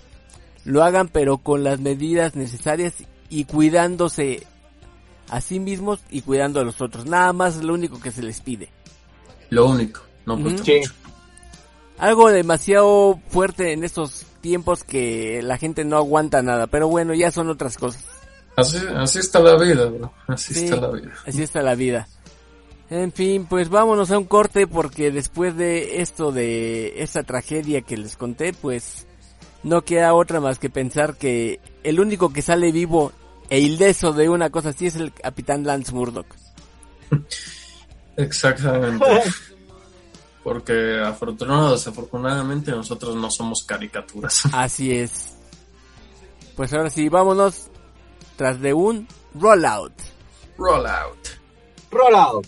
lo 0.64 0.84
hagan 0.84 1.10
pero 1.10 1.38
con 1.38 1.64
las 1.64 1.80
medidas 1.80 2.36
necesarias 2.36 2.93
y 3.30 3.45
cuidándose 3.45 4.43
a 5.30 5.41
sí 5.41 5.60
mismos 5.60 5.99
y 6.10 6.22
cuidando 6.22 6.60
a 6.60 6.64
los 6.64 6.82
otros. 6.82 7.05
Nada 7.05 7.34
más 7.34 7.58
es 7.58 7.64
lo 7.64 7.74
único 7.74 7.99
que 7.99 8.12
se 8.12 8.24
les 8.24 8.39
pide. 8.41 8.70
Lo 9.49 9.68
único, 9.68 10.01
no 10.26 10.38
pues. 10.39 10.62
Sí. 10.62 10.82
Algo 11.98 12.30
demasiado 12.30 13.20
fuerte 13.30 13.74
en 13.74 13.84
estos 13.84 14.26
tiempos 14.41 14.84
que 14.84 15.41
la 15.43 15.58
gente 15.58 15.84
no 15.84 15.98
aguanta 15.98 16.41
nada. 16.41 16.68
Pero 16.68 16.88
bueno, 16.88 17.14
ya 17.14 17.32
son 17.32 17.50
otras 17.50 17.78
cosas. 17.78 18.04
Así, 18.56 18.78
así 18.95 19.20
está 19.20 19.39
la 19.39 19.56
vida, 19.58 19.86
bro. 19.86 20.12
Así 20.28 20.54
Sí, 20.54 20.66
está 20.66 20.78
la 20.78 20.89
vida. 20.89 21.14
Así 21.26 21.43
está 21.43 21.62
la 21.62 21.76
vida. 21.76 22.08
En 22.89 23.12
fin, 23.12 23.45
pues 23.45 23.70
vámonos 23.70 24.12
a 24.12 24.18
un 24.18 24.26
corte 24.26 24.66
porque 24.66 25.12
después 25.12 25.58
de 25.58 26.02
esto 26.02 26.32
de 26.32 27.02
esta 27.04 27.24
tragedia 27.24 27.82
que 27.82 27.98
les 27.98 28.16
conté, 28.16 28.54
pues 28.54 29.06
no 29.64 29.84
queda 29.84 30.14
otra 30.14 30.39
más 30.39 30.58
que 30.58 30.70
pensar 30.70 31.18
que 31.18 31.60
el 31.84 32.00
único 32.00 32.32
que 32.32 32.41
sale 32.41 32.72
vivo 32.72 33.12
e 33.50 33.60
ileso 33.60 34.14
de 34.14 34.30
una 34.30 34.50
cosa 34.50 34.70
así 34.70 34.88
es 34.88 34.95
el 34.95 35.14
capitán 35.14 35.66
Lance 35.66 35.93
Murdoch. 35.93 36.28
Exactamente. 38.18 39.06
Porque 40.48 41.02
afortunadamente 41.04 41.68
o 41.68 41.72
desafortunadamente 41.74 42.72
nosotros 42.72 43.18
no 43.18 43.30
somos 43.30 43.66
caricaturas. 43.66 44.43
Así 44.54 44.93
es. 44.93 45.36
Pues 46.56 46.72
ahora 46.72 46.89
sí, 46.89 47.10
vámonos 47.10 47.68
tras 48.38 48.62
de 48.62 48.74
un 48.74 49.10
rollout. 49.36 49.91
Rollout. 50.58 51.28
Roll 51.91 52.48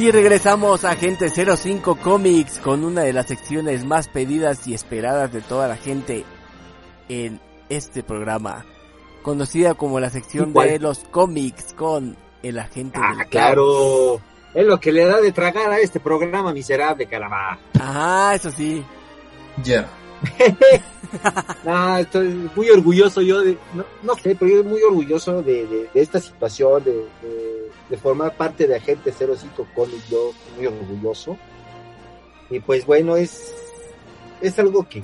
Y 0.00 0.10
regresamos 0.10 0.84
a 0.86 0.92
Agente 0.92 1.28
05 1.28 1.96
Comics 1.96 2.58
con 2.58 2.84
una 2.84 3.02
de 3.02 3.12
las 3.12 3.26
secciones 3.26 3.84
más 3.84 4.08
pedidas 4.08 4.66
y 4.66 4.72
esperadas 4.72 5.30
de 5.30 5.42
toda 5.42 5.68
la 5.68 5.76
gente 5.76 6.24
en 7.10 7.38
este 7.68 8.02
programa, 8.02 8.64
conocida 9.22 9.74
como 9.74 10.00
la 10.00 10.08
sección 10.08 10.52
¿Cuál? 10.52 10.68
de 10.70 10.78
los 10.78 11.00
cómics 11.10 11.74
con 11.74 12.16
el 12.42 12.58
agente 12.58 12.98
Ah, 13.02 13.14
del 13.18 13.28
claro. 13.28 14.22
Es 14.54 14.64
lo 14.66 14.80
que 14.80 14.90
le 14.90 15.04
da 15.04 15.20
de 15.20 15.32
tragar 15.32 15.70
a 15.70 15.78
este 15.80 16.00
programa 16.00 16.50
miserable, 16.54 17.04
caramba. 17.06 17.58
caos. 17.74 17.86
Ajá, 17.86 18.34
eso 18.36 18.50
sí. 18.50 18.82
Ya. 19.62 19.86
No, 21.64 21.96
estoy 21.98 22.48
muy 22.54 22.70
orgulloso 22.70 23.20
yo 23.20 23.40
de, 23.40 23.58
no, 23.74 23.84
no 24.04 24.14
sé, 24.14 24.36
pero 24.38 24.48
yo 24.62 24.62
muy 24.64 24.80
orgulloso 24.80 25.42
de, 25.42 25.66
de- 25.66 25.90
de 25.92 26.00
esta 26.00 26.20
situación, 26.20 26.84
de, 26.84 26.92
de- 26.92 27.59
de 27.90 27.96
formar 27.96 28.36
parte 28.36 28.66
de 28.66 28.76
Agente 28.76 29.12
05 29.12 29.66
Comics, 29.74 30.08
yo 30.08 30.32
muy 30.56 30.66
orgulloso. 30.66 31.36
Y 32.48 32.60
pues 32.60 32.86
bueno, 32.86 33.16
es, 33.16 33.52
es 34.40 34.58
algo 34.58 34.88
que, 34.88 35.02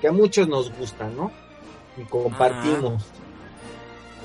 que 0.00 0.08
a 0.08 0.12
muchos 0.12 0.46
nos 0.48 0.70
gusta, 0.76 1.08
¿no? 1.08 1.32
Y 1.96 2.02
compartimos, 2.04 3.02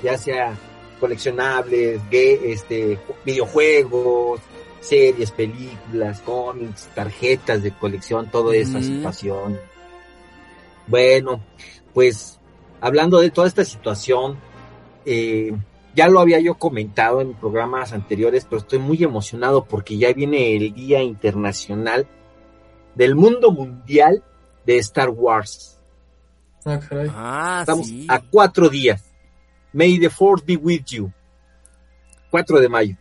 ya 0.02 0.16
sea 0.16 0.56
coleccionables, 1.00 2.00
ga- 2.10 2.40
este, 2.44 2.98
videojuegos, 3.24 4.40
series, 4.80 5.30
películas, 5.32 6.20
cómics, 6.20 6.88
tarjetas 6.94 7.62
de 7.62 7.72
colección, 7.72 8.30
toda 8.30 8.54
esa 8.54 8.78
situación. 8.84 9.58
Bueno, 10.86 11.40
pues 11.92 12.38
hablando 12.80 13.18
de 13.20 13.30
toda 13.30 13.48
esta 13.48 13.64
situación, 13.64 14.38
eh, 15.04 15.52
ya 15.96 16.08
lo 16.08 16.20
había 16.20 16.38
yo 16.38 16.54
comentado 16.54 17.22
en 17.22 17.32
programas 17.32 17.94
anteriores, 17.94 18.44
pero 18.44 18.58
estoy 18.58 18.78
muy 18.78 19.02
emocionado 19.02 19.64
porque 19.64 19.96
ya 19.96 20.12
viene 20.12 20.54
el 20.54 20.74
Día 20.74 21.02
Internacional 21.02 22.06
del 22.94 23.14
Mundo 23.14 23.50
Mundial 23.50 24.22
de 24.66 24.76
Star 24.78 25.08
Wars. 25.08 25.80
Ah, 26.66 26.78
caray. 26.86 27.10
Ah, 27.14 27.58
Estamos 27.60 27.86
sí. 27.86 28.06
a 28.08 28.20
cuatro 28.20 28.68
días. 28.68 29.02
May 29.72 29.98
the 29.98 30.10
Fourth 30.10 30.44
be 30.44 30.56
with 30.56 30.84
you. 30.86 31.10
4 32.30 32.60
de 32.60 32.68
mayo. 32.68 32.96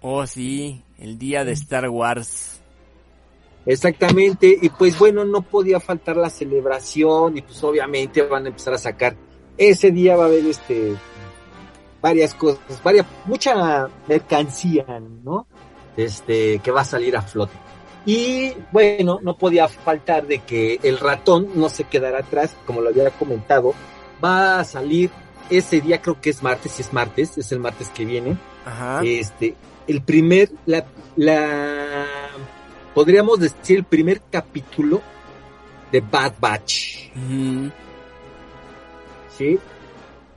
Oh, 0.00 0.26
sí, 0.26 0.82
el 0.98 1.18
día 1.18 1.44
de 1.44 1.52
Star 1.52 1.88
Wars. 1.90 2.60
Exactamente, 3.66 4.58
y 4.60 4.70
pues 4.70 4.98
bueno, 4.98 5.24
no 5.24 5.42
podía 5.42 5.78
faltar 5.78 6.16
la 6.16 6.30
celebración 6.30 7.36
y 7.36 7.42
pues 7.42 7.62
obviamente 7.62 8.22
van 8.22 8.46
a 8.46 8.48
empezar 8.48 8.74
a 8.74 8.78
sacar. 8.78 9.16
Ese 9.56 9.90
día 9.90 10.16
va 10.16 10.24
a 10.24 10.26
haber 10.26 10.46
este 10.46 10.96
varias 12.02 12.34
cosas, 12.34 12.60
varias, 12.82 13.06
mucha 13.24 13.88
mercancía, 14.08 14.84
¿no? 15.22 15.46
Este, 15.96 16.58
que 16.58 16.70
va 16.70 16.82
a 16.82 16.84
salir 16.84 17.16
a 17.16 17.22
flote. 17.22 17.54
Y 18.04 18.52
bueno, 18.72 19.20
no 19.22 19.38
podía 19.38 19.68
faltar 19.68 20.26
de 20.26 20.40
que 20.40 20.80
el 20.82 20.98
ratón 20.98 21.50
no 21.54 21.68
se 21.68 21.84
quedara 21.84 22.18
atrás, 22.18 22.56
como 22.66 22.80
lo 22.80 22.88
había 22.88 23.10
comentado, 23.10 23.74
va 24.22 24.60
a 24.60 24.64
salir 24.64 25.10
ese 25.48 25.80
día, 25.80 26.02
creo 26.02 26.20
que 26.20 26.30
es 26.30 26.42
martes, 26.42 26.72
si 26.72 26.82
es 26.82 26.92
martes, 26.92 27.38
es 27.38 27.52
el 27.52 27.60
martes 27.60 27.88
que 27.90 28.04
viene, 28.04 28.36
Ajá. 28.64 29.02
este, 29.04 29.54
el 29.86 30.02
primer, 30.02 30.50
la, 30.66 30.84
la, 31.16 32.06
podríamos 32.94 33.38
decir 33.38 33.78
el 33.78 33.84
primer 33.84 34.22
capítulo 34.30 35.00
de 35.92 36.00
Bad 36.00 36.34
Batch. 36.40 37.12
¿sí? 39.36 39.58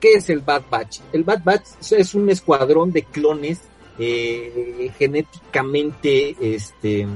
¿Qué 0.00 0.14
es 0.14 0.28
el 0.30 0.40
Bad 0.40 0.64
Batch? 0.70 1.00
El 1.12 1.24
Bad 1.24 1.42
Batch 1.44 1.66
es 1.92 2.14
un 2.14 2.28
escuadrón 2.30 2.92
de 2.92 3.02
clones 3.02 3.60
eh, 3.98 4.90
genéticamente, 4.98 6.36
este, 6.40 7.06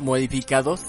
Modificados. 0.00 0.80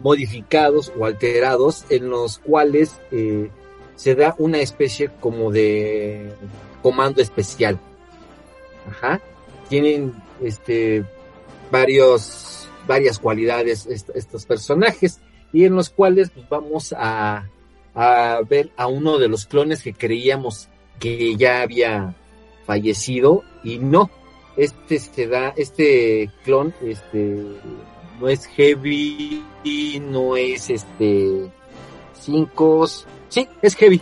modificados 0.00 0.92
o 0.98 1.04
alterados 1.04 1.84
en 1.90 2.08
los 2.08 2.38
cuales 2.38 2.98
eh, 3.10 3.50
se 3.96 4.14
da 4.14 4.34
una 4.38 4.58
especie 4.58 5.10
como 5.20 5.50
de 5.52 6.32
comando 6.82 7.20
especial. 7.20 7.78
Ajá. 8.88 9.20
Tienen 9.68 10.14
este 10.42 11.04
varios 11.70 12.68
varias 12.86 13.18
cualidades 13.18 13.86
est- 13.86 14.10
estos 14.14 14.46
personajes 14.46 15.20
y 15.52 15.64
en 15.66 15.74
los 15.76 15.90
cuales 15.90 16.30
pues, 16.30 16.48
vamos 16.48 16.94
a, 16.96 17.46
a 17.94 18.40
ver 18.48 18.70
a 18.76 18.86
uno 18.86 19.18
de 19.18 19.28
los 19.28 19.46
clones 19.46 19.82
que 19.82 19.92
creíamos 19.92 20.68
que 20.98 21.36
ya 21.36 21.62
había 21.62 22.14
fallecido 22.66 23.42
y 23.64 23.78
no 23.78 24.10
este 24.56 24.98
se 24.98 25.26
da 25.26 25.52
este 25.56 26.30
clon 26.44 26.74
este 26.84 27.44
no 28.20 28.28
es 28.28 28.46
heavy 28.46 29.42
no 30.02 30.36
es 30.36 30.70
este 30.70 31.50
cinco 32.14 32.86
sí 33.28 33.48
es 33.62 33.74
heavy 33.74 34.00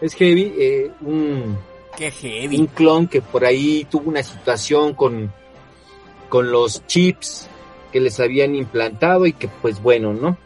es 0.00 0.14
heavy 0.14 0.54
eh, 0.58 0.90
un 1.00 1.56
Qué 1.96 2.48
un 2.52 2.66
clon 2.66 3.08
que 3.08 3.22
por 3.22 3.44
ahí 3.46 3.86
tuvo 3.90 4.10
una 4.10 4.22
situación 4.22 4.92
con, 4.92 5.32
con 6.28 6.50
los 6.50 6.86
chips 6.86 7.48
que 7.90 8.00
les 8.00 8.20
habían 8.20 8.54
implantado 8.54 9.24
y 9.24 9.32
que 9.32 9.48
pues 9.48 9.82
bueno, 9.82 10.12
¿no? 10.12 10.36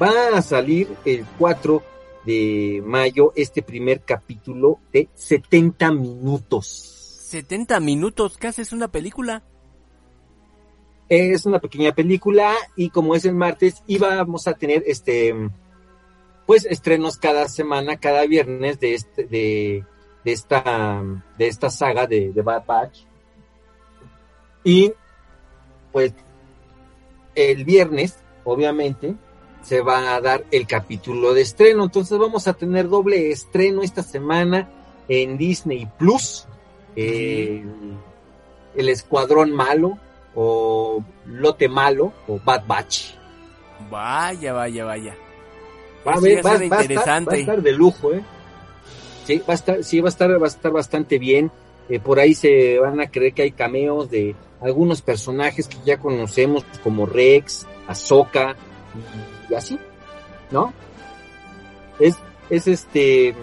Va 0.00 0.36
a 0.36 0.42
salir 0.42 0.88
el 1.04 1.24
4 1.38 1.82
de 2.24 2.82
mayo 2.84 3.32
este 3.36 3.62
primer 3.62 4.00
capítulo 4.00 4.80
de 4.92 5.08
70 5.14 5.92
minutos. 5.92 6.66
70 7.28 7.78
minutos, 7.80 8.36
casi 8.36 8.62
es 8.62 8.72
una 8.72 8.88
película. 8.88 9.42
Es 11.08 11.46
una 11.46 11.60
pequeña 11.60 11.94
película 11.94 12.54
y 12.76 12.90
como 12.90 13.14
es 13.14 13.24
el 13.24 13.34
martes 13.34 13.82
íbamos 13.86 14.48
a 14.48 14.54
tener 14.54 14.82
este 14.86 15.34
pues 16.46 16.64
estrenos 16.64 17.16
cada 17.16 17.48
semana, 17.48 17.96
cada 17.98 18.26
viernes 18.26 18.80
de 18.80 18.94
este 18.94 19.24
de, 19.24 19.84
de 20.24 20.32
esta 20.32 21.02
de 21.38 21.46
esta 21.46 21.70
saga 21.70 22.06
de, 22.06 22.32
de 22.32 22.42
Bad 22.42 22.66
Batch. 22.66 23.04
Y 24.64 24.92
pues 25.92 26.14
el 27.34 27.64
viernes, 27.64 28.16
obviamente, 28.44 29.14
se 29.64 29.80
va 29.80 30.14
a 30.14 30.20
dar 30.20 30.44
el 30.50 30.66
capítulo 30.66 31.34
de 31.34 31.40
estreno. 31.42 31.84
Entonces 31.84 32.18
vamos 32.18 32.46
a 32.46 32.52
tener 32.52 32.88
doble 32.88 33.30
estreno 33.30 33.82
esta 33.82 34.02
semana 34.02 34.68
en 35.08 35.36
Disney 35.38 35.88
Plus. 35.98 36.46
Eh, 36.96 37.64
el 38.76 38.88
escuadrón 38.88 39.52
malo 39.52 39.98
o 40.34 41.02
lote 41.26 41.68
malo 41.68 42.12
o 42.28 42.38
Bad 42.44 42.66
Batch. 42.66 43.14
Vaya, 43.90 44.52
vaya, 44.52 44.84
vaya. 44.84 45.16
Va 46.06 46.14
a, 46.14 46.20
ver, 46.20 46.44
va, 46.44 46.56
suena 46.56 46.58
va 46.58 46.60
a 46.60 46.64
estar, 46.64 46.82
interesante. 46.82 47.30
va 47.30 47.36
a 47.36 47.40
estar 47.40 47.62
de 47.62 47.72
lujo, 47.72 48.12
¿eh? 48.12 48.22
Sí, 49.24 49.38
va 49.38 49.52
a 49.52 49.54
estar, 49.54 49.82
sí, 49.82 50.00
va 50.00 50.08
a 50.08 50.10
estar, 50.10 50.30
va 50.30 50.44
a 50.44 50.48
estar 50.48 50.70
bastante 50.70 51.18
bien. 51.18 51.50
Eh, 51.88 51.98
por 52.00 52.18
ahí 52.18 52.34
se 52.34 52.78
van 52.78 53.00
a 53.00 53.10
creer 53.10 53.32
que 53.32 53.42
hay 53.42 53.52
cameos 53.52 54.10
de 54.10 54.34
algunos 54.60 55.00
personajes 55.00 55.66
que 55.66 55.78
ya 55.84 55.98
conocemos, 55.98 56.64
como 56.82 57.06
Rex, 57.06 57.66
Ahsoka 57.86 58.56
y 59.48 59.54
así, 59.54 59.78
¿no? 60.50 60.72
Es, 61.98 62.16
es 62.50 62.66
este, 62.66 63.34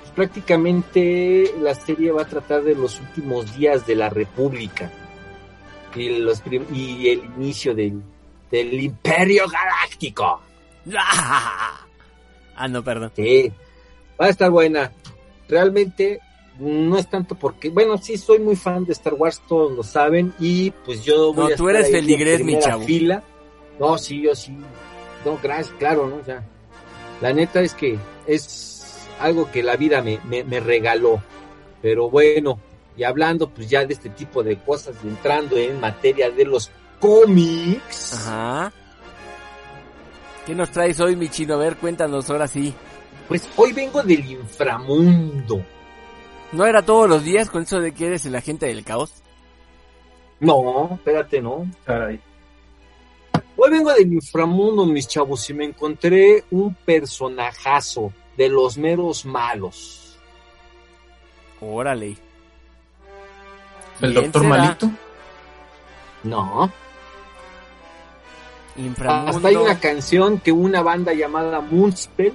pues, 0.00 0.10
prácticamente 0.14 1.54
la 1.60 1.74
serie 1.74 2.12
va 2.12 2.22
a 2.22 2.26
tratar 2.28 2.62
de 2.62 2.74
los 2.74 3.00
últimos 3.00 3.56
días 3.56 3.86
de 3.86 3.96
la 3.96 4.08
República 4.10 4.90
y, 5.94 6.18
los 6.18 6.42
y 6.72 7.08
el 7.08 7.24
inicio 7.36 7.74
del, 7.74 8.02
del 8.50 8.80
Imperio 8.80 9.44
Galáctico. 9.48 10.40
Ah, 12.60 12.66
no, 12.66 12.82
perdón. 12.82 13.12
Sí, 13.14 13.52
va 14.20 14.26
a 14.26 14.28
estar 14.30 14.50
buena. 14.50 14.90
Realmente 15.48 16.18
no 16.58 16.98
es 16.98 17.08
tanto 17.08 17.36
porque, 17.36 17.68
bueno, 17.70 17.96
sí 17.98 18.16
soy 18.16 18.40
muy 18.40 18.56
fan 18.56 18.84
de 18.84 18.92
Star 18.94 19.14
Wars, 19.14 19.40
todos 19.48 19.70
lo 19.70 19.84
saben, 19.84 20.34
y 20.40 20.70
pues 20.84 21.04
yo 21.04 21.32
voy 21.32 21.36
No, 21.50 21.54
a 21.54 21.56
tú 21.56 21.68
estar 21.68 21.82
eres 21.82 21.92
feligrés, 21.92 22.42
mi 22.42 22.58
chavo. 22.58 22.82
Fila. 22.82 23.22
No, 23.78 23.96
sí, 23.96 24.22
yo 24.22 24.34
sí. 24.34 24.56
No, 25.24 25.38
gracias, 25.42 25.74
claro, 25.78 26.06
¿no? 26.06 26.16
O 26.16 26.24
sea, 26.24 26.42
la 27.20 27.32
neta 27.32 27.60
es 27.60 27.74
que 27.74 27.98
es 28.26 29.06
algo 29.20 29.50
que 29.50 29.62
la 29.62 29.76
vida 29.76 30.02
me, 30.02 30.20
me, 30.24 30.44
me 30.44 30.60
regaló. 30.60 31.22
Pero 31.82 32.10
bueno, 32.10 32.58
y 32.96 33.04
hablando 33.04 33.48
pues 33.48 33.68
ya 33.70 33.84
de 33.84 33.94
este 33.94 34.10
tipo 34.10 34.42
de 34.42 34.58
cosas, 34.58 34.96
y 35.04 35.08
entrando 35.08 35.56
en 35.56 35.80
materia 35.80 36.30
de 36.30 36.44
los 36.44 36.70
cómics. 37.00 38.14
Ajá. 38.14 38.72
¿Qué 40.46 40.54
nos 40.54 40.70
traes 40.70 40.98
hoy, 41.00 41.14
mi 41.14 41.28
chino? 41.28 41.54
A 41.54 41.58
ver, 41.58 41.76
cuéntanos 41.76 42.28
ahora 42.30 42.48
sí. 42.48 42.74
Pues 43.28 43.48
hoy 43.56 43.72
vengo 43.72 44.02
del 44.02 44.24
inframundo. 44.30 45.62
¿No 46.52 46.64
era 46.64 46.82
todos 46.82 47.08
los 47.08 47.22
días 47.22 47.50
con 47.50 47.62
eso 47.64 47.80
de 47.80 47.92
que 47.92 48.06
eres 48.06 48.24
el 48.24 48.34
agente 48.34 48.66
del 48.66 48.82
caos? 48.82 49.22
No, 50.40 50.94
espérate, 50.94 51.42
no. 51.42 51.66
Caray. 51.84 52.20
Hoy 53.60 53.70
vengo 53.70 53.92
del 53.92 54.12
inframundo, 54.12 54.86
mis 54.86 55.08
chavos, 55.08 55.50
y 55.50 55.54
me 55.54 55.64
encontré 55.64 56.44
un 56.52 56.74
personajazo 56.74 58.12
de 58.36 58.48
los 58.48 58.78
meros 58.78 59.24
malos. 59.24 60.16
Órale. 61.60 62.16
¿El 64.00 64.12
¿Quién 64.12 64.14
doctor 64.14 64.42
será? 64.42 64.56
malito? 64.56 64.90
No. 66.22 66.72
Inframundo. 68.76 69.36
Hasta 69.36 69.48
hay 69.48 69.56
una 69.56 69.80
canción 69.80 70.38
que 70.38 70.52
una 70.52 70.80
banda 70.82 71.12
llamada 71.12 71.60
Moonspell 71.60 72.34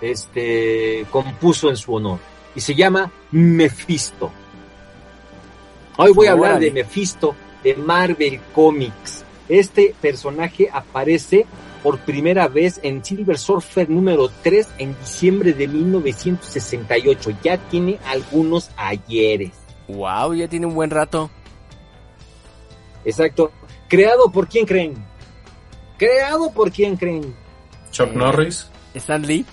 este, 0.00 1.06
compuso 1.12 1.70
en 1.70 1.76
su 1.76 1.94
honor. 1.94 2.18
Y 2.56 2.60
se 2.60 2.74
llama 2.74 3.12
Mephisto. 3.30 4.32
Hoy 5.98 6.10
voy 6.10 6.26
a 6.26 6.32
hablar 6.32 6.58
de 6.58 6.72
Mephisto 6.72 7.32
de 7.62 7.76
Marvel 7.76 8.40
Comics. 8.52 9.24
Este 9.50 9.96
personaje 10.00 10.70
aparece 10.72 11.44
por 11.82 11.98
primera 11.98 12.46
vez 12.46 12.78
en 12.84 13.04
Silver 13.04 13.36
Surfer 13.36 13.90
número 13.90 14.30
3 14.44 14.68
en 14.78 14.96
diciembre 15.00 15.52
de 15.52 15.66
1968. 15.66 17.30
Ya 17.42 17.58
tiene 17.68 17.98
algunos 18.06 18.70
ayeres. 18.76 19.50
Wow, 19.88 20.34
ya 20.34 20.46
tiene 20.46 20.66
un 20.66 20.74
buen 20.74 20.90
rato. 20.90 21.30
Exacto. 23.04 23.50
Creado 23.88 24.30
por 24.30 24.46
quién 24.46 24.66
creen? 24.66 24.94
Creado 25.98 26.52
por 26.52 26.70
quién 26.70 26.96
creen? 26.96 27.34
Chuck 27.90 28.10
Eh. 28.10 28.16
Norris. 28.16 28.68
Stan 28.94 29.26
Lee. 29.26 29.44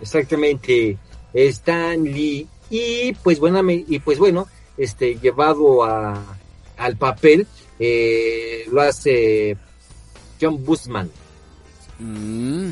Exactamente, 0.00 0.96
Stan 1.34 2.02
Lee. 2.02 2.48
Y 2.70 3.12
pues 3.22 3.38
bueno, 3.38 3.60
y 3.70 3.98
pues 3.98 4.18
bueno, 4.18 4.46
este 4.78 5.16
llevado 5.18 5.84
a, 5.84 6.22
al 6.78 6.96
papel 6.96 7.46
eh, 7.80 8.64
lo 8.70 8.82
hace 8.82 9.56
John 10.40 10.64
Busman. 10.64 11.10
Mm, 11.98 12.70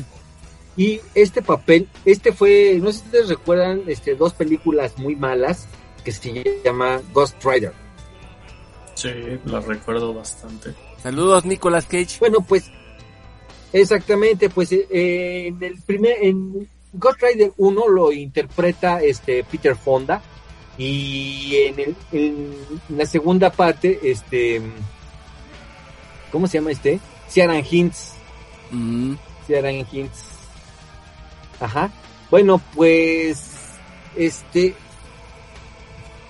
Y 0.77 1.01
este 1.13 1.41
papel, 1.41 1.89
este 2.05 2.31
fue, 2.31 2.79
no 2.81 2.91
sé 2.91 2.99
si 2.99 3.05
ustedes 3.05 3.27
recuerdan, 3.29 3.81
este 3.87 4.15
dos 4.15 4.33
películas 4.33 4.97
muy 4.97 5.15
malas 5.17 5.67
que 6.05 6.11
se 6.13 6.61
llama 6.63 7.01
Ghost 7.11 7.43
Rider. 7.43 7.73
Sí, 8.95 9.09
la 9.45 9.59
recuerdo 9.59 10.13
bastante. 10.13 10.73
Saludos, 11.03 11.43
Nicolas 11.43 11.85
Cage. 11.85 12.17
Bueno, 12.19 12.39
pues 12.47 12.71
exactamente, 13.73 14.49
pues 14.49 14.71
eh, 14.71 15.47
en 15.47 15.61
el 15.61 15.81
primer 15.81 16.15
en 16.21 16.67
Ghost 16.93 17.21
Rider 17.21 17.51
1 17.57 17.87
lo 17.89 18.11
interpreta 18.11 19.01
este 19.01 19.43
Peter 19.43 19.75
Fonda 19.75 20.21
y 20.77 21.55
en, 21.55 21.79
el, 21.79 21.95
en 22.11 22.55
la 22.97 23.05
segunda 23.05 23.51
parte 23.51 23.99
este 24.03 24.61
¿cómo 26.31 26.47
se 26.47 26.57
llama 26.59 26.71
este? 26.71 26.99
Ciaran 27.29 27.63
Hinds, 27.69 28.13
Mm, 28.71 29.13
Ciaran 29.47 29.85
Hinds. 29.91 30.23
Ajá. 31.59 31.91
Bueno, 32.29 32.61
pues 32.75 33.41
este 34.15 34.75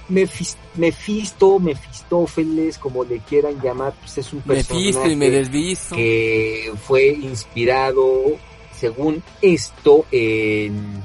Mefis- 0.09 0.55
Mefisto, 0.75 1.59
Mefistófeles, 1.59 2.77
como 2.77 3.03
le 3.03 3.19
quieran 3.19 3.61
llamar, 3.61 3.93
pues 3.99 4.17
es 4.17 4.33
un 4.33 4.41
personaje 4.41 5.15
me 5.15 5.29
que 5.95 6.73
fue 6.87 7.09
inspirado, 7.09 8.07
según 8.75 9.21
esto, 9.41 10.05
en 10.11 11.03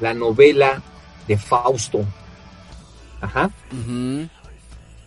la 0.00 0.14
novela 0.14 0.82
de 1.28 1.36
Fausto. 1.38 2.04
Ajá. 3.20 3.50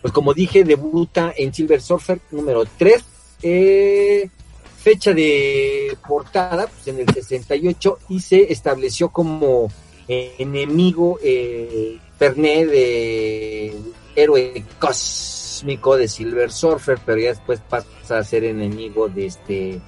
Pues 0.00 0.12
como 0.12 0.32
dije, 0.32 0.64
debuta 0.64 1.32
en 1.36 1.52
Silver 1.52 1.82
Surfer 1.82 2.20
número 2.30 2.64
3. 2.78 3.02
Eh, 3.44 4.30
fecha 4.78 5.12
de 5.12 5.96
portada, 6.06 6.66
pues 6.66 6.88
en 6.88 6.98
el 7.00 7.12
68, 7.12 7.98
y 8.08 8.20
se 8.20 8.50
estableció 8.50 9.10
como 9.10 9.70
enemigo 10.08 11.18
eh, 11.22 11.98
de 12.18 13.74
héroe 14.16 14.64
cósmico 14.78 15.96
de 15.96 16.08
Silver 16.08 16.50
Surfer, 16.50 16.98
pero 17.04 17.18
ya 17.18 17.28
después 17.28 17.60
pasa 17.60 18.18
a 18.18 18.24
ser 18.24 18.44
enemigo 18.44 19.08
de 19.08 19.26
este 19.26 19.80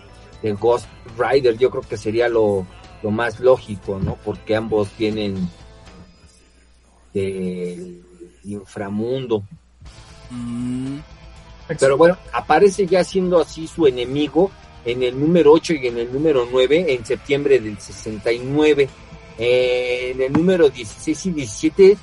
de 0.42 0.52
Ghost 0.52 0.86
Rider. 1.16 1.56
Yo 1.56 1.70
creo 1.70 1.82
que 1.82 1.96
sería 1.96 2.28
lo, 2.28 2.66
lo 3.02 3.10
más 3.10 3.40
lógico, 3.40 3.98
¿no? 3.98 4.18
Porque 4.22 4.54
ambos 4.54 4.90
vienen 4.98 5.48
del 7.14 8.02
inframundo. 8.44 9.42
Mm, 10.30 10.98
Pero 11.68 11.96
bueno, 11.96 12.16
aparece 12.32 12.86
ya 12.86 13.02
siendo 13.02 13.40
así 13.40 13.66
su 13.66 13.86
enemigo 13.86 14.50
en 14.84 15.02
el 15.02 15.18
número 15.18 15.52
8 15.52 15.74
y 15.74 15.86
en 15.88 15.98
el 15.98 16.12
número 16.12 16.46
9 16.50 16.86
en 16.88 17.04
septiembre 17.04 17.58
del 17.58 17.78
69. 17.78 18.88
Eh, 19.38 20.12
en 20.14 20.22
el 20.22 20.32
número 20.32 20.70
16 20.70 21.26
y 21.26 21.30
17 21.32 21.96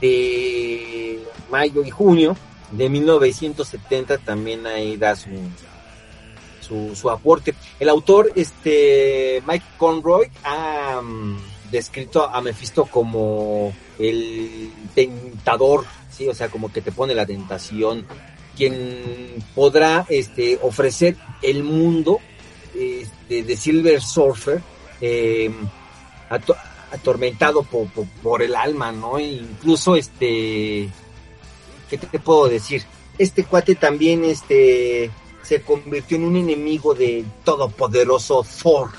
de 0.00 1.22
mayo 1.50 1.84
y 1.84 1.90
junio 1.90 2.36
de 2.72 2.88
1970 2.88 4.18
también 4.18 4.66
ahí 4.66 4.96
da 4.96 5.14
su, 5.14 5.30
su, 6.60 6.96
su 6.96 7.10
aporte. 7.10 7.54
El 7.78 7.88
autor, 7.88 8.32
este 8.34 9.42
Mike 9.46 9.66
Conroy, 9.76 10.28
ha 10.42 11.00
mm, 11.02 11.36
descrito 11.70 12.28
a 12.28 12.40
Mephisto 12.40 12.86
como 12.86 13.72
el 13.98 14.70
tentador, 14.94 15.84
sí, 16.10 16.28
o 16.28 16.34
sea, 16.34 16.48
como 16.48 16.72
que 16.72 16.80
te 16.80 16.92
pone 16.92 17.14
la 17.14 17.26
tentación, 17.26 18.06
quien 18.70 19.44
podrá 19.54 20.06
este, 20.08 20.58
ofrecer 20.62 21.16
el 21.42 21.64
mundo 21.64 22.20
este, 22.78 23.42
de 23.42 23.56
Silver 23.56 24.00
Surfer 24.00 24.62
eh, 25.00 25.50
ato- 26.30 26.56
atormentado 26.92 27.64
por, 27.64 27.88
por, 27.88 28.06
por 28.22 28.42
el 28.42 28.54
alma, 28.54 28.92
¿no? 28.92 29.18
E 29.18 29.24
incluso 29.24 29.96
este, 29.96 30.88
¿qué 31.90 31.98
te 31.98 32.18
puedo 32.20 32.48
decir? 32.48 32.84
Este 33.18 33.44
cuate 33.44 33.74
también 33.74 34.24
este, 34.24 35.10
se 35.42 35.60
convirtió 35.62 36.16
en 36.16 36.24
un 36.24 36.36
enemigo 36.36 36.94
del 36.94 37.24
todopoderoso 37.44 38.44
Thor. 38.62 38.90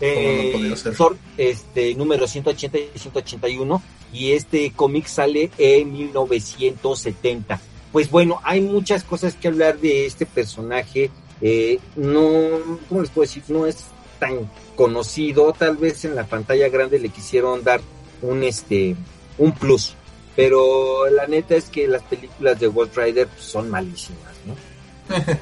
Eh? 0.00 0.52
Thor, 0.96 1.16
este, 1.36 1.94
número 1.96 2.28
180 2.28 2.78
y 2.78 2.90
181, 2.98 3.82
y 4.12 4.32
este 4.32 4.72
cómic 4.72 5.06
sale 5.06 5.50
en 5.58 5.92
1970 5.92 7.60
pues 7.92 8.10
bueno, 8.10 8.40
hay 8.44 8.60
muchas 8.60 9.04
cosas 9.04 9.34
que 9.34 9.48
hablar 9.48 9.78
de 9.78 10.06
este 10.06 10.26
personaje. 10.26 11.10
Eh, 11.40 11.78
no, 11.96 12.78
¿cómo 12.88 13.00
les 13.00 13.10
puedo 13.10 13.26
decir? 13.26 13.42
No 13.48 13.66
es 13.66 13.84
tan 14.18 14.50
conocido. 14.76 15.52
Tal 15.52 15.76
vez 15.76 16.04
en 16.04 16.14
la 16.14 16.24
pantalla 16.24 16.68
grande 16.68 16.98
le 16.98 17.08
quisieron 17.08 17.62
dar 17.64 17.80
un 18.22 18.42
este, 18.42 18.96
un 19.38 19.52
plus. 19.52 19.94
Pero 20.36 21.08
la 21.10 21.26
neta 21.26 21.56
es 21.56 21.68
que 21.68 21.88
las 21.88 22.02
películas 22.02 22.60
de 22.60 22.68
Ghost 22.68 22.96
Rider 22.96 23.26
pues, 23.26 23.42
son 23.42 23.70
malísimas, 23.70 24.34
¿no? 24.46 24.54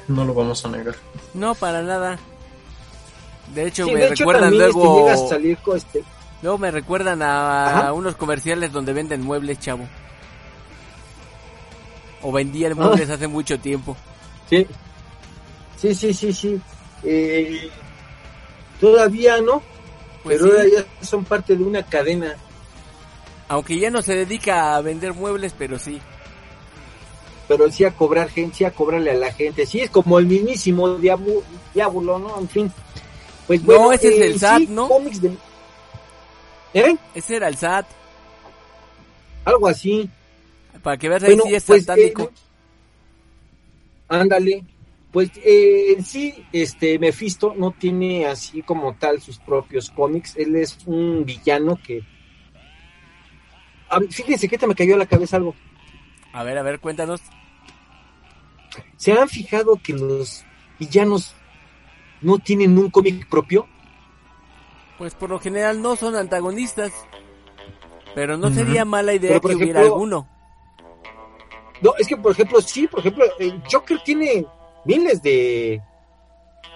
no 0.15 0.25
lo 0.25 0.33
vamos 0.33 0.65
a 0.65 0.69
negar. 0.69 0.95
No, 1.33 1.53
para 1.53 1.81
nada. 1.81 2.17
De 3.53 3.67
hecho, 3.67 3.85
Sí, 3.85 3.91
me 3.91 3.99
de 3.99 4.07
hecho 4.07 4.23
recuerdan 4.23 4.53
este, 4.53 4.57
luego... 4.57 4.99
llega 4.99 5.13
a 5.13 5.29
salir 5.29 5.57
con 5.57 5.77
este... 5.77 6.03
Luego 6.41 6.57
me 6.59 6.69
recuerdan 6.69 7.21
a 7.23 7.91
unos 7.93 8.15
comerciales 8.15 8.71
donde 8.71 8.93
venden 8.93 9.21
muebles, 9.21 9.59
chavo. 9.59 9.87
O 12.27 12.31
vendían 12.33 12.75
muebles 12.75 13.09
hace 13.09 13.25
mucho 13.27 13.57
tiempo. 13.57 13.95
Sí, 14.49 14.67
sí, 15.77 15.95
sí, 15.95 16.13
sí, 16.13 16.33
sí. 16.33 16.61
Eh, 17.03 17.69
todavía 18.81 19.39
no, 19.39 19.61
Pues 20.23 20.37
pero 20.37 20.51
sí, 20.51 20.51
ahora 20.51 20.85
ya 20.99 21.05
son 21.05 21.23
parte 21.23 21.55
de 21.55 21.63
una 21.63 21.83
cadena. 21.83 22.35
aunque 23.47 23.79
ya 23.79 23.89
no 23.89 24.01
se 24.01 24.13
dedica 24.15 24.75
a 24.75 24.81
vender 24.81 25.13
muebles, 25.13 25.53
pero 25.57 25.79
sí. 25.79 26.01
pero 27.47 27.71
sí 27.71 27.85
a 27.85 27.91
cobrar 27.95 28.29
gente, 28.29 28.57
sí 28.57 28.65
a 28.65 28.71
cobrarle 28.71 29.11
a 29.11 29.15
la 29.15 29.31
gente. 29.31 29.65
Sí, 29.65 29.79
es 29.79 29.89
como 29.89 30.19
el 30.19 30.25
mismísimo 30.25 30.95
diablo, 30.95 31.43
diablo 31.73 32.19
¿no? 32.19 32.37
En 32.39 32.49
fin. 32.49 32.73
Pues 33.47 33.61
No, 33.63 33.67
bueno, 33.79 33.93
ese 33.93 34.09
es 34.09 34.21
el 34.21 34.33
sí, 34.33 34.39
SAT, 34.39 34.61
¿no? 34.63 34.89
cómics 34.89 35.21
de... 35.21 35.31
¿Eh? 36.73 36.97
Ese 37.15 37.37
era 37.37 37.47
el 37.47 37.55
SAT. 37.55 37.85
Algo 39.45 39.67
así. 39.69 40.09
Para 40.81 40.97
que 40.97 41.09
veas 41.09 41.23
ahí 41.23 41.29
Bueno, 41.35 41.43
sí 41.45 41.55
es 41.55 41.63
pues, 41.63 41.85
satánico. 41.85 42.23
eh, 42.23 42.29
ándale. 44.09 44.63
Pues 45.11 45.31
eh, 45.37 45.93
en 45.97 46.03
sí, 46.03 46.45
este 46.51 46.99
Mephisto 46.99 47.53
no 47.57 47.71
tiene 47.71 48.25
así 48.27 48.61
como 48.61 48.95
tal 48.95 49.21
sus 49.21 49.39
propios 49.39 49.89
cómics. 49.89 50.35
Él 50.35 50.55
es 50.55 50.77
un 50.85 51.25
villano 51.25 51.79
que... 51.83 52.03
A 53.89 53.99
fíjense 54.01 54.49
que 54.49 54.57
te 54.57 54.67
me 54.67 54.75
cayó 54.75 54.95
a 54.95 54.97
la 54.97 55.05
cabeza 55.05 55.37
algo. 55.37 55.55
A 56.33 56.43
ver, 56.43 56.57
a 56.57 56.61
ver, 56.61 56.79
cuéntanos. 56.79 57.21
¿Se 58.97 59.13
han 59.13 59.29
fijado 59.29 59.79
que 59.81 59.93
los 59.93 60.43
villanos 60.77 61.33
no 62.21 62.37
tienen 62.37 62.77
un 62.77 62.89
cómic 62.91 63.27
propio? 63.29 63.65
Pues 64.97 65.15
por 65.15 65.29
lo 65.29 65.39
general 65.39 65.81
no 65.81 65.95
son 65.95 66.15
antagonistas. 66.15 66.91
Pero 68.13 68.35
no 68.37 68.49
sería 68.51 68.83
mala 68.83 69.13
idea 69.13 69.39
que 69.39 69.55
hubiera 69.55 69.81
alguno. 69.81 70.27
No, 71.81 71.93
es 71.97 72.07
que 72.07 72.17
por 72.17 72.31
ejemplo, 72.31 72.59
sí, 72.61 72.87
por 72.87 72.99
ejemplo, 73.01 73.25
el 73.39 73.61
Joker 73.71 73.99
tiene 74.03 74.45
miles 74.85 75.21
de, 75.21 75.81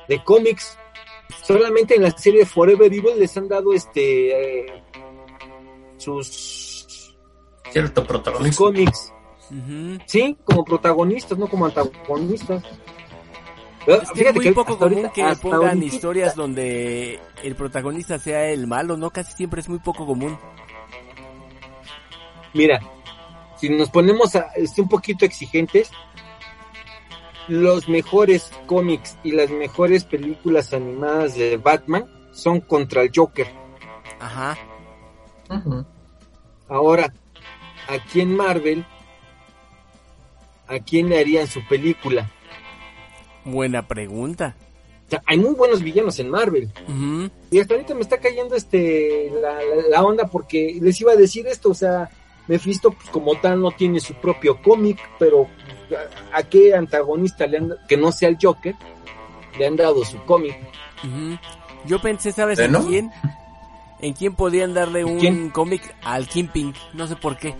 de 0.07 0.23
cómics. 0.23 0.77
Solamente 1.43 1.95
en 1.95 2.03
la 2.03 2.11
serie 2.11 2.45
Forever 2.45 2.93
Evil 2.93 3.17
les 3.19 3.35
han 3.37 3.47
dado 3.47 3.73
este 3.73 4.65
eh, 4.65 4.83
sus, 5.97 7.15
Cierto 7.71 8.01
sus 8.01 8.07
protagonista. 8.07 8.57
cómics. 8.63 9.13
Ujú. 9.49 9.97
Sí, 10.05 10.37
como 10.43 10.63
protagonistas, 10.63 11.37
no 11.37 11.47
como 11.47 11.65
antagonistas. 11.65 12.63
Es 13.87 13.97
que 13.97 14.03
es 14.03 14.11
fíjate 14.11 14.33
muy 14.35 14.43
que 14.45 14.51
poco 14.53 14.77
común 14.77 15.05
ahorita- 15.05 15.11
que 15.13 15.35
pongan 15.41 15.69
ahorita- 15.69 15.85
historias 15.85 16.35
donde 16.35 17.19
el 17.43 17.55
protagonista 17.55 18.19
sea 18.19 18.47
el 18.49 18.67
malo, 18.67 18.95
¿no? 18.97 19.09
Casi 19.09 19.33
siempre 19.33 19.61
es 19.61 19.69
muy 19.69 19.79
poco 19.79 20.05
común. 20.05 20.37
Mira, 22.53 22.79
si 23.61 23.69
nos 23.69 23.89
ponemos 23.89 24.35
a, 24.35 24.47
este, 24.55 24.81
un 24.81 24.89
poquito 24.89 25.23
exigentes, 25.23 25.89
los 27.47 27.87
mejores 27.87 28.51
cómics 28.65 29.17
y 29.23 29.31
las 29.31 29.49
mejores 29.49 30.03
películas 30.03 30.73
animadas 30.73 31.35
de 31.35 31.55
Batman 31.57 32.05
son 32.33 32.59
contra 32.59 33.01
el 33.03 33.11
Joker. 33.15 33.47
Ajá. 34.19 34.57
Ahora, 36.67 37.13
aquí 37.87 38.21
en 38.21 38.35
Marvel, 38.35 38.85
¿a 40.67 40.79
quién 40.79 41.09
le 41.09 41.19
harían 41.19 41.47
su 41.47 41.65
película? 41.67 42.29
Buena 43.43 43.87
pregunta. 43.87 44.55
O 45.07 45.09
sea, 45.09 45.21
hay 45.25 45.37
muy 45.37 45.53
buenos 45.55 45.81
villanos 45.81 46.19
en 46.19 46.29
Marvel. 46.29 46.71
Y 47.49 47.59
hasta 47.59 47.73
ahorita 47.73 47.93
me 47.95 48.01
está 48.01 48.17
cayendo 48.19 48.55
este 48.55 49.29
la, 49.41 49.53
la- 49.55 49.89
la 49.89 50.03
onda 50.03 50.25
porque 50.27 50.77
les 50.81 51.01
iba 51.01 51.11
a 51.11 51.15
decir 51.17 51.45
esto, 51.47 51.69
o 51.71 51.73
sea, 51.73 52.09
Mephisto 52.47 52.91
pues, 52.91 53.09
como 53.09 53.35
tal 53.35 53.61
no 53.61 53.71
tiene 53.71 53.99
su 53.99 54.13
propio 54.15 54.61
cómic, 54.61 54.99
pero 55.19 55.47
¿a, 56.33 56.39
a 56.39 56.43
qué 56.43 56.73
antagonista 56.75 57.47
le 57.47 57.57
han, 57.57 57.73
que 57.87 57.97
no 57.97 58.11
sea 58.11 58.29
el 58.29 58.37
Joker 58.41 58.75
le 59.57 59.67
han 59.67 59.75
dado 59.75 60.03
su 60.05 60.17
cómic? 60.23 60.57
Yo 61.85 62.01
pensé, 62.01 62.31
¿sabes 62.31 62.59
¿Eh, 62.59 62.65
en 62.65 62.71
no? 62.71 62.85
quién? 62.85 63.11
En 63.99 64.13
quién 64.13 64.35
podían 64.35 64.73
darle 64.73 65.05
un 65.05 65.49
cómic 65.49 65.95
al 66.03 66.27
Kingpin. 66.27 66.73
No 66.93 67.07
sé 67.07 67.15
por 67.15 67.37
qué. 67.37 67.53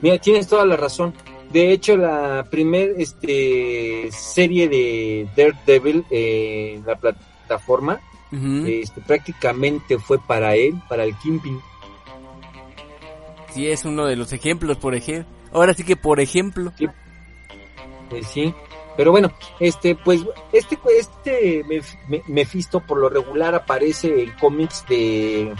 Mira, 0.00 0.18
tienes 0.18 0.48
toda 0.48 0.64
la 0.66 0.76
razón. 0.76 1.14
De 1.50 1.70
hecho, 1.70 1.96
la 1.96 2.44
primer 2.50 2.94
este 2.98 4.08
serie 4.10 4.68
de 4.68 5.28
Daredevil 5.36 6.04
eh, 6.10 6.74
en 6.76 6.86
la 6.86 6.96
plataforma 6.96 8.00
este, 8.66 9.00
prácticamente 9.00 9.96
fue 9.98 10.18
para 10.18 10.56
él, 10.56 10.74
para 10.88 11.04
el 11.04 11.16
Kingpin. 11.18 11.60
Sí, 13.54 13.68
es 13.68 13.84
uno 13.84 14.04
de 14.06 14.16
los 14.16 14.32
ejemplos, 14.32 14.76
por 14.76 14.94
ejemplo. 14.94 15.32
Ahora 15.52 15.72
sí 15.74 15.84
que, 15.84 15.96
por 15.96 16.20
ejemplo. 16.20 16.72
Pues 18.10 18.26
sí. 18.26 18.52
Pero 18.96 19.10
bueno, 19.10 19.32
este, 19.60 19.94
pues, 19.94 20.20
este, 20.52 20.78
este 20.98 21.64
Mef- 21.64 21.98
Me- 22.08 22.22
Mephisto 22.28 22.80
por 22.80 22.98
lo 22.98 23.08
regular 23.08 23.54
aparece 23.54 24.22
en 24.24 24.30
cómics 24.38 24.84
de, 24.88 25.52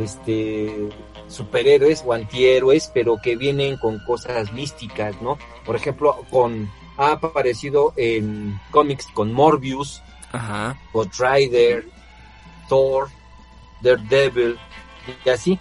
este, 0.00 0.88
superhéroes 1.28 2.02
o 2.06 2.12
antihéroes, 2.12 2.90
pero 2.94 3.16
que 3.22 3.36
vienen 3.36 3.76
con 3.78 3.98
cosas 4.04 4.52
místicas, 4.52 5.20
¿no? 5.22 5.38
Por 5.64 5.74
ejemplo, 5.76 6.24
con, 6.30 6.70
ha 6.98 7.12
aparecido 7.12 7.94
en 7.96 8.60
cómics 8.70 9.06
con 9.12 9.32
Morbius, 9.32 10.00
Ajá. 10.30 10.78
Rider, 11.18 11.86
Thor, 12.68 13.08
Daredevil, 13.80 14.56
y 15.24 15.28
así. 15.28 15.58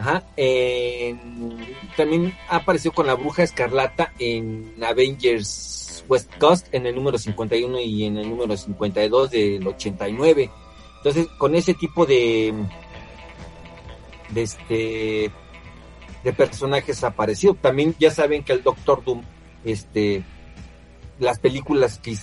Ajá. 0.00 0.24
También 1.94 2.34
ha 2.48 2.56
aparecido 2.56 2.92
con 2.92 3.06
la 3.06 3.14
Bruja 3.14 3.42
Escarlata 3.42 4.14
en 4.18 4.74
Avengers 4.82 6.04
West 6.08 6.34
Coast 6.38 6.68
en 6.72 6.86
el 6.86 6.94
número 6.94 7.18
51 7.18 7.80
y 7.80 8.04
en 8.04 8.16
el 8.16 8.30
número 8.30 8.56
52 8.56 9.30
del 9.30 9.66
89. 9.66 10.50
Entonces, 10.96 11.26
con 11.38 11.54
ese 11.54 11.74
tipo 11.74 12.06
de 12.06 12.54
de 14.30 14.42
este 14.42 15.30
de 16.24 16.32
personajes 16.32 17.04
ha 17.04 17.08
aparecido. 17.08 17.54
También 17.54 17.94
ya 17.98 18.10
saben 18.10 18.42
que 18.42 18.54
el 18.54 18.62
Doctor 18.62 19.04
Doom 19.04 19.22
este 19.64 20.24
las 21.18 21.38
películas 21.38 21.98
que, 21.98 22.16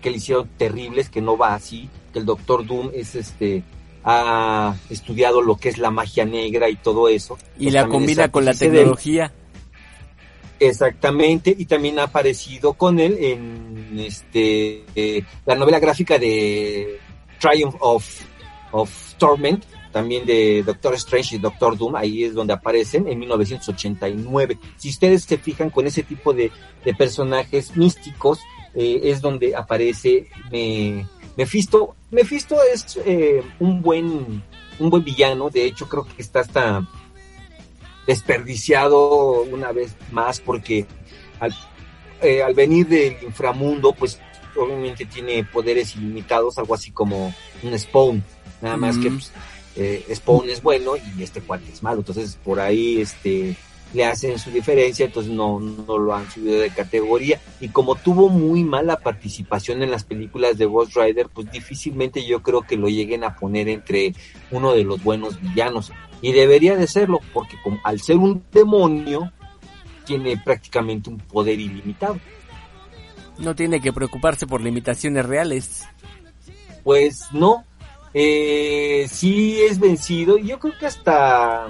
que 0.00 0.10
le 0.10 0.18
hicieron 0.18 0.48
terribles, 0.56 1.10
que 1.10 1.20
no 1.20 1.36
va 1.36 1.54
así, 1.54 1.90
que 2.12 2.20
el 2.20 2.26
Doctor 2.26 2.64
Doom 2.64 2.90
es 2.94 3.16
este 3.16 3.64
ha 4.04 4.76
estudiado 4.90 5.40
lo 5.40 5.56
que 5.56 5.70
es 5.70 5.78
la 5.78 5.90
magia 5.90 6.24
negra 6.24 6.68
y 6.68 6.76
todo 6.76 7.08
eso. 7.08 7.38
Y 7.58 7.64
Pues 7.64 7.74
la 7.74 7.86
combina 7.86 8.30
con 8.30 8.44
la 8.44 8.54
tecnología. 8.54 9.32
Exactamente, 10.60 11.54
y 11.56 11.64
también 11.66 11.98
ha 11.98 12.04
aparecido 12.04 12.74
con 12.74 13.00
él 13.00 13.18
en 13.20 13.98
este 13.98 14.84
eh, 14.94 15.22
la 15.44 15.56
novela 15.56 15.80
gráfica 15.80 16.16
de 16.18 17.00
Triumph 17.40 17.74
of, 17.80 18.20
of 18.70 19.14
Torment, 19.18 19.64
también 19.90 20.24
de 20.24 20.62
Doctor 20.64 20.94
Strange 20.94 21.36
y 21.36 21.38
Doctor 21.38 21.76
Doom, 21.76 21.96
ahí 21.96 22.24
es 22.24 22.34
donde 22.34 22.52
aparecen 22.52 23.08
en 23.08 23.18
1989. 23.18 24.58
Si 24.76 24.90
ustedes 24.90 25.24
se 25.24 25.38
fijan 25.38 25.70
con 25.70 25.86
ese 25.86 26.02
tipo 26.02 26.32
de, 26.32 26.50
de 26.84 26.94
personajes 26.94 27.76
místicos, 27.76 28.40
eh, 28.74 29.00
es 29.04 29.20
donde 29.20 29.54
aparece 29.54 30.28
eh, 30.50 31.04
Mephisto. 31.36 31.94
Mephisto 32.14 32.56
es 32.72 32.98
eh, 33.04 33.42
un 33.58 33.82
buen 33.82 34.42
un 34.78 34.90
buen 34.90 35.04
villano, 35.04 35.50
de 35.50 35.64
hecho 35.64 35.88
creo 35.88 36.04
que 36.04 36.22
está 36.22 36.40
hasta 36.40 36.86
desperdiciado 38.06 39.42
una 39.42 39.72
vez 39.72 39.94
más 40.10 40.40
porque 40.40 40.86
al, 41.40 41.54
eh, 42.22 42.42
al 42.42 42.54
venir 42.54 42.86
del 42.88 43.16
inframundo 43.22 43.92
pues 43.92 44.20
obviamente 44.56 45.06
tiene 45.06 45.44
poderes 45.44 45.96
ilimitados, 45.96 46.58
algo 46.58 46.74
así 46.74 46.90
como 46.90 47.34
un 47.62 47.78
Spawn, 47.78 48.22
nada 48.60 48.76
más 48.76 48.98
que 48.98 49.10
Mm. 49.10 49.14
pues, 49.14 49.32
eh, 49.76 50.14
Spawn 50.14 50.48
es 50.50 50.62
bueno 50.62 50.92
y 50.96 51.22
este 51.22 51.40
cuate 51.40 51.70
es 51.72 51.82
malo, 51.82 51.98
entonces 51.98 52.38
por 52.44 52.60
ahí 52.60 53.00
este 53.00 53.56
le 53.94 54.04
hacen 54.04 54.38
su 54.38 54.50
diferencia, 54.50 55.06
entonces 55.06 55.32
no, 55.32 55.60
no 55.60 55.98
lo 55.98 56.14
han 56.14 56.28
subido 56.30 56.60
de 56.60 56.70
categoría 56.70 57.40
y 57.60 57.68
como 57.68 57.94
tuvo 57.94 58.28
muy 58.28 58.64
mala 58.64 58.98
participación 58.98 59.82
en 59.82 59.90
las 59.90 60.02
películas 60.02 60.58
de 60.58 60.66
Ghost 60.66 60.96
Rider, 60.96 61.28
pues 61.32 61.50
difícilmente 61.50 62.26
yo 62.26 62.42
creo 62.42 62.62
que 62.62 62.76
lo 62.76 62.88
lleguen 62.88 63.22
a 63.22 63.36
poner 63.36 63.68
entre 63.68 64.12
uno 64.50 64.72
de 64.72 64.84
los 64.84 65.02
buenos 65.02 65.40
villanos 65.40 65.92
y 66.20 66.32
debería 66.32 66.76
de 66.76 66.88
serlo 66.88 67.20
porque 67.32 67.56
como, 67.62 67.78
al 67.84 68.00
ser 68.00 68.16
un 68.16 68.42
demonio 68.52 69.32
tiene 70.04 70.36
prácticamente 70.36 71.08
un 71.08 71.18
poder 71.18 71.60
ilimitado. 71.60 72.18
No 73.38 73.54
tiene 73.54 73.80
que 73.80 73.92
preocuparse 73.92 74.46
por 74.46 74.60
limitaciones 74.60 75.24
reales. 75.24 75.84
Pues 76.82 77.28
no, 77.32 77.64
eh, 78.12 79.06
sí 79.10 79.60
es 79.62 79.78
vencido 79.78 80.36
y 80.36 80.48
yo 80.48 80.58
creo 80.58 80.74
que 80.78 80.86
hasta 80.86 81.68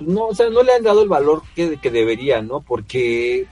no, 0.00 0.26
o 0.26 0.34
sea, 0.34 0.48
no 0.50 0.62
le 0.62 0.72
han 0.72 0.82
dado 0.82 1.02
el 1.02 1.08
valor 1.08 1.42
que, 1.54 1.76
que 1.78 1.90
debería, 1.90 2.42
¿no? 2.42 2.60
Porque 2.60 3.46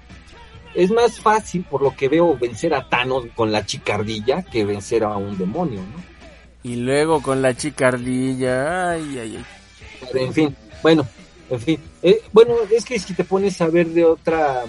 es 0.74 0.90
más 0.90 1.20
fácil, 1.20 1.64
por 1.64 1.82
lo 1.82 1.94
que 1.96 2.08
veo, 2.08 2.36
vencer 2.36 2.74
a 2.74 2.88
Thanos 2.88 3.26
con 3.34 3.50
la 3.50 3.64
chicardilla 3.64 4.42
que 4.42 4.64
vencer 4.64 5.04
a 5.04 5.16
un 5.16 5.36
demonio, 5.36 5.80
¿no? 5.80 6.02
Y 6.62 6.76
luego 6.76 7.22
con 7.22 7.40
la 7.40 7.56
chicardilla, 7.56 8.90
ay, 8.90 9.18
ay, 9.18 9.36
ay. 9.36 9.44
Pero, 10.12 10.24
en 10.24 10.32
fin, 10.32 10.56
bueno, 10.82 11.06
en 11.50 11.60
fin. 11.60 11.80
Eh, 12.02 12.20
bueno, 12.32 12.54
es 12.70 12.84
que 12.84 12.98
si 12.98 13.14
te 13.14 13.24
pones 13.24 13.60
a 13.60 13.68
ver 13.68 13.88
de 13.88 14.04
otra 14.04 14.64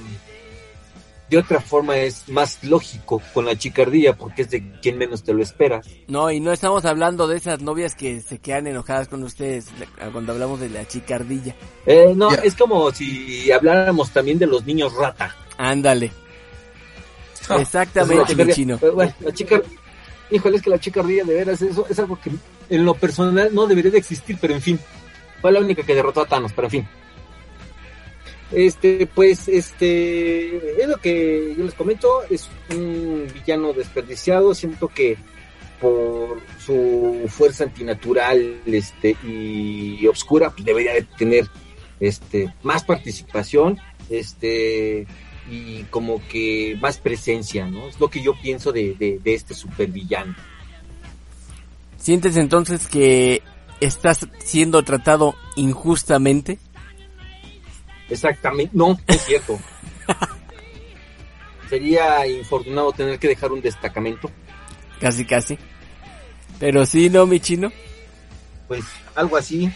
de 1.29 1.37
otra 1.37 1.61
forma 1.61 1.97
es 1.97 2.27
más 2.27 2.63
lógico 2.63 3.21
con 3.33 3.45
la 3.45 3.55
chicardilla 3.55 4.15
porque 4.15 4.41
es 4.41 4.49
de 4.49 4.71
quien 4.81 4.97
menos 4.97 5.23
te 5.23 5.33
lo 5.33 5.43
esperas. 5.43 5.87
No, 6.07 6.31
y 6.31 6.39
no 6.39 6.51
estamos 6.51 6.85
hablando 6.85 7.27
de 7.27 7.37
esas 7.37 7.61
novias 7.61 7.95
que 7.95 8.21
se 8.21 8.39
quedan 8.39 8.67
enojadas 8.67 9.07
con 9.07 9.23
ustedes 9.23 9.67
cuando 10.11 10.33
hablamos 10.33 10.59
de 10.59 10.69
la 10.69 10.87
chicardilla. 10.87 11.55
Eh, 11.85 12.13
no, 12.15 12.31
es 12.31 12.55
como 12.55 12.91
si 12.91 13.51
habláramos 13.51 14.09
también 14.11 14.39
de 14.39 14.47
los 14.47 14.65
niños 14.65 14.93
rata. 14.93 15.35
Ándale. 15.57 16.11
Ah, 17.47 17.57
Exactamente, 17.61 18.35
mi 18.35 18.53
chino. 18.53 18.77
Pero 18.79 18.93
bueno, 18.93 19.13
la 19.19 19.31
chica, 19.31 19.61
híjole, 20.31 20.57
es 20.57 20.63
que 20.63 20.69
la 20.69 20.79
chicardilla 20.79 21.23
de 21.23 21.33
veras 21.33 21.61
eso 21.61 21.85
es 21.89 21.99
algo 21.99 22.19
que 22.19 22.31
en 22.69 22.85
lo 22.85 22.93
personal 22.93 23.49
no 23.53 23.67
debería 23.67 23.91
de 23.91 23.97
existir, 23.97 24.37
pero 24.39 24.53
en 24.53 24.61
fin, 24.61 24.79
fue 25.41 25.51
la 25.51 25.59
única 25.59 25.83
que 25.83 25.95
derrotó 25.95 26.21
a 26.21 26.25
Thanos, 26.25 26.53
pero 26.53 26.67
en 26.67 26.71
fin. 26.71 26.87
Este, 28.51 29.05
pues, 29.05 29.47
este, 29.47 30.81
es 30.81 30.87
lo 30.87 30.97
que 30.97 31.53
yo 31.57 31.63
les 31.65 31.73
comento, 31.75 32.23
es 32.29 32.49
un 32.71 33.27
villano 33.33 33.73
desperdiciado, 33.73 34.55
siento 34.55 34.87
que 34.87 35.17
por 35.79 36.41
su 36.59 37.25
fuerza 37.27 37.65
antinatural, 37.65 38.61
este, 38.65 39.15
y 39.23 40.05
obscura, 40.07 40.49
pues 40.49 40.65
debería 40.65 40.93
de 40.93 41.03
tener, 41.03 41.47
este, 41.99 42.53
más 42.63 42.83
participación, 42.83 43.77
este, 44.09 45.05
y 45.49 45.83
como 45.83 46.21
que 46.27 46.77
más 46.81 46.97
presencia, 46.97 47.67
¿no? 47.67 47.87
Es 47.87 47.99
lo 47.99 48.09
que 48.09 48.21
yo 48.21 48.33
pienso 48.41 48.71
de, 48.71 48.95
de, 48.95 49.19
de 49.23 49.33
este 49.33 49.53
supervillano. 49.53 50.35
¿Sientes 51.97 52.35
entonces 52.37 52.87
que 52.87 53.41
estás 53.79 54.27
siendo 54.43 54.83
tratado 54.83 55.35
injustamente? 55.55 56.59
Exactamente, 58.09 58.71
no, 58.73 58.89
no 58.89 58.99
es 59.07 59.21
cierto. 59.25 59.59
Sería 61.69 62.25
infortunado 62.27 62.91
tener 62.91 63.19
que 63.19 63.27
dejar 63.27 63.51
un 63.51 63.61
destacamento. 63.61 64.31
Casi, 64.99 65.23
casi. 65.25 65.57
Pero 66.59 66.85
sí, 66.85 67.09
¿no, 67.09 67.25
mi 67.25 67.39
chino? 67.39 67.71
Pues 68.67 68.83
algo 69.15 69.37
así. 69.37 69.71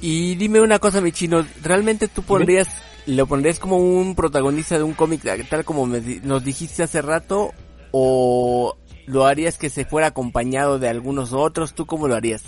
Y 0.00 0.34
dime 0.36 0.60
una 0.60 0.78
cosa, 0.78 1.00
mi 1.00 1.12
chino, 1.12 1.46
¿realmente 1.62 2.08
tú 2.08 2.22
pondrías, 2.22 2.68
lo 3.06 3.26
pondrías 3.26 3.58
como 3.58 3.76
un 3.78 4.14
protagonista 4.14 4.78
de 4.78 4.84
un 4.84 4.94
cómic 4.94 5.22
tal 5.48 5.64
como 5.64 5.86
me 5.86 6.00
nos 6.22 6.44
dijiste 6.44 6.82
hace 6.82 7.02
rato? 7.02 7.52
¿O 7.92 8.76
lo 9.06 9.26
harías 9.26 9.58
que 9.58 9.68
se 9.68 9.84
fuera 9.84 10.08
acompañado 10.08 10.78
de 10.78 10.88
algunos 10.88 11.32
otros? 11.32 11.74
¿Tú 11.74 11.86
cómo 11.86 12.08
lo 12.08 12.14
harías? 12.14 12.44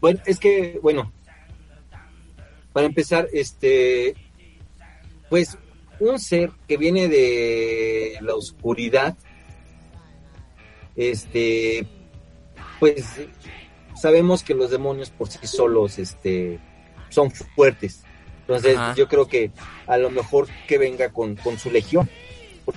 Bueno, 0.00 0.20
es 0.26 0.38
que, 0.38 0.78
bueno, 0.82 1.12
para 2.74 2.86
empezar, 2.86 3.28
este, 3.32 4.14
pues 5.30 5.56
un 6.00 6.18
ser 6.18 6.50
que 6.68 6.76
viene 6.76 7.08
de 7.08 8.18
la 8.20 8.34
oscuridad, 8.34 9.16
este, 10.96 11.86
pues 12.80 13.04
sabemos 14.00 14.42
que 14.42 14.54
los 14.54 14.70
demonios 14.70 15.10
por 15.10 15.28
sí 15.28 15.46
solos, 15.46 15.98
este, 15.98 16.58
son 17.08 17.30
fuertes. 17.30 18.02
Entonces, 18.40 18.76
Ajá. 18.76 18.94
yo 18.94 19.08
creo 19.08 19.26
que 19.26 19.50
a 19.86 19.96
lo 19.96 20.10
mejor 20.10 20.48
que 20.68 20.76
venga 20.76 21.10
con, 21.10 21.36
con 21.36 21.58
su 21.58 21.70
legión. 21.70 22.10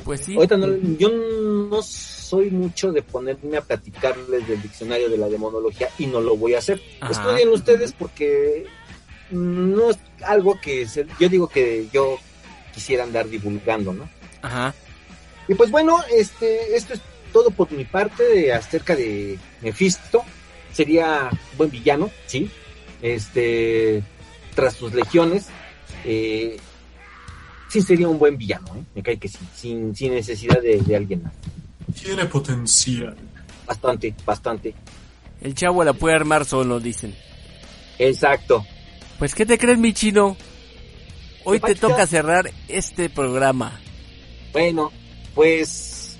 Pues 0.03 0.21
sí. 0.21 0.35
Ahorita 0.35 0.57
no- 0.57 0.75
yo 0.97 1.09
no 1.09 1.81
soy 1.81 2.51
mucho 2.51 2.91
de 2.91 3.01
ponerme 3.01 3.57
a 3.57 3.61
platicarles 3.61 4.47
del 4.47 4.61
diccionario 4.61 5.09
de 5.09 5.17
la 5.17 5.27
demonología 5.29 5.89
y 5.97 6.07
no 6.07 6.21
lo 6.21 6.35
voy 6.37 6.53
a 6.55 6.59
hacer. 6.59 6.81
Ajá. 6.99 7.11
Estudien 7.11 7.49
ustedes 7.49 7.93
porque 7.93 8.65
no 9.31 9.89
es 9.91 9.97
algo 10.25 10.59
que 10.59 10.87
se- 10.87 11.05
yo 11.19 11.29
digo 11.29 11.47
que 11.47 11.87
yo 11.91 12.17
quisiera 12.73 13.03
andar 13.03 13.27
divulgando, 13.29 13.93
¿no? 13.93 14.09
Ajá. 14.41 14.73
Y 15.47 15.55
pues 15.55 15.71
bueno, 15.71 15.99
este, 16.15 16.75
esto 16.75 16.93
es 16.93 17.01
todo 17.33 17.51
por 17.51 17.71
mi 17.71 17.85
parte 17.85 18.23
de, 18.23 18.53
acerca 18.53 18.95
de 18.95 19.37
Mephisto. 19.61 20.23
Sería 20.73 21.29
buen 21.57 21.71
villano, 21.71 22.11
sí. 22.27 22.49
Este, 23.01 24.03
tras 24.55 24.75
sus 24.75 24.93
legiones, 24.93 25.47
eh, 26.05 26.57
sí 27.69 27.81
sería 27.81 28.07
un 28.07 28.19
buen 28.19 28.37
villano, 28.37 28.67
¿eh? 28.75 28.83
Me 28.95 29.03
cae 29.03 29.17
que 29.17 29.27
sí, 29.27 29.39
sin, 29.55 29.95
sin 29.95 30.13
necesidad 30.13 30.61
de, 30.61 30.79
de 30.81 30.95
alguien 30.95 31.23
más. 31.23 31.33
Tiene 32.01 32.25
potencial. 32.25 33.15
Bastante, 33.65 34.13
bastante. 34.25 34.73
El 35.41 35.53
chavo 35.55 35.83
la 35.83 35.93
puede 35.93 36.15
armar 36.15 36.45
solo, 36.45 36.79
dicen. 36.79 37.15
Exacto. 37.99 38.65
Pues, 39.19 39.33
¿qué 39.33 39.45
te 39.45 39.57
crees, 39.57 39.79
mi 39.79 39.93
chino? 39.93 40.37
Hoy 41.43 41.59
¿Qué 41.59 41.73
te 41.73 41.79
toca 41.79 42.05
cerrar 42.05 42.51
este 42.67 43.09
programa. 43.09 43.79
Bueno, 44.53 44.91
pues, 45.33 46.17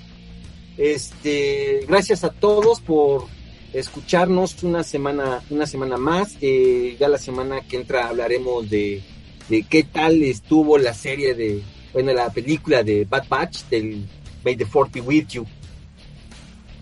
este, 0.76 1.84
gracias 1.86 2.24
a 2.24 2.30
todos 2.30 2.80
por 2.80 3.26
escucharnos 3.72 4.62
una 4.62 4.82
semana, 4.82 5.42
una 5.50 5.66
semana 5.66 5.96
más. 5.96 6.36
Eh, 6.40 6.96
ya 6.98 7.08
la 7.08 7.18
semana 7.18 7.60
que 7.60 7.76
entra 7.76 8.08
hablaremos 8.08 8.68
de, 8.68 9.02
de 9.48 9.62
qué 9.64 9.84
tal 9.84 10.22
estuvo 10.22 10.78
la 10.78 10.94
serie 10.94 11.34
de, 11.34 11.62
bueno, 11.92 12.12
la 12.12 12.30
película 12.30 12.82
de 12.82 13.04
Bad 13.04 13.28
Batch 13.28 13.64
del 13.70 14.06
May 14.44 14.56
the 14.56 14.66
Fourth 14.66 14.92
be 14.92 15.00
with 15.00 15.28
you. 15.28 15.46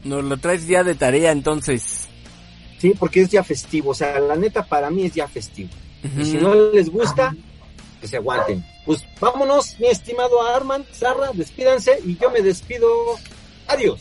Nos 0.04 0.24
lo 0.24 0.36
traes 0.36 0.66
ya 0.66 0.84
de 0.84 0.94
tarea, 0.94 1.32
entonces. 1.32 2.06
Sí, 2.78 2.94
porque 2.98 3.22
es 3.22 3.28
ya 3.28 3.42
festivo. 3.42 3.90
O 3.90 3.94
sea, 3.94 4.18
la 4.20 4.36
neta 4.36 4.64
para 4.64 4.88
mí 4.88 5.04
es 5.04 5.14
ya 5.14 5.26
festivo. 5.26 5.70
Y 6.18 6.24
si 6.24 6.36
no 6.38 6.54
les 6.72 6.90
gusta, 6.90 7.34
que 8.00 8.08
se 8.08 8.16
aguanten. 8.16 8.64
Pues 8.84 9.04
vámonos, 9.20 9.76
mi 9.80 9.88
estimado 9.88 10.42
Arman, 10.42 10.84
Sarra, 10.92 11.30
despídanse 11.32 11.98
y 12.04 12.16
yo 12.16 12.30
me 12.30 12.40
despido. 12.40 12.88
Adiós. 13.68 14.00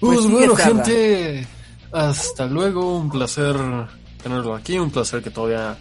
Pues, 0.00 0.20
Pues 0.20 0.30
bueno, 0.30 0.56
gente, 0.56 1.46
hasta 1.90 2.46
luego. 2.46 2.96
Un 2.96 3.10
placer 3.10 3.56
tenerlo 4.22 4.54
aquí. 4.54 4.78
Un 4.78 4.90
placer 4.90 5.22
que 5.22 5.30
todavía 5.30 5.76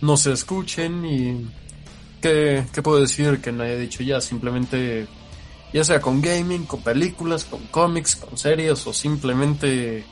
no 0.00 0.16
se 0.16 0.32
escuchen. 0.32 1.04
Y 1.04 1.50
¿qué, 2.20 2.66
qué 2.72 2.82
puedo 2.82 3.00
decir 3.00 3.40
que 3.40 3.52
no 3.52 3.64
haya 3.64 3.76
dicho 3.76 4.02
ya? 4.02 4.20
Simplemente, 4.20 5.06
ya 5.72 5.84
sea 5.84 6.00
con 6.00 6.20
gaming, 6.22 6.64
con 6.66 6.82
películas, 6.82 7.44
con 7.44 7.60
cómics, 7.66 8.16
con 8.16 8.38
series 8.38 8.86
o 8.86 8.92
simplemente 8.92 10.04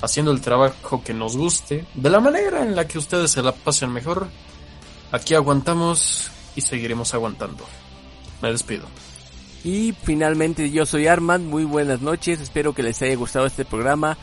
haciendo 0.00 0.32
el 0.32 0.40
trabajo 0.40 1.02
que 1.02 1.14
nos 1.14 1.36
guste, 1.36 1.84
de 1.94 2.10
la 2.10 2.20
manera 2.20 2.62
en 2.62 2.76
la 2.76 2.86
que 2.86 2.98
ustedes 2.98 3.30
se 3.30 3.42
la 3.42 3.52
pasen 3.52 3.92
mejor. 3.92 4.28
Aquí 5.12 5.34
aguantamos 5.34 6.30
y 6.54 6.60
seguiremos 6.60 7.14
aguantando. 7.14 7.64
Me 8.42 8.50
despido. 8.50 8.84
Y 9.64 9.94
finalmente 10.04 10.70
yo 10.70 10.86
soy 10.86 11.08
Armand, 11.08 11.46
muy 11.46 11.64
buenas 11.64 12.00
noches, 12.00 12.40
espero 12.40 12.74
que 12.74 12.82
les 12.82 13.02
haya 13.02 13.16
gustado 13.16 13.46
este 13.46 13.64
programa. 13.64 14.16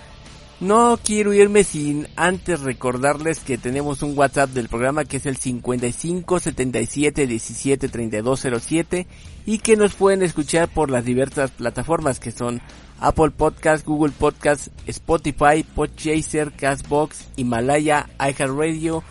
No 0.62 0.98
quiero 1.04 1.34
irme 1.34 1.66
sin 1.66 2.08
antes 2.16 2.62
recordarles 2.62 3.42
que 3.42 3.58
tenemos 3.58 4.02
un 4.02 4.18
WhatsApp 4.18 4.52
del 4.52 4.70
programa 4.70 5.04
que 5.04 5.18
es 5.18 5.26
el 5.26 5.36
55 5.36 6.40
77 6.40 7.28
17 7.28 7.90
32 7.90 8.48
07 8.62 9.08
y 9.46 9.60
que 9.60 9.76
nos 9.76 9.96
pueden 9.96 10.24
escuchar 10.24 10.70
por 10.70 10.90
las 10.90 11.04
diversas 11.04 11.52
plataformas 11.52 12.22
que 12.22 12.32
son 12.32 12.62
Apple 13.00 13.32
Podcast, 13.32 13.86
Google 13.86 14.14
Podcast, 14.18 14.68
Spotify, 14.88 15.64
Podchaser, 15.64 16.52
Castbox, 16.52 17.28
Himalaya, 17.36 18.10
iHeartRadio, 18.20 19.04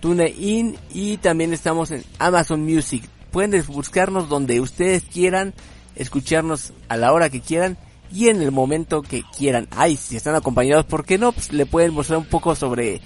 TuneIn 0.00 0.76
y 0.92 1.16
también 1.18 1.52
estamos 1.52 1.90
en 1.90 2.04
Amazon 2.18 2.62
Music. 2.62 3.04
Pueden 3.30 3.64
buscarnos 3.66 4.28
donde 4.28 4.60
ustedes 4.60 5.04
quieran, 5.04 5.54
escucharnos 5.94 6.72
a 6.88 6.96
la 6.96 7.12
hora 7.12 7.30
que 7.30 7.40
quieran 7.40 7.78
y 8.12 8.28
en 8.28 8.42
el 8.42 8.50
momento 8.50 9.02
que 9.02 9.22
quieran. 9.36 9.68
Ay, 9.70 9.96
si 9.96 10.16
están 10.16 10.34
acompañados, 10.34 10.84
¿por 10.84 11.04
qué 11.04 11.18
no? 11.18 11.32
Pues 11.32 11.52
le 11.52 11.66
pueden 11.66 11.94
mostrar 11.94 12.18
un 12.18 12.24
poco 12.24 12.54
sobre 12.54 13.00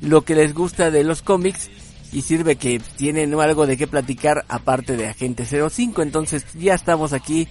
lo 0.00 0.22
que 0.22 0.34
les 0.34 0.52
gusta 0.54 0.90
de 0.90 1.04
los 1.04 1.22
cómics 1.22 1.70
y 2.12 2.22
sirve 2.22 2.56
que 2.56 2.80
tienen 2.96 3.34
algo 3.34 3.66
de 3.66 3.76
qué 3.76 3.86
platicar 3.86 4.44
aparte 4.48 4.96
de 4.96 5.08
Agente 5.08 5.44
05. 5.44 6.02
Entonces 6.02 6.44
ya 6.54 6.74
estamos 6.74 7.12
aquí 7.12 7.48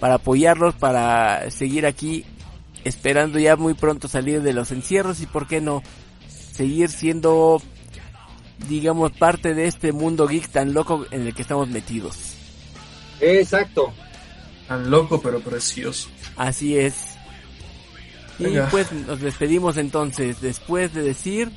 para 0.00 0.14
apoyarlos, 0.14 0.74
para 0.74 1.50
seguir 1.50 1.86
aquí 1.86 2.24
esperando 2.84 3.38
ya 3.38 3.56
muy 3.56 3.74
pronto 3.74 4.08
salir 4.08 4.42
de 4.42 4.52
los 4.52 4.70
encierros 4.70 5.20
y 5.20 5.26
por 5.26 5.48
qué 5.48 5.60
no 5.60 5.82
seguir 6.28 6.88
siendo 6.88 7.60
digamos 8.68 9.12
parte 9.12 9.54
de 9.54 9.66
este 9.66 9.92
mundo 9.92 10.26
geek 10.26 10.48
tan 10.48 10.72
loco 10.72 11.04
en 11.10 11.26
el 11.26 11.34
que 11.34 11.42
estamos 11.42 11.68
metidos. 11.68 12.16
Exacto. 13.20 13.92
Tan 14.68 14.90
loco 14.90 15.20
pero 15.20 15.40
precioso. 15.40 16.08
Así 16.36 16.78
es. 16.78 17.16
Y 18.38 18.46
pues 18.70 18.92
nos 18.92 19.20
despedimos 19.20 19.76
entonces 19.78 20.40
después 20.40 20.92
de 20.92 21.02
decir 21.02 21.50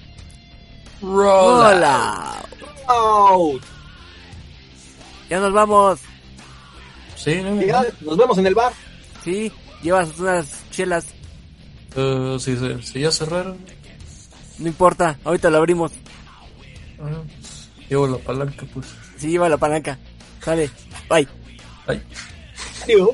Roll 1.02 1.62
out. 1.64 1.76
Hola. 1.76 2.46
Out. 2.88 3.64
Ya 5.30 5.40
nos 5.40 5.54
vamos. 5.54 6.00
Sí, 7.20 7.36
no, 7.42 7.56
Nos 8.02 8.18
vemos 8.18 8.38
en 8.38 8.48
el 8.48 8.56
bar. 8.56 8.72
Sí, 9.24 9.52
llevas 9.82 10.18
unas 10.18 10.64
chelas. 10.72 11.06
Eh, 11.96 12.38
sí, 12.40 12.56
sí, 12.58 12.76
sí, 12.82 13.00
ya 13.02 13.12
cerraron. 13.12 13.58
No 14.58 14.68
importa, 14.68 15.18
ahorita 15.24 15.50
lo 15.50 15.58
abrimos. 15.58 15.92
Pues, 16.98 17.70
llevo 17.90 18.08
la 18.08 18.18
palanca, 18.18 18.66
pues. 18.74 18.88
Sí, 19.18 19.32
lleva 19.32 19.50
la 19.50 19.58
palanca. 19.58 19.98
Sale. 20.42 20.70
Bye. 21.10 21.28
Ay. 21.88 22.02
Adiós. 22.84 23.10